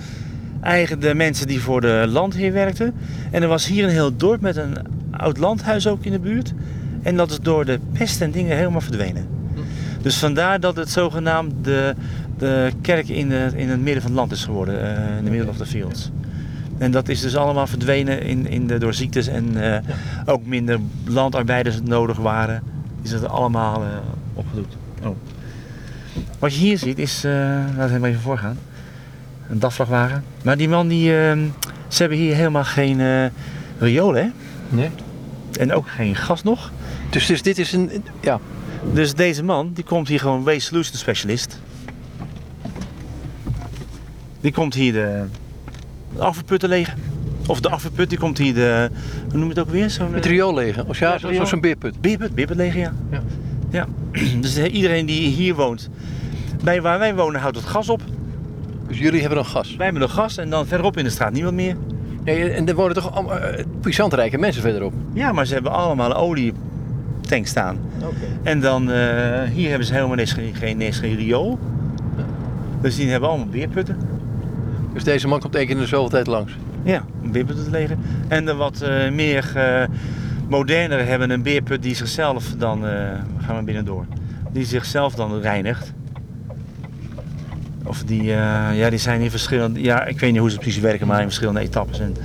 eigen, 0.61 0.99
de 0.99 1.13
mensen 1.13 1.47
die 1.47 1.61
voor 1.61 1.81
de 1.81 2.05
landheer 2.07 2.53
werkten. 2.53 2.93
En 3.31 3.41
er 3.41 3.47
was 3.47 3.67
hier 3.67 3.83
een 3.83 3.89
heel 3.89 4.15
dorp 4.15 4.41
met 4.41 4.55
een 4.55 4.75
oud 5.11 5.37
landhuis 5.37 5.87
ook 5.87 6.05
in 6.05 6.11
de 6.11 6.19
buurt. 6.19 6.53
En 7.01 7.17
dat 7.17 7.31
is 7.31 7.39
door 7.39 7.65
de 7.65 7.79
pest 7.93 8.21
en 8.21 8.31
dingen 8.31 8.57
helemaal 8.57 8.81
verdwenen. 8.81 9.27
Dus 10.01 10.17
vandaar 10.17 10.59
dat 10.59 10.75
het 10.75 10.89
zogenaamd 10.89 11.53
de, 11.61 11.95
de 12.37 12.71
kerk 12.81 13.07
in, 13.09 13.29
de, 13.29 13.51
in 13.55 13.69
het 13.69 13.81
midden 13.81 14.01
van 14.01 14.11
het 14.11 14.19
land 14.19 14.31
is 14.31 14.43
geworden. 14.43 14.97
eh, 14.97 15.17
in 15.17 15.23
de 15.23 15.29
middle 15.29 15.49
of 15.49 15.57
the 15.57 15.65
fields. 15.65 16.11
En 16.81 16.91
dat 16.91 17.09
is 17.09 17.21
dus 17.21 17.35
allemaal 17.35 17.67
verdwenen 17.67 18.21
in, 18.21 18.47
in 18.47 18.67
de, 18.67 18.77
door 18.77 18.93
ziektes 18.93 19.27
en 19.27 19.73
eh, 19.73 19.79
ook 20.25 20.45
minder 20.45 20.79
landarbeiders 21.05 21.81
nodig 21.83 22.17
waren. 22.17 22.63
Is 23.01 23.11
het 23.11 23.27
allemaal 23.27 23.83
eh, 23.83 23.89
opgedoekt. 24.33 24.75
Oh. 25.03 25.15
Wat 26.39 26.53
je 26.53 26.59
hier 26.59 26.77
ziet 26.77 26.99
is, 26.99 27.23
eh 27.23 27.31
laten 27.77 28.01
we 28.01 28.07
even 28.07 28.21
voorgaan, 28.21 28.57
een 29.49 29.59
DAF-vrachtwagen. 29.59 30.23
Maar 30.43 30.57
die 30.57 30.69
man, 30.69 30.87
die, 30.87 31.17
eh, 31.17 31.37
ze 31.87 32.01
hebben 32.01 32.17
hier 32.17 32.35
helemaal 32.35 32.63
geen 32.63 33.31
riool, 33.79 34.13
hè? 34.13 34.27
Nee. 34.69 34.89
En 35.59 35.73
ook 35.73 35.87
geen 35.87 36.15
gas 36.15 36.43
nog. 36.43 36.71
Dus, 37.09 37.25
dus 37.25 37.41
dit 37.41 37.57
is 37.57 37.73
een. 37.73 38.03
Ja. 38.19 38.39
Dus 38.93 39.13
deze 39.13 39.43
man, 39.43 39.71
die 39.73 39.83
komt 39.83 40.07
hier 40.07 40.19
gewoon 40.19 40.43
Waste 40.43 40.61
Solution 40.61 40.97
Specialist. 40.97 41.59
Die 44.39 44.51
komt 44.51 44.73
hier 44.73 44.93
de 44.93 45.25
afvalputten 46.17 46.69
legen. 46.69 46.97
Of 47.47 47.59
de 47.59 47.69
afvalput, 47.69 48.09
die 48.09 48.17
komt 48.17 48.37
hier 48.37 48.53
de, 48.53 48.89
hoe 49.29 49.37
noem 49.37 49.43
je 49.43 49.49
het 49.49 49.59
ook 49.59 49.69
weer? 49.69 49.89
Zo'n 49.89 50.13
Het 50.13 50.25
eh, 50.25 50.31
riool 50.31 50.53
legen. 50.53 50.87
Of 50.87 50.99
ja, 50.99 51.17
zo'n 51.45 51.61
beerput. 51.61 52.01
beerput, 52.01 52.35
beerput 52.35 52.55
legen, 52.55 52.79
ja. 52.79 52.93
Ja. 53.11 53.21
ja. 53.69 53.87
Dus 54.41 54.55
eh, 54.55 54.73
iedereen 54.73 55.05
die 55.05 55.29
hier 55.29 55.55
woont, 55.55 55.89
bij 56.63 56.81
waar 56.81 56.99
wij 56.99 57.15
wonen 57.15 57.41
houdt 57.41 57.57
het 57.57 57.65
gas 57.65 57.89
op. 57.89 58.01
Dus 58.87 58.99
jullie 58.99 59.19
hebben 59.19 59.37
dan 59.37 59.47
gas. 59.47 59.75
Wij 59.75 59.85
hebben 59.85 60.01
nog 60.01 60.13
gas 60.13 60.37
en 60.37 60.49
dan 60.49 60.67
verderop 60.67 60.97
in 60.97 61.03
de 61.03 61.09
straat 61.09 61.33
niemand 61.33 61.55
meer. 61.55 61.75
Nee, 62.23 62.49
en 62.49 62.67
er 62.67 62.75
wonen 62.75 62.95
toch 62.95 63.13
allemaal 63.13 63.37
uh, 63.37 63.65
puissantrijke 63.81 64.37
mensen 64.37 64.61
verderop. 64.61 64.93
Ja, 65.13 65.31
maar 65.31 65.45
ze 65.45 65.53
hebben 65.53 65.71
allemaal 65.71 66.13
olietank 66.13 67.47
staan. 67.47 67.77
Oké. 68.01 68.15
En 68.43 68.59
dan, 68.59 68.91
eh, 68.91 69.43
hier 69.43 69.69
hebben 69.69 69.87
ze 69.87 69.93
helemaal 69.93 70.15
niks, 70.15 70.33
geen, 70.33 70.55
geen, 70.55 70.77
niks, 70.77 70.99
geen 70.99 71.15
riool. 71.15 71.59
Dus 72.81 72.95
die 72.95 73.09
hebben 73.09 73.29
allemaal 73.29 73.47
beerputten. 73.47 73.97
Dus 74.93 75.03
deze 75.03 75.27
man 75.27 75.39
komt 75.39 75.55
één 75.55 75.65
keer 75.65 75.75
in 75.75 75.81
de 75.81 75.87
zoveel 75.87 76.09
tijd 76.09 76.27
langs. 76.27 76.53
Ja, 76.83 77.05
een 77.23 77.31
beerput 77.31 77.63
te 77.63 77.69
legen. 77.69 77.99
En 78.27 78.45
de 78.45 78.53
wat 78.53 78.81
eh, 78.81 79.11
meer 79.11 79.51
eh 79.55 79.83
modernere 80.51 81.03
hebben 81.03 81.29
een 81.29 81.41
beerput 81.43 81.83
die 81.83 81.95
zichzelf 81.95 82.45
dan, 82.57 82.87
eh, 82.87 82.93
gaan 83.45 83.57
we 83.57 83.63
binnendoor, 83.63 84.05
die 84.51 84.65
zichzelf 84.65 85.13
dan 85.13 85.39
reinigt. 85.39 85.93
Of 87.83 88.03
die, 88.03 88.21
eh, 88.21 88.77
ja, 88.77 88.89
die 88.89 88.99
zijn 88.99 89.21
in 89.21 89.29
verschillende, 89.29 89.81
ja, 89.81 90.05
ik 90.05 90.19
weet 90.19 90.31
niet 90.31 90.39
hoe 90.39 90.51
ze 90.51 90.57
precies 90.57 90.81
werken, 90.81 91.07
maar 91.07 91.17
in 91.17 91.25
verschillende 91.25 91.59
etappes. 91.59 91.99
En 91.99 92.15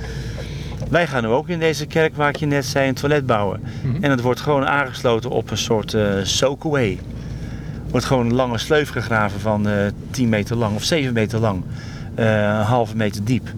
wij 0.89 1.07
gaan 1.07 1.23
nu 1.23 1.29
ook 1.29 1.49
in 1.49 1.59
deze 1.59 1.85
kerk, 1.85 2.15
waar 2.15 2.29
ik 2.29 2.35
je 2.35 2.45
net 2.45 2.65
zei, 2.65 2.87
een 2.87 2.93
toilet 2.93 3.25
bouwen. 3.25 3.61
Mhm. 3.83 4.03
En 4.03 4.11
het 4.11 4.21
wordt 4.21 4.39
gewoon 4.39 4.65
aangesloten 4.65 5.29
op 5.29 5.51
een 5.51 5.57
soort 5.57 5.93
eh 5.93 6.13
soakaway. 6.23 6.91
Er 7.85 7.91
wordt 7.91 8.05
gewoon 8.05 8.25
een 8.25 8.33
lange 8.33 8.57
sleuf 8.57 8.89
gegraven 8.89 9.39
van 9.39 9.67
eh 9.67 9.73
10 10.11 10.29
meter 10.29 10.55
lang 10.55 10.75
of 10.75 10.83
7 10.83 11.13
meter 11.13 11.39
lang, 11.39 11.63
een 12.25 12.61
halve 12.61 12.95
meter 12.95 13.23
diep. 13.23 13.49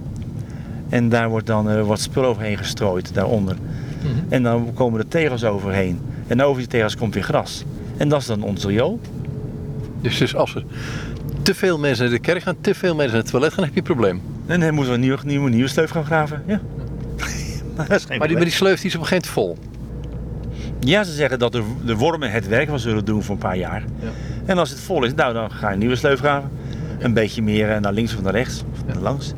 En 0.89 1.09
daar 1.09 1.29
wordt 1.29 1.47
dan 1.47 1.69
eh, 1.69 1.87
wat 1.87 1.99
spul 1.99 2.25
overheen 2.25 2.57
gestrooid, 2.57 3.13
daaronder. 3.13 3.55
En 4.29 4.43
dan 4.43 4.73
komen 4.73 4.99
de 4.99 5.07
tegels 5.07 5.43
overheen. 5.43 5.99
En 6.27 6.41
over 6.41 6.57
die 6.57 6.67
tegels 6.67 6.95
komt 6.97 7.13
weer 7.13 7.23
gras. 7.23 7.63
En 7.97 8.09
dat 8.09 8.21
is 8.21 8.27
dan 8.27 8.43
ons 8.43 8.65
riool. 8.65 8.99
Dus, 10.01 10.17
dus 10.17 10.35
als 10.35 10.55
er 10.55 10.63
te 11.41 11.55
veel 11.55 11.79
mensen 11.79 12.03
naar 12.03 12.13
de 12.13 12.19
kerk 12.19 12.41
gaan, 12.41 12.55
te 12.61 12.75
veel 12.75 12.95
mensen 12.95 13.13
naar 13.13 13.21
het 13.21 13.31
toilet 13.31 13.53
gaan, 13.53 13.63
heb 13.63 13.73
je 13.73 13.79
een 13.79 13.85
probleem. 13.85 14.21
En 14.45 14.59
dan 14.59 14.73
moeten 14.73 14.87
we 14.87 14.99
een 14.99 15.05
nieuwe, 15.05 15.19
nieuwe, 15.23 15.49
nieuwe 15.49 15.67
sleuf 15.67 15.89
gaan 15.89 16.05
graven. 16.05 16.43
Ja. 16.45 16.59
Maar 17.75 17.87
dat 17.87 17.97
is 17.97 18.05
geen 18.05 18.17
Maar 18.17 18.27
die, 18.27 18.35
maar 18.35 18.45
die 18.45 18.55
sleuf 18.55 18.81
die 18.81 18.89
is 18.89 18.95
op 18.95 19.01
een 19.01 19.07
gegeven 19.07 19.33
moment 19.35 19.57
vol. 19.59 19.69
Ja, 20.79 21.03
ze 21.03 21.11
zeggen 21.11 21.39
dat 21.39 21.51
de, 21.51 21.63
de 21.85 21.95
wormen 21.95 22.31
het 22.31 22.47
werk 22.47 22.69
wel 22.69 22.79
zullen 22.79 23.05
doen 23.05 23.23
voor 23.23 23.35
een 23.35 23.41
paar 23.41 23.57
jaar. 23.57 23.83
Ja. 23.99 24.07
En 24.45 24.57
als 24.57 24.69
het 24.69 24.79
vol 24.79 25.03
is, 25.03 25.13
nou, 25.13 25.33
dan 25.33 25.51
ga 25.51 25.67
je 25.67 25.73
een 25.73 25.79
nieuwe 25.79 25.95
sleuf 25.95 26.19
graven. 26.19 26.49
Een 26.99 27.13
beetje 27.13 27.41
meer 27.41 27.71
eh, 27.71 27.79
naar 27.79 27.93
links 27.93 28.15
of 28.15 28.21
naar 28.21 28.33
rechts, 28.33 28.63
of 28.71 28.85
naar 28.85 29.01
langs. 29.03 29.33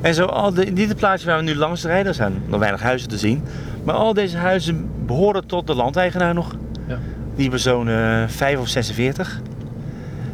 En 0.00 0.14
zo, 0.14 0.24
al 0.24 0.54
de, 0.54 0.64
in 0.64 0.74
dit 0.74 0.96
plaatje 0.96 1.26
waar 1.26 1.36
we 1.36 1.42
nu 1.42 1.54
langs 1.54 1.84
rijden, 1.84 2.06
er 2.06 2.14
zijn 2.14 2.32
nog 2.46 2.58
weinig 2.60 2.82
huizen 2.82 3.08
te 3.08 3.18
zien. 3.18 3.42
Maar 3.84 3.94
al 3.94 4.14
deze 4.14 4.36
huizen 4.36 4.88
behoren 5.06 5.46
tot 5.46 5.66
de 5.66 5.74
landeigenaar 5.74 6.34
nog. 6.34 6.54
Ja. 6.88 6.98
Die 7.34 7.50
persoon 7.50 7.88
eh 7.88 8.22
5 8.26 8.58
of 8.58 8.68
46. 8.68 9.40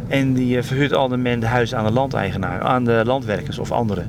En 0.09 0.33
die 0.33 0.57
eh, 0.57 0.63
verhuurt 0.63 0.95
al 0.95 1.09
de 1.09 1.17
men 1.17 1.41
de 1.41 1.47
huizen 1.47 1.79
aan 1.79 1.85
de 1.85 1.93
landeigenaar, 1.93 2.61
aan 2.61 2.85
de 2.85 3.03
landwerkers 3.05 3.59
of 3.59 3.73
anderen. 3.73 4.09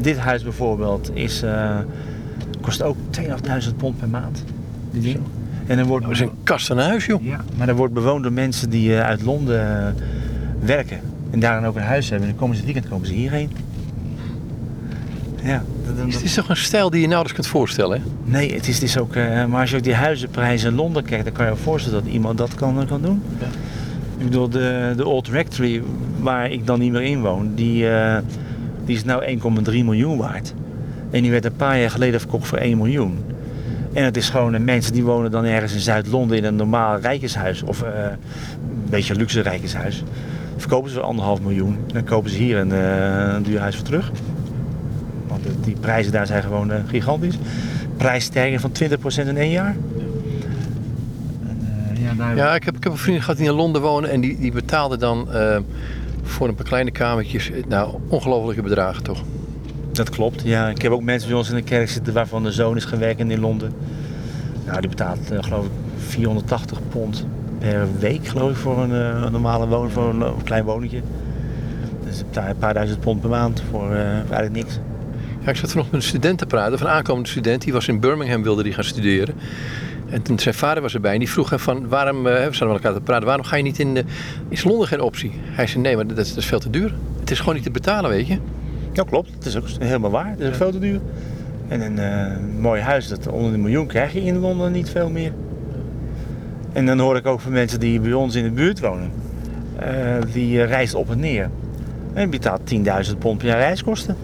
Dit 0.00 0.18
huis 0.18 0.42
bijvoorbeeld 0.42 1.10
is, 1.14 1.44
kost 2.60 2.82
ook 2.82 2.96
2.500 3.20 3.76
pond 3.76 3.98
per 3.98 4.08
maand. 4.08 4.44
En 5.66 5.76
dan 5.76 5.86
wordt, 5.86 6.04
Dat 6.04 6.14
is 6.14 6.20
een 6.20 6.30
kast 6.42 6.70
een 6.70 6.78
huis, 6.78 7.06
joh. 7.06 7.24
ja, 7.24 7.40
maar 7.56 7.66
dat 7.66 7.76
wordt 7.76 7.94
bewoond 7.94 8.22
door 8.22 8.32
mensen 8.32 8.70
die 8.70 8.96
uit 8.96 9.22
Londen 9.22 9.94
werken. 10.60 11.00
En 11.30 11.40
daar 11.40 11.60
dan 11.60 11.68
ook 11.70 11.76
een 11.76 11.82
huis 11.82 12.08
hebben. 12.10 12.28
En 12.28 12.32
dan 12.34 12.40
komen 12.42 12.56
ze 12.56 12.62
het 12.62 12.72
weekend 12.72 12.92
komen 12.92 13.06
ze 13.06 13.12
hierheen. 13.14 13.50
Ja, 15.42 15.62
dat, 15.86 15.96
dat- 15.96 16.12
Het 16.12 16.22
is 16.22 16.34
toch 16.34 16.48
een 16.48 16.56
stijl 16.56 16.90
die 16.90 17.00
je 17.00 17.06
nauwelijks 17.06 17.40
kunt 17.40 17.52
voorstellen, 17.54 17.98
hè? 18.00 18.04
nee, 18.30 18.54
het 18.54 18.68
is, 18.68 18.74
het 18.74 18.82
is 18.82 18.98
ook... 18.98 19.14
eh, 19.16 19.44
maar 19.44 19.60
als 19.60 19.70
je 19.70 19.76
ook 19.76 19.82
die 19.82 19.94
huizenprijzen 19.94 20.70
in 20.70 20.76
Londen 20.76 21.04
kijkt, 21.04 21.24
dan 21.24 21.32
kan 21.32 21.44
je 21.46 21.50
je 21.50 21.56
voorstellen 21.56 22.04
dat 22.04 22.12
iemand 22.12 22.38
dat 22.38 22.54
kan, 22.54 22.86
kan 22.86 23.02
doen. 23.02 23.22
Ja. 23.40 23.46
Ik 24.18 24.24
bedoel, 24.24 24.48
de, 24.48 24.92
de 24.96 25.06
Old 25.06 25.28
Rectory, 25.28 25.82
waar 26.20 26.50
ik 26.50 26.66
dan 26.66 26.78
niet 26.78 26.92
meer 26.92 27.02
in 27.02 27.20
woon, 27.20 27.54
die, 27.54 27.88
eh, 27.88 28.16
die 28.84 28.96
is 28.96 29.04
nou 29.04 29.24
1,3 29.64 29.72
miljoen 29.84 30.18
waard. 30.18 30.54
En 31.10 31.22
die 31.22 31.30
werd 31.30 31.44
een 31.44 31.56
paar 31.56 31.78
jaar 31.80 31.90
geleden 31.90 32.20
verkocht 32.20 32.46
voor 32.48 32.58
1 32.58 32.76
miljoen. 32.76 33.18
En 33.92 34.04
het 34.04 34.16
is 34.16 34.28
gewoon 34.28 34.54
eh, 34.54 34.60
mensen 34.60 34.92
die 34.92 35.04
wonen 35.04 35.30
dan 35.30 35.44
ergens 35.44 35.74
in 35.74 35.80
Zuid-Londen 35.80 36.36
in 36.36 36.44
een 36.44 36.56
normaal 36.56 36.98
rijkershuis. 36.98 37.62
Of 37.62 37.82
eh, 37.82 37.88
een 38.04 38.90
beetje 38.90 39.14
luxe 39.14 39.40
rijkershuis. 39.40 40.02
Verkopen 40.56 40.90
ze 40.90 41.00
anderhalf 41.00 41.40
miljoen. 41.40 41.78
Dan 41.92 42.04
kopen 42.04 42.30
ze 42.30 42.36
hier 42.36 42.56
een, 42.58 42.72
eh, 42.72 43.34
een 43.34 43.42
duur 43.42 43.60
huis 43.60 43.76
voor 43.76 43.84
terug. 43.84 44.10
Want 45.26 45.42
de- 45.42 45.60
die 45.60 45.76
prijzen 45.80 46.12
daar 46.12 46.26
zijn 46.26 46.42
gewoon 46.42 46.70
eh, 46.72 46.80
gigantisch. 46.86 47.38
Prijsstijging 47.96 48.60
van 48.60 48.72
20% 48.72 49.28
in 49.28 49.36
één 49.36 49.50
jaar. 49.50 49.76
En, 51.48 51.58
eh, 52.30 52.36
ja, 52.36 52.54
ik 52.54 52.64
heb, 52.64 52.76
ik 52.76 52.82
heb 52.84 52.92
een 52.92 52.98
vriend 52.98 53.20
gehad 53.20 53.36
die 53.36 53.46
in 53.46 53.52
Londen 53.54 53.82
wonen 53.82 54.10
en 54.10 54.20
die, 54.20 54.38
die 54.38 54.52
betaalde 54.52 54.96
dan 54.96 55.32
eh, 55.32 55.58
voor 56.22 56.48
een 56.48 56.54
paar 56.54 56.64
kleine 56.66 56.90
kamertjes, 56.90 57.50
nou, 57.68 57.94
ongelofelijke 58.08 58.62
bedragen 58.62 59.02
toch? 59.02 59.22
Dat 59.92 60.10
klopt, 60.10 60.42
ja. 60.44 60.68
Ik 60.68 60.82
heb 60.82 60.92
ook 60.92 61.02
mensen 61.02 61.28
bij 61.28 61.38
ons 61.38 61.48
in 61.48 61.54
de 61.54 61.62
kerk 61.62 61.88
zitten 61.90 62.12
waarvan 62.12 62.42
de 62.42 62.52
zoon 62.52 62.76
is 62.76 62.84
gewerkt 62.84 63.20
in 63.20 63.40
Londen. 63.40 63.72
Nou, 64.66 64.80
die 64.80 64.88
betaalt 64.88 65.30
eh, 65.30 65.42
geloof 65.42 65.64
ik 65.64 65.70
480 65.96 66.78
pond 66.88 67.26
per 67.70 67.86
week 67.98 68.26
geloof 68.26 68.50
ik 68.50 68.56
voor 68.56 68.78
een, 68.82 68.90
eh, 68.92 69.22
een 69.24 69.32
normale 69.32 69.66
woning, 69.66 69.92
voor 69.92 70.08
een, 70.08 70.22
eh, 70.22 70.30
klein 70.44 70.64
woningje. 70.64 71.00
Dus 72.04 72.22
een 72.34 72.56
paar 72.58 72.74
duizend 72.74 73.00
pond 73.00 73.20
per 73.20 73.30
maand 73.30 73.62
voor 73.70 73.92
eh, 73.94 74.00
eigenlijk 74.12 74.52
niks. 74.52 74.78
Ja, 75.40 75.50
ik 75.50 75.56
zat 75.56 75.70
vanochtend 75.70 75.92
met 75.92 76.02
een 76.02 76.08
student 76.08 76.38
te 76.38 76.46
praten, 76.46 76.74
of 76.74 76.80
een 76.80 76.88
aankomende 76.88 77.28
student, 77.28 77.62
die 77.62 77.72
was 77.72 77.88
in 77.88 78.00
Birmingham, 78.00 78.42
wilde 78.42 78.62
die 78.62 78.72
gaan 78.72 78.84
studeren. 78.84 79.34
En 80.10 80.22
toen 80.22 80.38
zijn 80.38 80.54
vader 80.54 80.82
was 80.82 80.94
erbij 80.94 81.12
en 81.12 81.18
die 81.18 81.30
vroeg 81.30 81.50
hem 81.50 81.58
van, 81.58 81.88
waarom, 81.88 82.22
we 82.22 82.30
zaten 82.50 82.66
met 82.66 82.76
elkaar 82.76 82.92
te 82.92 83.00
praten, 83.00 83.26
waarom 83.26 83.44
ga 83.44 83.56
je 83.56 83.62
niet 83.62 83.78
in 83.78 83.94
de, 83.94 84.04
is 84.48 84.64
Londen 84.64 84.88
geen 84.88 85.00
optie? 85.00 85.32
Hij 85.34 85.66
zei, 85.66 85.82
nee, 85.82 85.96
maar 85.96 86.06
dat, 86.06 86.18
is- 86.18 86.28
dat 86.28 86.38
is 86.38 86.46
veel 86.46 86.58
te 86.58 86.70
duur. 86.70 86.94
Het 87.20 87.30
is 87.30 87.38
gewoon 87.38 87.54
niet 87.54 87.62
te 87.64 87.70
betalen, 87.70 88.10
weet 88.10 88.26
je. 88.26 88.38
Ja, 88.92 89.02
klopt. 89.02 89.30
Het 89.34 89.46
is 89.46 89.56
ook 89.56 89.64
helemaal 89.78 90.10
waar. 90.10 90.30
Het 90.30 90.40
is 90.40 90.48
ook 90.48 90.54
veel 90.54 90.70
te 90.70 90.78
duur. 90.78 91.00
En 91.68 91.80
een 91.98 92.60
mooi 92.60 92.80
huis, 92.80 93.08
dat 93.08 93.26
onder 93.28 93.52
de 93.52 93.58
miljoen 93.58 93.86
krijg 93.86 94.12
je 94.12 94.20
in 94.24 94.38
Londen 94.38 94.72
niet 94.72 94.90
veel 94.90 95.10
meer. 95.10 95.32
En 96.76 96.86
dan 96.86 96.98
hoor 96.98 97.16
ik 97.16 97.26
ook 97.26 97.40
van 97.40 97.52
mensen 97.52 97.80
die 97.80 98.00
bij 98.00 98.12
ons 98.12 98.34
in 98.34 98.44
de 98.44 98.50
buurt 98.50 98.80
wonen. 98.80 99.12
eh, 99.78 99.88
die 100.32 100.62
eh, 100.62 100.68
reist 100.68 100.94
op 100.94 101.10
en 101.10 101.20
neer. 101.20 101.50
En 102.12 102.30
betaalt 102.30 102.60
10.000 103.10 103.18
pond 103.18 103.38
per 103.38 103.46
jaar 103.46 103.58
reiskosten. 103.58 104.16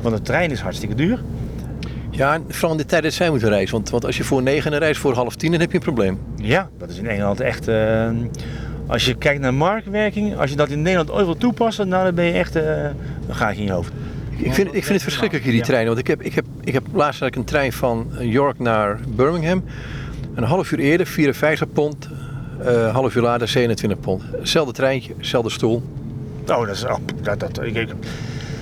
Want 0.00 0.16
de 0.16 0.22
trein 0.22 0.50
is 0.50 0.60
hartstikke 0.60 0.94
duur. 0.94 1.22
Ja, 2.10 2.40
vooral 2.48 2.70
in 2.70 2.76
de 2.76 2.84
tijd 2.84 3.02
dat 3.02 3.12
zij 3.12 3.30
moeten 3.30 3.48
reizen. 3.48 3.74
Want, 3.74 3.90
want 3.90 4.04
als 4.04 4.16
je 4.16 4.24
voor 4.24 4.42
negen 4.42 4.78
reist 4.78 5.00
voor 5.00 5.14
half 5.14 5.36
tien, 5.36 5.50
dan 5.50 5.60
heb 5.60 5.70
je 5.70 5.76
een 5.76 5.82
probleem. 5.82 6.18
Ja, 6.36 6.68
dat 6.78 6.90
is 6.90 6.98
in 6.98 7.06
Engeland 7.06 7.40
echt 7.40 7.68
eh, 7.68 8.10
Als 8.86 9.04
je 9.04 9.14
kijkt 9.14 9.40
naar 9.40 9.54
marktwerking, 9.54 10.36
als 10.36 10.50
je 10.50 10.56
dat 10.56 10.68
in 10.68 10.82
Nederland 10.82 11.10
ooit 11.10 11.24
wil 11.24 11.36
toepassen, 11.36 11.88
nou 11.88 12.04
dan 12.04 12.14
ben 12.14 12.24
je 12.24 12.32
echt, 12.32 12.56
uh, 12.56 12.62
dan 13.26 13.36
ga 13.36 13.48
je 13.48 13.58
in 13.58 13.64
je 13.64 13.72
hoofd. 13.72 13.92
Ik 14.36 14.54
vind, 14.54 14.66
ik 14.66 14.84
vind 14.84 14.88
het 14.88 15.02
verschrikkelijk 15.02 15.44
hier, 15.44 15.54
die 15.54 15.62
treinen. 15.62 15.88
Want 15.88 15.98
ik 15.98 16.06
heb, 16.06 16.22
ik 16.22 16.34
heb, 16.34 16.44
ik 16.64 16.72
heb 16.72 16.86
laatst 16.92 17.22
ik 17.22 17.36
een 17.36 17.44
trein 17.44 17.72
van 17.72 18.10
York 18.18 18.58
naar 18.58 18.98
Birmingham. 19.08 19.62
Een 20.36 20.42
half 20.42 20.72
uur 20.72 20.78
eerder, 20.78 21.06
54 21.06 21.72
pond. 21.72 22.08
Uh, 22.66 22.92
half 22.94 23.14
uur 23.14 23.22
later, 23.22 23.48
27 23.48 24.00
pond. 24.00 24.22
Hetzelfde 24.38 24.72
treintje, 24.72 25.14
hetzelfde 25.16 25.50
stoel. 25.50 25.82
Oh, 26.46 26.66
dat 26.66 26.68
is... 26.68 26.84
Oh, 26.84 26.96
dat, 27.22 27.40
dat, 27.40 27.62
ik, 27.62 27.88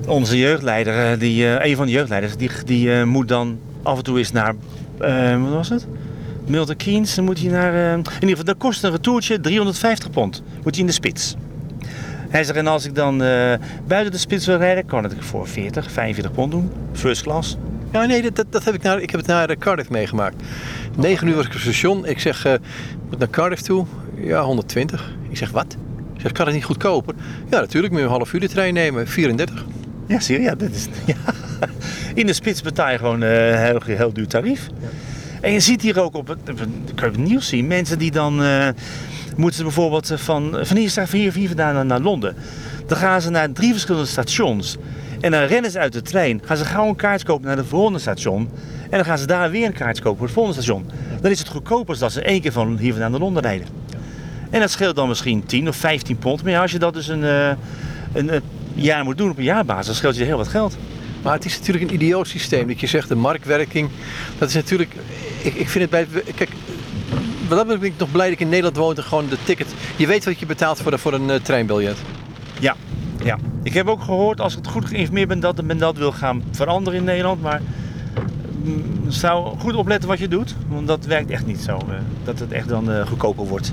onze 0.07 0.39
jeugdleider, 0.39 1.13
eh, 1.13 1.19
die, 1.19 1.45
uh, 1.45 1.65
een 1.65 1.77
van 1.77 1.87
de 1.87 1.93
jeugdleiders, 1.93 2.37
die, 2.37 2.51
die 2.65 2.87
uh, 2.87 3.05
moet 3.05 3.29
dan 3.29 3.59
af 3.83 3.99
en 3.99 4.05
toe 4.05 4.19
eens 4.19 4.33
naar... 4.33 4.55
wat 5.41 5.53
was 5.53 5.69
het? 5.69 5.87
Milton 6.47 6.77
Keynes, 6.77 7.15
dan 7.15 7.25
moet 7.25 7.41
hij 7.41 7.51
naar... 7.51 7.75
in 7.75 8.05
ieder 8.15 8.29
geval, 8.29 8.45
dat 8.45 8.57
kost 8.57 8.85
een 8.85 8.91
retourtje 8.91 9.41
350 9.41 10.11
pond. 10.11 10.43
Moet 10.63 10.73
hij 10.73 10.81
in 10.81 10.87
de 10.87 10.93
spits. 10.93 11.37
Hij 12.29 12.45
zegt, 12.45 12.59
en 12.59 12.67
als 12.67 12.85
ik 12.85 12.95
dan 12.95 13.19
buiten 13.87 14.13
de 14.13 14.19
spits 14.19 14.47
wil 14.47 14.57
rijden, 14.57 14.87
kan 14.87 15.05
ik 15.05 15.23
voor 15.23 15.49
40, 15.49 15.91
45 15.91 16.33
pond 16.33 16.51
doen. 16.51 16.71
First 16.93 17.23
class. 17.23 17.57
Ja, 17.95 18.05
nee, 18.05 18.31
dat, 18.31 18.47
dat 18.51 18.65
heb 18.65 18.75
ik, 18.75 18.83
naar, 18.83 19.01
ik 19.01 19.11
heb 19.11 19.21
het 19.21 19.29
naar 19.29 19.57
Cardiff 19.57 19.91
meegemaakt. 19.91 20.43
9 20.97 21.29
uur 21.29 21.35
was 21.35 21.45
ik 21.45 21.49
op 21.49 21.55
het 21.55 21.63
station. 21.63 22.07
Ik 22.07 22.21
zeg, 22.21 22.47
uh, 22.47 22.53
moet 23.09 23.19
naar 23.19 23.31
Cardiff 23.31 23.63
toe. 23.63 23.87
Ja, 24.17 24.43
120. 24.43 25.13
Ik 25.29 25.37
zeg, 25.37 25.51
wat? 25.51 25.77
Ik 26.15 26.21
zeg, 26.21 26.33
kan 26.33 26.47
het 26.47 26.55
niet 26.55 26.65
goedkoper? 26.65 27.15
Ja, 27.51 27.61
natuurlijk, 27.61 27.93
moet 27.93 28.03
je 28.03 28.09
een 28.09 28.13
half 28.13 28.33
uur 28.33 28.41
de 28.41 28.49
trein 28.49 28.75
nemen. 28.75 29.09
34. 29.09 29.65
Ja, 30.07 30.21
zie 30.21 30.37
je? 30.37 30.43
Ja, 30.43 30.55
dat 30.55 30.71
is, 30.71 30.87
ja. 31.07 31.17
In 32.15 32.27
de 32.27 32.33
spits 32.33 32.63
betaal 32.63 32.91
je 32.91 32.99
gewoon 32.99 33.21
een 33.21 33.53
uh, 33.53 33.61
heel, 33.61 33.97
heel 33.97 34.13
duur 34.13 34.27
tarief. 34.27 34.69
Ja. 34.81 34.89
En 35.41 35.53
je 35.53 35.61
ziet 35.61 35.83
hier 35.83 36.01
ook 36.01 36.15
op 36.15 36.29
het, 36.29 36.39
op 36.93 37.01
het 37.01 37.17
nieuws 37.17 37.49
zien, 37.49 37.67
mensen 37.67 37.99
die 37.99 38.11
dan 38.11 38.43
uh, 38.43 38.69
moeten 39.37 39.63
bijvoorbeeld 39.63 40.13
van, 40.15 40.59
van 40.63 40.77
hier, 40.77 40.91
van 40.91 41.19
hier, 41.19 41.33
van 41.33 41.41
hier 41.41 41.49
vandaan 41.49 41.75
naar, 41.75 41.87
naar 41.87 42.01
Londen. 42.01 42.37
Dan 42.87 42.99
gaan 42.99 43.21
ze 43.21 43.31
naar 43.31 43.53
drie 43.53 43.71
verschillende 43.71 44.09
stations. 44.09 44.77
En 45.25 45.31
dan 45.31 45.43
rennen 45.43 45.71
ze 45.71 45.79
uit 45.79 45.93
de 45.93 46.03
trein, 46.03 46.41
gaan 46.45 46.57
ze 46.57 46.65
gauw 46.65 46.89
een 46.89 46.97
kaart 46.97 47.23
kopen 47.23 47.47
naar 47.47 47.57
het 47.57 47.67
volgende 47.67 47.99
station. 47.99 48.51
En 48.83 48.91
dan 48.91 49.05
gaan 49.05 49.19
ze 49.19 49.27
daar 49.27 49.51
weer 49.51 49.67
een 49.67 49.73
kaart 49.73 50.01
kopen 50.01 50.17
voor 50.17 50.27
het 50.27 50.35
volgende 50.35 50.63
station. 50.63 50.91
Dan 51.21 51.31
is 51.31 51.39
het 51.39 51.49
goedkoper 51.49 51.89
als 51.89 51.99
dat 51.99 52.13
ze 52.13 52.23
één 52.23 52.41
keer 52.41 52.53
van 52.53 52.79
hier 52.79 52.91
vandaan 52.91 53.11
naar 53.11 53.21
Londen 53.21 53.43
rijden. 53.43 53.67
En 54.51 54.61
dat 54.61 54.71
scheelt 54.71 54.97
dan 54.97 55.09
misschien 55.09 55.45
10 55.47 55.69
of 55.69 55.77
15 55.77 56.19
pond. 56.19 56.43
Maar 56.43 56.53
ja, 56.53 56.61
als 56.61 56.71
je 56.71 56.79
dat 56.79 56.95
dus 56.95 57.09
een, 57.09 57.23
uh, 57.23 57.49
een, 58.13 58.35
een 58.35 58.43
jaar 58.75 59.05
moet 59.05 59.19
doen 59.19 59.31
op 59.31 59.39
een 59.39 59.45
jaarbasis, 59.45 59.87
dan 59.87 59.95
scheelt 59.95 60.17
je 60.17 60.25
heel 60.25 60.37
wat 60.37 60.49
geld. 60.49 60.77
Maar 61.23 61.33
het 61.33 61.45
is 61.45 61.59
natuurlijk 61.59 61.85
een 61.85 61.95
idioot 61.95 62.29
systeem. 62.29 62.69
Dat 62.69 62.81
je 62.81 62.87
zegt 62.87 63.09
de 63.09 63.15
marktwerking. 63.15 63.89
Dat 64.39 64.49
is 64.49 64.55
natuurlijk. 64.55 64.95
Ik, 65.43 65.55
ik 65.55 65.69
vind 65.69 65.91
het 65.91 65.91
bij. 65.91 66.23
Kijk, 66.35 66.51
wat 67.49 67.67
ben 67.67 67.83
ik 67.83 67.93
nog 67.97 68.11
blij 68.11 68.25
dat 68.25 68.35
ik 68.35 68.41
in 68.41 68.49
Nederland 68.49 68.77
woon 68.77 68.97
en 68.97 69.03
gewoon 69.03 69.29
de 69.29 69.39
ticket. 69.45 69.75
Je 69.97 70.07
weet 70.07 70.25
wat 70.25 70.39
je 70.39 70.47
betaalt 70.47 70.81
voor, 70.81 70.91
de, 70.91 70.99
voor 70.99 71.13
een 71.13 71.29
uh, 71.29 71.35
treinbiljet. 71.35 71.97
Ja, 72.61 72.77
ja. 73.25 73.39
Ik 73.63 73.73
heb 73.73 73.89
ook 73.89 74.03
gehoord, 74.03 74.41
als 74.41 74.53
ik 74.53 74.59
het 74.59 74.69
goed 74.69 74.85
geïnformeerd 74.85 75.29
ben, 75.29 75.41
dat 75.41 75.63
men 75.63 75.79
dat 75.79 75.97
wil 75.97 76.13
gaan 76.13 76.43
veranderen 76.51 76.99
in 76.99 77.05
Nederland. 77.05 77.43
Maar 77.43 77.61
mm, 78.63 78.83
zou 79.09 79.59
goed 79.59 79.75
opletten 79.75 80.09
wat 80.09 80.19
je 80.19 80.29
doet, 80.29 80.55
want 80.69 80.87
dat 80.87 81.05
werkt 81.05 81.31
echt 81.31 81.47
niet 81.47 81.61
zo. 81.61 81.77
Uh, 81.77 81.95
dat 82.25 82.39
het 82.39 82.53
echt 82.53 82.69
dan 82.69 82.91
uh, 82.91 83.07
goedkoper 83.07 83.47
wordt. 83.47 83.73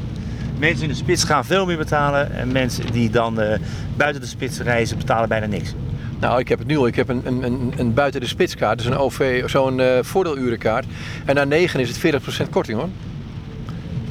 Mensen 0.57 0.83
in 0.83 0.89
de 0.89 0.95
spits 0.95 1.23
gaan 1.23 1.45
veel 1.45 1.65
meer 1.65 1.77
betalen 1.77 2.31
en 2.31 2.51
mensen 2.51 2.91
die 2.91 3.09
dan 3.09 3.41
uh, 3.41 3.53
buiten 3.97 4.21
de 4.21 4.27
spits 4.27 4.59
reizen 4.59 4.97
betalen 4.97 5.29
bijna 5.29 5.45
niks. 5.45 5.73
Nou, 6.19 6.39
ik 6.39 6.47
heb 6.47 6.59
het 6.59 6.67
nu 6.67 6.77
al. 6.77 6.87
Ik 6.87 6.95
heb 6.95 7.09
een, 7.09 7.21
een, 7.23 7.43
een, 7.43 7.73
een 7.77 7.93
buiten 7.93 8.21
de 8.21 8.27
spitskaart, 8.27 8.77
dus 8.77 8.87
een 8.87 8.97
OV, 8.97 9.49
zo'n 9.49 9.81
voordeelurenkaart. 10.01 10.85
En 11.25 11.35
na 11.35 11.43
9 11.43 11.79
is 11.79 11.97
het 11.97 12.21
40% 12.45 12.49
korting 12.49 12.79
hoor. 12.79 12.89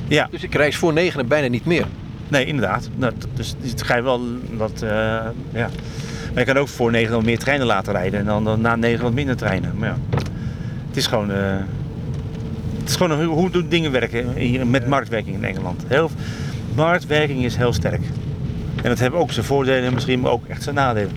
Ja. 0.08 0.28
Dus 0.30 0.42
ik 0.42 0.54
reis 0.54 0.76
voor 0.76 0.92
9 0.92 1.26
bijna 1.26 1.48
niet 1.48 1.64
meer. 1.64 1.86
Nee, 2.30 2.44
inderdaad. 2.44 2.88
Nou, 2.96 3.12
dus 3.34 3.54
het 3.60 3.82
ga 3.82 3.96
je 3.96 4.02
wel 4.02 4.20
wat, 4.56 4.80
uh, 4.82 4.90
ja. 5.52 5.68
Maar 6.32 6.38
je 6.38 6.44
kan 6.44 6.56
ook 6.56 6.68
voor 6.68 6.90
9 6.90 7.14
wat 7.14 7.24
meer 7.24 7.38
treinen 7.38 7.66
laten 7.66 7.92
rijden 7.92 8.20
en 8.20 8.26
dan, 8.26 8.44
dan 8.44 8.60
na 8.60 8.76
9 8.76 9.02
wat 9.02 9.12
minder 9.12 9.36
treinen. 9.36 9.74
Maar 9.78 9.88
ja, 9.88 9.96
het 10.88 10.96
is 10.96 11.06
gewoon, 11.06 11.30
uh, 11.30 11.36
het 12.78 12.88
is 12.88 12.96
gewoon 12.96 13.24
hoe, 13.24 13.50
hoe 13.50 13.68
dingen 13.68 13.92
werken 13.92 14.34
hier 14.34 14.66
met 14.66 14.86
marktwerking 14.86 15.36
in 15.36 15.44
Engeland. 15.44 15.84
Heel, 15.86 16.10
marktwerking 16.74 17.44
is 17.44 17.56
heel 17.56 17.72
sterk. 17.72 18.02
En 18.82 18.88
dat 18.88 18.98
hebben 18.98 19.20
ook 19.20 19.32
zijn 19.32 19.46
voordelen, 19.46 19.94
misschien 19.94 20.26
ook 20.26 20.46
echt 20.46 20.62
zijn 20.62 20.74
nadelen. 20.74 21.16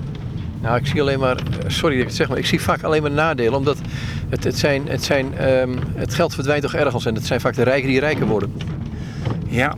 Nou, 0.62 0.78
ik 0.78 0.88
zie 0.88 1.02
alleen 1.02 1.20
maar, 1.20 1.38
sorry 1.68 1.96
dat 1.96 2.02
ik 2.02 2.08
het 2.08 2.16
zeg, 2.16 2.30
maar 2.30 2.38
ik 2.38 2.46
zie 2.46 2.62
vaak 2.62 2.84
alleen 2.84 3.02
maar 3.02 3.12
nadelen. 3.12 3.54
Omdat 3.54 3.78
het, 4.30 4.44
het, 4.44 4.58
zijn, 4.58 4.88
het, 4.88 5.04
zijn, 5.04 5.48
um, 5.50 5.80
het 5.96 6.14
geld 6.14 6.34
verdwijnt 6.34 6.64
toch 6.64 6.74
ergens 6.74 7.06
en 7.06 7.16
het 7.16 7.26
zijn 7.26 7.42
vaak 7.42 7.56
de 7.56 7.64
rijken 7.64 7.90
die 7.90 8.00
rijker 8.00 8.26
worden. 8.26 8.54
Ja, 9.48 9.76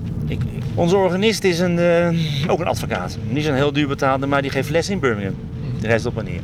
onze 0.76 0.96
organist 0.96 1.44
is 1.44 1.60
een, 1.60 1.78
uh, 1.78 2.50
ook 2.52 2.60
een 2.60 2.68
advocaat. 2.68 3.18
Niet 3.30 3.44
zo'n 3.44 3.54
heel 3.54 3.74
duur 3.74 3.88
betaalde, 3.88 4.26
maar 4.26 4.42
die 4.42 4.52
geeft 4.52 4.70
les 4.70 4.90
in 4.90 5.00
Birmingham. 5.00 5.36
De 5.80 5.88
rest 5.88 6.06
op 6.06 6.18
en 6.18 6.26
neer. 6.26 6.42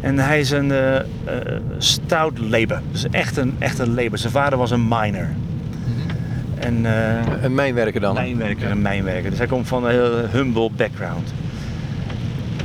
En 0.00 0.18
hij 0.18 0.40
is 0.40 0.50
een 0.50 0.70
uh, 0.70 0.94
uh, 0.94 1.00
stout 1.78 2.38
labor. 2.38 2.80
Dus 2.90 3.06
echt 3.10 3.36
een, 3.36 3.54
echt 3.58 3.78
een 3.78 3.94
labor. 3.94 4.18
Zijn 4.18 4.32
vader 4.32 4.58
was 4.58 4.70
een 4.70 4.88
miner. 4.88 5.28
En, 6.58 6.84
een 7.44 7.54
mijnwerker 7.54 8.00
dan? 8.00 8.14
Mijnwerker, 8.14 8.70
een 8.70 8.82
mijnwerker. 8.82 9.30
Dus 9.30 9.38
hij 9.38 9.46
komt 9.46 9.68
van 9.68 9.84
een 9.84 9.90
heel 9.90 10.28
humble 10.30 10.70
background. 10.76 11.32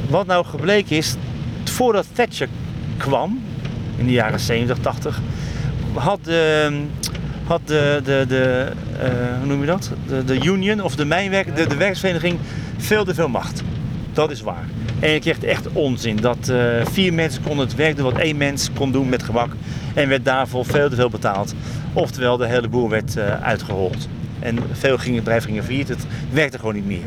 Wat 0.09 0.25
nou 0.25 0.45
gebleken 0.45 0.95
is, 0.95 1.15
voordat 1.63 2.05
Thatcher 2.13 2.47
kwam, 2.97 3.41
in 3.97 4.05
de 4.05 4.11
jaren 4.11 4.39
70, 4.39 4.77
80, 4.77 5.21
had 5.93 6.19
de, 6.23 6.81
had 7.47 7.61
de, 7.65 8.01
de, 8.03 8.25
de 8.27 8.71
uh, 8.93 9.37
hoe 9.37 9.47
noem 9.47 9.59
je 9.59 9.65
dat? 9.65 9.91
De, 10.07 10.23
de 10.23 10.43
union 10.43 10.81
of 10.81 10.95
de 10.95 11.05
mijnwerk, 11.05 11.55
de, 11.55 11.67
de 11.67 11.75
werksvereniging 11.75 12.39
veel 12.77 13.05
te 13.05 13.13
veel 13.13 13.29
macht. 13.29 13.63
Dat 14.13 14.31
is 14.31 14.41
waar. 14.41 14.65
En 14.99 15.11
je 15.11 15.19
kreeg 15.19 15.43
echt 15.43 15.67
onzin 15.73 16.15
dat 16.15 16.49
uh, 16.51 16.85
vier 16.85 17.13
mensen 17.13 17.43
konden 17.43 17.65
het 17.65 17.75
werk 17.75 17.95
doen 17.95 18.11
wat 18.11 18.21
één 18.21 18.37
mens 18.37 18.69
kon 18.73 18.91
doen 18.91 19.09
met 19.09 19.23
gewak. 19.23 19.51
En 19.93 20.09
werd 20.09 20.25
daarvoor 20.25 20.65
veel 20.65 20.89
te 20.89 20.95
veel 20.95 21.09
betaald. 21.09 21.53
Oftewel, 21.93 22.37
de 22.37 22.47
hele 22.47 22.67
boer 22.67 22.89
werd 22.89 23.17
uh, 23.17 23.41
uitgehold. 23.43 24.07
En 24.39 24.59
veel 24.71 24.97
gingen, 24.97 25.19
bedrijven 25.19 25.49
gingen 25.49 25.63
failliet. 25.63 25.87
Het 25.87 26.05
werkte 26.31 26.59
gewoon 26.59 26.75
niet 26.75 26.87
meer. 26.87 27.05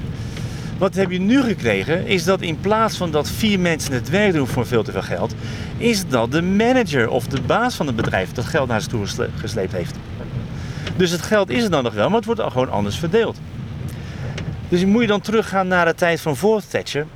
Wat 0.78 0.94
heb 0.94 1.10
je 1.10 1.20
nu 1.20 1.42
gekregen, 1.42 2.06
is 2.06 2.24
dat 2.24 2.40
in 2.40 2.60
plaats 2.60 2.96
van 2.96 3.10
dat 3.10 3.30
vier 3.30 3.60
mensen 3.60 3.92
het 3.92 4.10
werk 4.10 4.32
doen 4.32 4.46
voor 4.46 4.66
veel 4.66 4.82
te 4.82 4.92
veel 4.92 5.02
geld, 5.02 5.34
is 5.76 6.08
dat 6.08 6.32
de 6.32 6.42
manager 6.42 7.08
of 7.08 7.26
de 7.26 7.40
baas 7.40 7.74
van 7.74 7.86
het 7.86 7.96
bedrijf 7.96 8.32
dat 8.32 8.44
geld 8.44 8.68
naar 8.68 8.80
zich 8.80 8.90
toe 8.90 9.28
gesleept 9.36 9.72
heeft. 9.72 9.96
Dus 10.96 11.10
het 11.10 11.22
geld 11.22 11.50
is 11.50 11.64
er 11.64 11.70
dan 11.70 11.82
nog 11.82 11.94
wel, 11.94 12.08
maar 12.08 12.16
het 12.16 12.24
wordt 12.24 12.40
al 12.40 12.50
gewoon 12.50 12.70
anders 12.70 12.96
verdeeld. 12.96 13.38
Dus 14.68 14.84
moet 14.84 15.00
je 15.00 15.06
dan 15.06 15.20
teruggaan 15.20 15.68
naar 15.68 15.84
de 15.84 15.94
tijd 15.94 16.20
van 16.20 16.36
voor 16.36 16.62
Thatcher? 16.68 17.06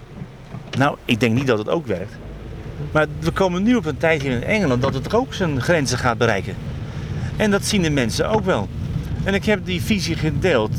Nou, 0.79 0.97
ik 1.05 1.21
denk 1.21 1.35
niet 1.35 1.47
dat 1.47 1.59
het 1.59 1.69
ook 1.69 1.87
werkt. 1.87 2.17
Maar 2.93 3.07
we 3.19 3.31
komen 3.31 3.63
nu 3.63 3.75
op 3.75 3.87
een 3.87 3.97
tijd 3.97 4.23
hier 4.23 4.31
in 4.31 4.45
Engeland 4.45 4.83
dat 4.83 4.95
het 4.95 5.15
ook 5.15 5.35
zijn 5.35 5.61
grenzen 5.61 5.99
gaat 5.99 6.19
bereiken. 6.19 6.55
En 7.37 7.51
dat 7.51 7.65
zien 7.65 7.83
de 7.83 7.91
mensen 7.91 8.31
ook 8.31 8.45
wel. 8.45 8.69
En 9.25 9.35
ik 9.35 9.45
heb 9.45 9.67
die 9.67 9.83
visie 9.83 10.17
gedeeld 10.17 10.73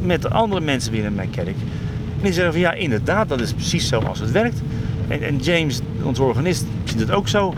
met 0.00 0.30
andere 0.30 0.60
mensen 0.60 0.92
binnen 0.92 1.14
mijn 1.14 1.30
kerk. 1.30 1.46
En 2.16 2.22
die 2.22 2.32
zeggen 2.32 2.52
van 2.52 2.62
ja, 2.62 2.72
inderdaad, 2.72 3.28
dat 3.28 3.40
is 3.40 3.52
precies 3.52 3.88
zoals 3.88 4.18
het 4.18 4.30
werkt. 4.30 4.60
En, 5.08 5.22
en 5.22 5.36
James, 5.36 5.80
onze 6.02 6.22
organist, 6.22 6.64
ziet 6.84 7.00
het 7.00 7.10
ook 7.10 7.28
zo. 7.28 7.54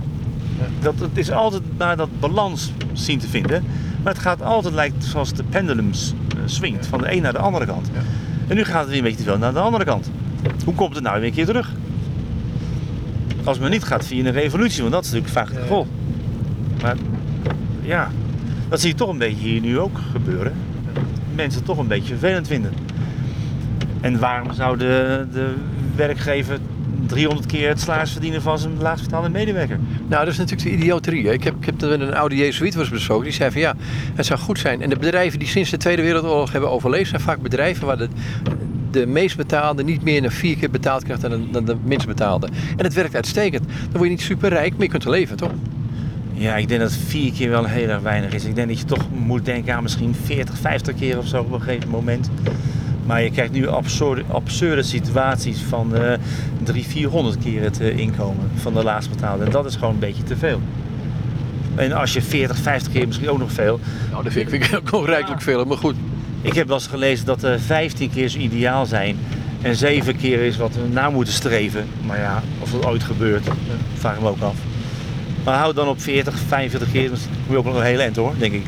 Dat 0.80 0.94
het 0.98 1.16
is 1.18 1.30
altijd 1.30 1.62
naar 1.78 1.96
dat 1.96 2.08
balans 2.20 2.72
zien 2.92 3.18
te 3.18 3.28
vinden. 3.28 3.64
Maar 4.04 4.12
het 4.12 4.22
gaat 4.22 4.42
altijd 4.42 4.74
lijkt 4.74 5.04
zoals 5.04 5.32
de 5.32 5.44
pendulum 5.44 5.90
swingt 6.44 6.86
van 6.86 7.00
de 7.00 7.12
een 7.12 7.22
naar 7.22 7.32
de 7.32 7.38
andere 7.38 7.66
kant. 7.66 7.90
En 8.48 8.56
nu 8.56 8.64
gaat 8.64 8.80
het 8.80 8.88
weer 8.88 8.98
een 8.98 9.04
beetje 9.04 9.18
te 9.18 9.24
veel 9.24 9.38
naar 9.38 9.52
de 9.52 9.58
andere 9.58 9.84
kant. 9.84 10.10
Hoe 10.64 10.74
komt 10.74 10.94
het 10.94 11.04
nou 11.04 11.20
weer 11.20 11.28
een 11.28 11.34
keer 11.34 11.46
terug? 11.46 11.72
Als 13.44 13.58
men 13.58 13.70
niet 13.70 13.84
gaat 13.84 14.06
via 14.06 14.24
een 14.24 14.32
revolutie, 14.32 14.80
want 14.80 14.92
dat 14.94 15.04
is 15.04 15.10
natuurlijk 15.10 15.38
vaak 15.38 15.48
het 15.48 15.58
gevolg. 15.58 15.86
Maar 16.82 16.96
ja, 17.82 18.10
dat 18.68 18.80
zie 18.80 18.88
je 18.88 18.94
toch 18.94 19.08
een 19.08 19.18
beetje 19.18 19.48
hier 19.48 19.60
nu 19.60 19.78
ook 19.78 19.98
gebeuren. 20.12 20.52
Mensen 21.34 21.62
toch 21.62 21.78
een 21.78 21.86
beetje 21.86 22.16
vervelend 22.16 22.46
vinden. 22.46 22.72
En 24.00 24.18
waarom 24.18 24.52
zou 24.52 24.78
de, 24.78 25.26
de 25.32 25.54
werkgever 25.96 26.58
300 27.06 27.46
keer 27.46 27.68
het 27.68 27.80
salaris 27.80 28.12
verdienen 28.12 28.42
van 28.42 28.58
zijn 28.58 28.78
laagst 28.78 29.04
betaalde 29.04 29.28
medewerker? 29.28 29.78
Nou, 30.08 30.24
dat 30.24 30.32
is 30.32 30.38
natuurlijk 30.38 30.68
de 30.68 30.76
idioterie. 30.76 31.32
Ik 31.32 31.44
heb, 31.44 31.54
ik 31.60 31.64
heb 31.64 31.80
met 31.80 32.00
een 32.00 32.14
oude 32.14 32.36
jezuïet 32.36 32.74
was 32.74 32.88
besproken. 32.88 33.24
Die 33.24 33.32
zei 33.32 33.50
van 33.50 33.60
ja, 33.60 33.74
het 34.14 34.26
zou 34.26 34.38
goed 34.38 34.58
zijn. 34.58 34.82
En 34.82 34.88
de 34.88 34.96
bedrijven 34.96 35.38
die 35.38 35.48
sinds 35.48 35.70
de 35.70 35.76
Tweede 35.76 36.02
Wereldoorlog 36.02 36.52
hebben 36.52 36.70
overleefd... 36.70 37.08
zijn 37.08 37.20
vaak 37.20 37.42
bedrijven 37.42 37.86
waar 37.86 37.98
de, 37.98 38.08
de 38.90 39.06
meest 39.06 39.36
betaalde 39.36 39.84
niet 39.84 40.02
meer 40.02 40.22
dan 40.22 40.30
vier 40.30 40.56
keer 40.56 40.70
betaald 40.70 41.04
krijgt 41.04 41.22
dan 41.22 41.30
de, 41.30 41.50
dan 41.50 41.64
de 41.64 41.76
minst 41.84 42.06
betaalde. 42.06 42.48
En 42.76 42.84
het 42.84 42.94
werkt 42.94 43.14
uitstekend. 43.14 43.64
Dan 43.66 43.90
word 43.92 44.04
je 44.04 44.10
niet 44.10 44.20
super 44.20 44.48
rijk, 44.48 44.72
maar 44.72 44.82
je 44.82 44.88
kunt 44.88 45.04
er 45.04 45.10
leven, 45.10 45.36
toch? 45.36 45.52
Ja, 46.32 46.56
ik 46.56 46.68
denk 46.68 46.80
dat 46.80 46.92
vier 46.92 47.32
keer 47.32 47.50
wel 47.50 47.64
heel 47.64 47.88
erg 47.88 48.00
weinig 48.00 48.32
is. 48.32 48.44
Ik 48.44 48.54
denk 48.54 48.68
dat 48.68 48.78
je 48.78 48.84
toch 48.84 49.04
moet 49.10 49.44
denken 49.44 49.74
aan 49.74 49.82
misschien 49.82 50.14
40, 50.24 50.58
50 50.58 50.94
keer 50.94 51.18
of 51.18 51.26
zo 51.26 51.40
op 51.40 51.52
een 51.52 51.62
gegeven 51.62 51.88
moment. 51.88 52.30
Maar 53.06 53.22
je 53.22 53.30
krijgt 53.30 53.52
nu 53.52 53.68
absurde, 53.68 54.22
absurde 54.28 54.82
situaties 54.82 55.58
van 55.68 55.90
uh, 55.94 56.12
300, 56.62 56.86
400 56.86 57.38
keer 57.38 57.62
het 57.62 57.80
uh, 57.80 57.98
inkomen 57.98 58.50
van 58.54 58.74
de 58.74 58.82
laagst 58.82 59.10
betaalde. 59.10 59.44
En 59.44 59.50
dat 59.50 59.66
is 59.66 59.74
gewoon 59.74 59.94
een 59.94 59.98
beetje 60.00 60.22
te 60.22 60.36
veel. 60.36 60.60
En 61.74 61.92
als 61.92 62.12
je 62.12 62.22
40, 62.22 62.56
50 62.56 62.92
keer 62.92 63.06
misschien 63.06 63.28
ook 63.28 63.38
nog 63.38 63.52
veel. 63.52 63.80
Nou, 64.10 64.22
dat 64.24 64.32
vind 64.32 64.52
ik, 64.52 64.60
vind 64.60 64.72
ik 64.72 64.78
ook 64.78 64.90
nog 64.90 65.06
rijkelijk 65.06 65.42
veel, 65.42 65.64
maar 65.64 65.76
goed. 65.76 65.94
Ik 66.42 66.54
heb 66.54 66.66
wel 66.66 66.76
eens 66.76 66.86
gelezen 66.86 67.26
dat 67.26 67.42
er 67.42 67.60
15 67.60 68.10
keer 68.10 68.28
zo 68.28 68.38
ideaal 68.38 68.86
zijn. 68.86 69.16
En 69.62 69.76
7 69.76 70.16
keer 70.16 70.40
is 70.40 70.56
wat 70.56 70.74
we 70.74 70.88
na 70.92 71.10
moeten 71.10 71.34
streven. 71.34 71.86
Maar 72.06 72.18
ja, 72.18 72.42
of 72.58 72.70
dat 72.70 72.86
ooit 72.86 73.02
gebeurt, 73.02 73.44
dat 73.44 73.54
vraag 73.94 74.14
ik 74.14 74.20
me 74.20 74.28
ook 74.28 74.40
af. 74.40 74.56
Maar 75.44 75.58
houd 75.58 75.74
dan 75.74 75.88
op 75.88 76.00
40, 76.00 76.38
45 76.38 76.92
keer, 76.92 77.08
dan 77.08 77.18
kom 77.46 77.52
je 77.54 77.58
op 77.58 77.64
nog 77.64 77.74
een 77.74 77.82
heel 77.82 78.00
eind 78.00 78.16
hoor, 78.16 78.32
denk 78.38 78.52
ik. 78.52 78.66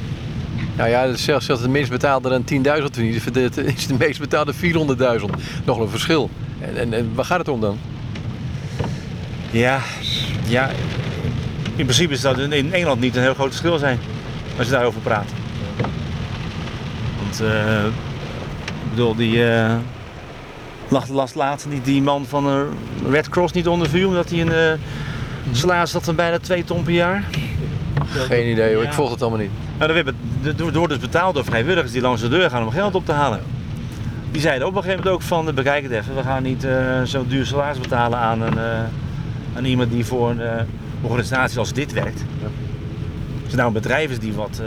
Nou 0.77 0.91
ja, 0.91 1.15
zelfs 1.15 1.47
zelfs 1.47 1.63
de 1.63 1.69
minst 1.69 1.91
betaalde 1.91 2.29
dan 2.29 2.45
10.000 2.79 2.85
verdient, 2.93 3.57
is 3.77 3.87
de 3.87 3.95
meest 3.99 4.21
betaalde 4.21 4.55
400.000. 4.55 4.61
Nog 5.65 5.79
een 5.79 5.89
verschil. 5.89 6.31
En, 6.61 6.77
en, 6.77 6.93
en 6.93 7.11
waar 7.15 7.25
gaat 7.25 7.39
het 7.39 7.49
om 7.49 7.61
dan? 7.61 7.79
Ja, 9.51 9.81
ja, 10.47 10.71
in 11.77 11.85
principe 11.85 12.17
zou 12.17 12.37
dat 12.37 12.53
in 12.53 12.73
Engeland 12.73 13.01
niet 13.01 13.17
een 13.17 13.23
heel 13.23 13.35
groot 13.35 13.49
verschil 13.49 13.79
zijn 13.79 13.99
als 14.59 14.67
je 14.67 14.73
daarover 14.73 15.01
praat. 15.01 15.31
Want 17.23 17.41
eh, 17.41 17.85
ik 17.85 18.91
bedoel, 18.91 19.15
die 19.15 19.37
uh, 19.37 19.75
lag 20.89 21.09
last 21.09 21.35
laatst 21.35 21.71
die, 21.71 21.83
die 21.83 22.03
man 22.03 22.27
van 22.27 22.45
de 22.45 22.69
Red 23.11 23.29
Cross 23.29 23.53
niet 23.53 23.69
onder 23.69 23.89
vuur 23.89 24.07
omdat 24.07 24.31
hij 24.31 24.41
een 24.41 24.79
uh, 24.79 25.53
salaris 25.53 25.93
had 25.93 26.05
van 26.05 26.15
bijna 26.15 26.39
2 26.39 26.65
ton 26.65 26.83
per 26.83 26.93
jaar. 26.93 27.25
Geen 28.09 28.51
idee 28.51 28.75
hoor, 28.75 28.85
ik 28.85 28.93
volg 28.93 29.11
het 29.11 29.23
allemaal 29.23 29.41
niet. 29.41 29.66
Nou, 29.79 30.05
dat 30.43 30.75
wordt 30.75 30.89
dus 30.89 30.99
betaald 30.99 31.35
door 31.35 31.45
vrijwilligers 31.45 31.93
die 31.93 32.01
langs 32.01 32.21
de 32.21 32.29
deur 32.29 32.51
gaan 32.51 32.65
om 32.65 32.71
geld 32.71 32.95
op 32.95 33.05
te 33.05 33.13
halen. 33.13 33.41
Die 34.31 34.41
zeiden 34.41 34.67
op 34.67 34.77
een 34.77 34.83
gegeven 34.83 35.05
moment 35.05 35.23
ook 35.23 35.29
van, 35.29 35.55
bekijk 35.55 35.83
het 35.83 35.93
even, 35.93 36.15
we 36.15 36.23
gaan 36.23 36.43
niet 36.43 36.67
zo'n 37.05 37.29
duur 37.29 37.47
salaris 37.47 37.79
betalen 37.79 38.19
aan, 38.19 38.41
een, 38.41 38.59
aan 39.57 39.65
iemand 39.65 39.91
die 39.91 40.05
voor 40.05 40.31
een 40.31 40.67
organisatie 41.03 41.59
als 41.59 41.73
dit 41.73 41.93
werkt. 41.93 42.25
Ja. 42.41 42.47
Als 43.43 43.47
het 43.47 43.55
nou 43.55 43.67
een 43.67 43.73
bedrijf 43.73 44.11
is 44.11 44.19
die 44.19 44.33
wat 44.33 44.63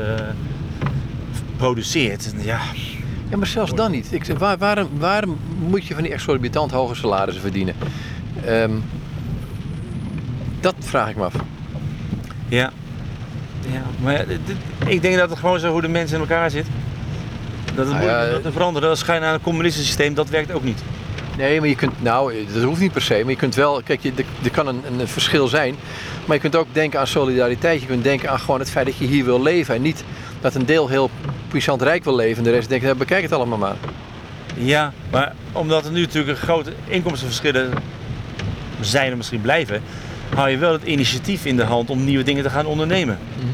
produceert, 1.57 2.33
ja. 2.37 2.59
Ja, 3.29 3.37
maar 3.37 3.47
zelfs 3.47 3.73
dan 3.73 3.91
niet. 3.91 4.13
Ik, 4.13 4.25
waar, 4.37 4.57
waarom, 4.57 4.87
waarom 4.97 5.37
moet 5.59 5.85
je 5.85 5.93
van 5.93 6.03
die 6.03 6.11
exorbitant 6.11 6.71
hoge 6.71 6.95
salarissen 6.95 7.41
verdienen? 7.41 7.75
Um, 8.47 8.83
dat 10.59 10.75
vraag 10.79 11.09
ik 11.09 11.15
me 11.15 11.23
af. 11.23 11.33
Ja. 12.47 12.71
Ja 13.67 13.81
maar 14.01 14.25
ik 14.85 15.01
denk 15.01 15.17
dat 15.17 15.29
het 15.29 15.39
gewoon 15.39 15.59
zo 15.59 15.71
hoe 15.71 15.81
de 15.81 15.87
mensen 15.87 16.15
in 16.15 16.21
elkaar 16.21 16.51
zit. 16.51 16.65
Dat 17.75 17.87
het 17.87 17.95
nou 17.95 18.19
moeilijk 18.19 18.43
te 18.43 18.51
veranderen. 18.51 18.89
Als 18.89 18.99
je 18.99 19.19
naar 19.19 19.33
een 19.33 19.41
communistisch 19.41 19.85
systeem, 19.85 20.13
dat 20.13 20.29
werkt 20.29 20.51
ook 20.51 20.63
niet. 20.63 20.81
Nee, 21.37 21.59
maar 21.59 21.69
je 21.69 21.75
kunt, 21.75 22.01
nou, 22.01 22.33
dat 22.53 22.63
hoeft 22.63 22.79
niet 22.79 22.91
per 22.91 23.01
se, 23.01 23.19
maar 23.21 23.31
je 23.31 23.35
kunt 23.35 23.55
wel, 23.55 23.81
kijk, 23.83 24.01
je, 24.01 24.11
er 24.43 24.51
kan 24.51 24.67
een, 24.67 24.81
een, 24.99 25.07
verschil 25.07 25.47
zijn, 25.47 25.75
maar 26.25 26.35
je 26.35 26.41
kunt 26.41 26.55
ook 26.55 26.67
denken 26.71 26.99
aan 26.99 27.07
solidariteit. 27.07 27.81
Je 27.81 27.87
kunt 27.87 28.03
denken 28.03 28.29
aan 28.29 28.39
gewoon 28.39 28.59
het 28.59 28.69
feit 28.69 28.85
dat 28.85 28.97
je 28.97 29.05
hier 29.05 29.25
wil 29.25 29.41
leven 29.41 29.75
en 29.75 29.81
niet 29.81 30.03
dat 30.41 30.55
een 30.55 30.65
deel 30.65 30.87
heel 30.87 31.09
puissant 31.47 31.81
rijk 31.81 32.03
wil 32.03 32.15
leven 32.15 32.37
en 32.37 32.43
de 32.43 32.51
rest 32.51 32.69
denkt, 32.69 32.85
ja, 32.85 32.95
bekijk 32.95 33.21
het 33.21 33.31
allemaal 33.31 33.57
maar. 33.57 33.75
Ja, 34.55 34.93
maar 35.11 35.33
omdat 35.51 35.85
er 35.85 35.91
nu 35.91 36.01
natuurlijk 36.01 36.39
grote 36.39 36.73
inkomstenverschillen 36.87 37.73
zijn 38.81 39.11
en 39.11 39.17
misschien 39.17 39.41
blijven, 39.41 39.81
hou 40.35 40.49
je 40.49 40.57
wel 40.57 40.71
het 40.71 40.83
initiatief 40.83 41.45
in 41.45 41.55
de 41.55 41.63
hand 41.63 41.89
om 41.89 42.03
nieuwe 42.03 42.23
dingen 42.23 42.43
te 42.43 42.49
gaan 42.49 42.65
ondernemen. 42.65 43.17
Mm 43.39 43.49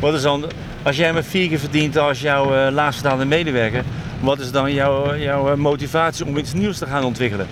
Wat 0.00 0.14
is 0.14 0.22
dan, 0.22 0.44
als 0.82 0.96
jij 0.96 1.12
maar 1.12 1.24
vier 1.24 1.48
keer 1.48 1.58
verdient 1.58 1.98
als 1.98 2.20
jouw 2.20 2.66
uh, 2.66 2.72
laagststaande 2.72 3.24
medewerker, 3.24 3.84
wat 4.20 4.40
is 4.40 4.50
dan 4.50 4.72
jouw, 4.74 5.16
jouw 5.16 5.56
motivatie 5.56 6.26
om 6.26 6.36
iets 6.36 6.52
nieuws 6.52 6.78
te 6.78 6.86
gaan 6.86 7.04
ontwikkelen? 7.04 7.46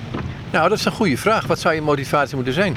Nou, 0.51 0.69
dat 0.69 0.79
is 0.79 0.85
een 0.85 0.93
goede 0.93 1.17
vraag. 1.17 1.47
Wat 1.47 1.59
zou 1.59 1.75
je 1.75 1.81
motivatie 1.81 2.35
moeten 2.35 2.55
zijn? 2.55 2.77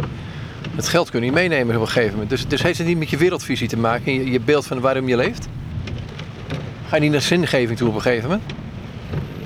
Het 0.75 0.87
geld 0.87 1.09
kun 1.09 1.23
je 1.23 1.31
meenemen 1.31 1.75
op 1.75 1.81
een 1.81 1.87
gegeven 1.87 2.11
moment. 2.11 2.29
Dus, 2.29 2.47
dus 2.47 2.61
heeft 2.61 2.77
het 2.77 2.87
niet 2.87 2.97
met 2.97 3.09
je 3.09 3.17
wereldvisie 3.17 3.67
te 3.67 3.77
maken, 3.77 4.13
je, 4.13 4.31
je 4.31 4.39
beeld 4.39 4.67
van 4.67 4.79
waarom 4.79 5.07
je 5.07 5.15
leeft? 5.15 5.47
Ga 6.87 6.95
je 6.95 7.01
niet 7.01 7.11
naar 7.11 7.21
zingeving 7.21 7.77
toe 7.77 7.87
op 7.87 7.95
een 7.95 8.01
gegeven 8.01 8.29
moment? 8.29 8.51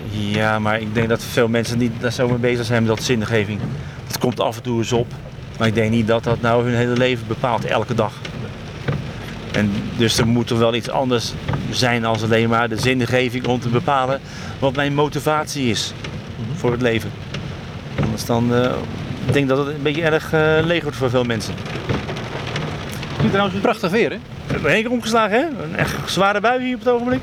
Ja, 0.10 0.60
maar 0.60 0.82
ik 0.82 0.94
denk 0.94 1.10
dat 1.10 1.24
veel 1.24 1.48
mensen 1.48 1.78
niet 1.78 1.92
daar 2.00 2.12
zo 2.12 2.28
mee 2.28 2.38
bezig 2.38 2.66
zijn 2.66 2.84
met 2.84 2.96
dat 2.96 3.06
zingeving. 3.06 3.60
Het 4.08 4.18
komt 4.18 4.40
af 4.40 4.56
en 4.56 4.64
toe 4.64 4.78
eens 4.78 4.92
op. 4.92 5.08
Maar 5.58 5.68
ik 5.68 5.76
denk 5.76 5.92
niet 5.92 6.08
dat 6.08 6.24
dat 6.24 6.42
nou 6.42 6.64
hun 6.64 6.76
hele 6.76 6.98
leven 6.98 7.28
bepaalt, 7.28 7.66
elke 7.66 7.94
dag. 7.94 8.14
En 9.52 9.72
dus 9.98 10.18
er 10.18 10.28
moet 10.28 10.50
er 10.50 10.58
wel 10.58 10.76
iets 10.76 10.90
anders 10.90 11.34
zijn 11.70 12.06
als 12.06 12.24
alleen 12.24 12.50
maar 12.50 12.70
de 12.70 12.80
zingeving 12.80 13.48
om 13.48 13.60
te 13.60 13.70
bepalen 13.70 14.22
wat 14.60 14.76
mijn 14.76 14.94
motivatie 14.94 15.70
is 15.70 15.94
voor 16.56 16.72
het 16.72 16.82
leven. 16.82 17.12
Anders 18.04 18.26
dan 18.26 18.54
uh, 18.54 18.72
ik 19.28 19.34
denk 19.34 19.48
dat 19.48 19.58
het 19.58 19.68
een 19.68 19.82
beetje 19.82 20.04
erg 20.04 20.34
uh, 20.34 20.58
leeg 20.64 20.82
wordt 20.82 20.98
voor 20.98 21.10
veel 21.10 21.24
mensen. 21.24 21.54
Nu 23.22 23.30
trouwens 23.30 23.60
prachtig 23.60 23.92
weer 23.92 24.12
hè? 24.12 24.18
We 24.46 24.54
hebben 24.54 24.72
één 24.72 24.82
keer 24.82 24.92
omgeslagen 24.92 25.40
hè? 25.40 25.64
Een 25.64 25.76
echt 25.76 25.96
zware 26.06 26.40
bui 26.40 26.64
hier 26.64 26.74
op 26.74 26.80
het 26.80 26.90
ogenblik. 26.90 27.22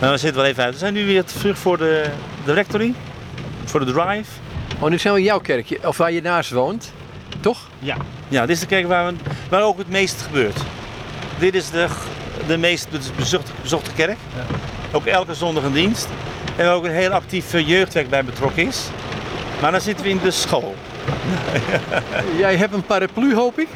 Maar 0.00 0.10
we 0.10 0.16
zitten 0.16 0.40
wel 0.40 0.50
even 0.50 0.64
uit. 0.64 0.72
We 0.72 0.78
zijn 0.78 0.94
nu 0.94 1.06
weer 1.06 1.24
terug 1.24 1.58
voor 1.58 1.78
de, 1.78 2.04
de 2.44 2.52
rectory, 2.52 2.94
voor 3.64 3.84
de 3.84 3.92
drive. 3.92 4.30
Oh, 4.78 4.90
nu 4.90 4.98
zijn 4.98 5.14
we 5.14 5.18
in 5.18 5.26
jouw 5.26 5.40
kerkje, 5.40 5.78
of 5.82 5.96
waar 5.96 6.12
je 6.12 6.22
naast 6.22 6.50
woont, 6.50 6.92
toch? 7.40 7.58
Ja. 7.78 7.96
Ja, 8.28 8.40
dit 8.46 8.56
is 8.56 8.60
de 8.60 8.66
kerk 8.66 8.86
waar, 8.86 9.06
we, 9.06 9.14
waar 9.50 9.62
ook 9.62 9.78
het 9.78 9.88
meest 9.88 10.22
gebeurt. 10.22 10.60
Dit 11.38 11.54
is 11.54 11.70
de, 11.70 11.86
de 12.46 12.56
meest 12.56 12.88
bezochte, 13.16 13.52
bezochte 13.62 13.92
kerk. 13.92 14.16
Ja. 14.36 14.56
Ook 14.92 15.06
elke 15.06 15.34
zondag 15.34 15.64
een 15.64 15.72
dienst. 15.72 16.08
En 16.56 16.68
ook 16.68 16.84
een 16.84 16.90
heel 16.90 17.10
actief 17.10 17.54
eh, 17.54 17.68
jeugdwerk 17.68 18.10
bij 18.10 18.24
betrokken 18.24 18.66
is. 18.66 18.88
Maar 19.60 19.70
dan 19.70 19.80
zitten 19.80 20.04
we 20.04 20.10
in 20.10 20.20
de 20.22 20.30
school. 20.30 20.74
Jij 22.38 22.56
hebt 22.56 22.74
een 22.74 22.82
paraplu, 22.82 23.34
hoop 23.34 23.58
ik? 23.58 23.68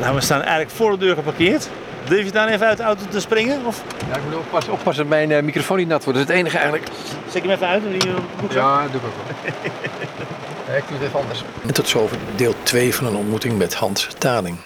Nou, 0.00 0.14
we 0.14 0.20
staan 0.20 0.40
eigenlijk 0.40 0.70
voor 0.70 0.90
de 0.90 0.98
deur 0.98 1.14
geparkeerd. 1.14 1.68
Durf 2.08 2.24
je 2.24 2.32
dan 2.32 2.48
even 2.48 2.66
uit 2.66 2.76
de 2.76 2.82
auto 2.82 3.02
te 3.08 3.20
springen? 3.20 3.66
Of? 3.66 3.82
Ja, 4.10 4.16
ik 4.16 4.22
moet 4.24 4.34
oppassen, 4.34 4.72
oppassen 4.72 5.08
dat 5.08 5.12
mijn 5.12 5.30
uh, 5.30 5.42
microfoon 5.42 5.76
niet 5.76 5.88
nat 5.88 6.04
wordt. 6.04 6.18
Dat 6.18 6.28
is 6.28 6.34
het 6.34 6.44
enige 6.44 6.58
eigenlijk. 6.58 6.90
Zet 7.26 7.34
ik 7.34 7.42
hem 7.42 7.50
even 7.50 7.66
uit? 7.66 7.82
Die, 7.82 8.08
uh, 8.08 8.14
ja, 8.50 8.86
doe 8.86 9.00
ik 9.00 9.06
ook 9.06 9.12
wel. 9.16 10.76
ik 10.76 10.84
doe 10.88 10.98
het 10.98 11.06
even 11.06 11.20
anders. 11.20 11.44
En 11.66 11.74
tot 11.74 11.88
zover 11.88 12.16
deel 12.36 12.54
2 12.62 12.94
van 12.94 13.06
een 13.06 13.16
ontmoeting 13.16 13.58
met 13.58 13.74
Hans 13.74 14.08
Taling. 14.18 14.58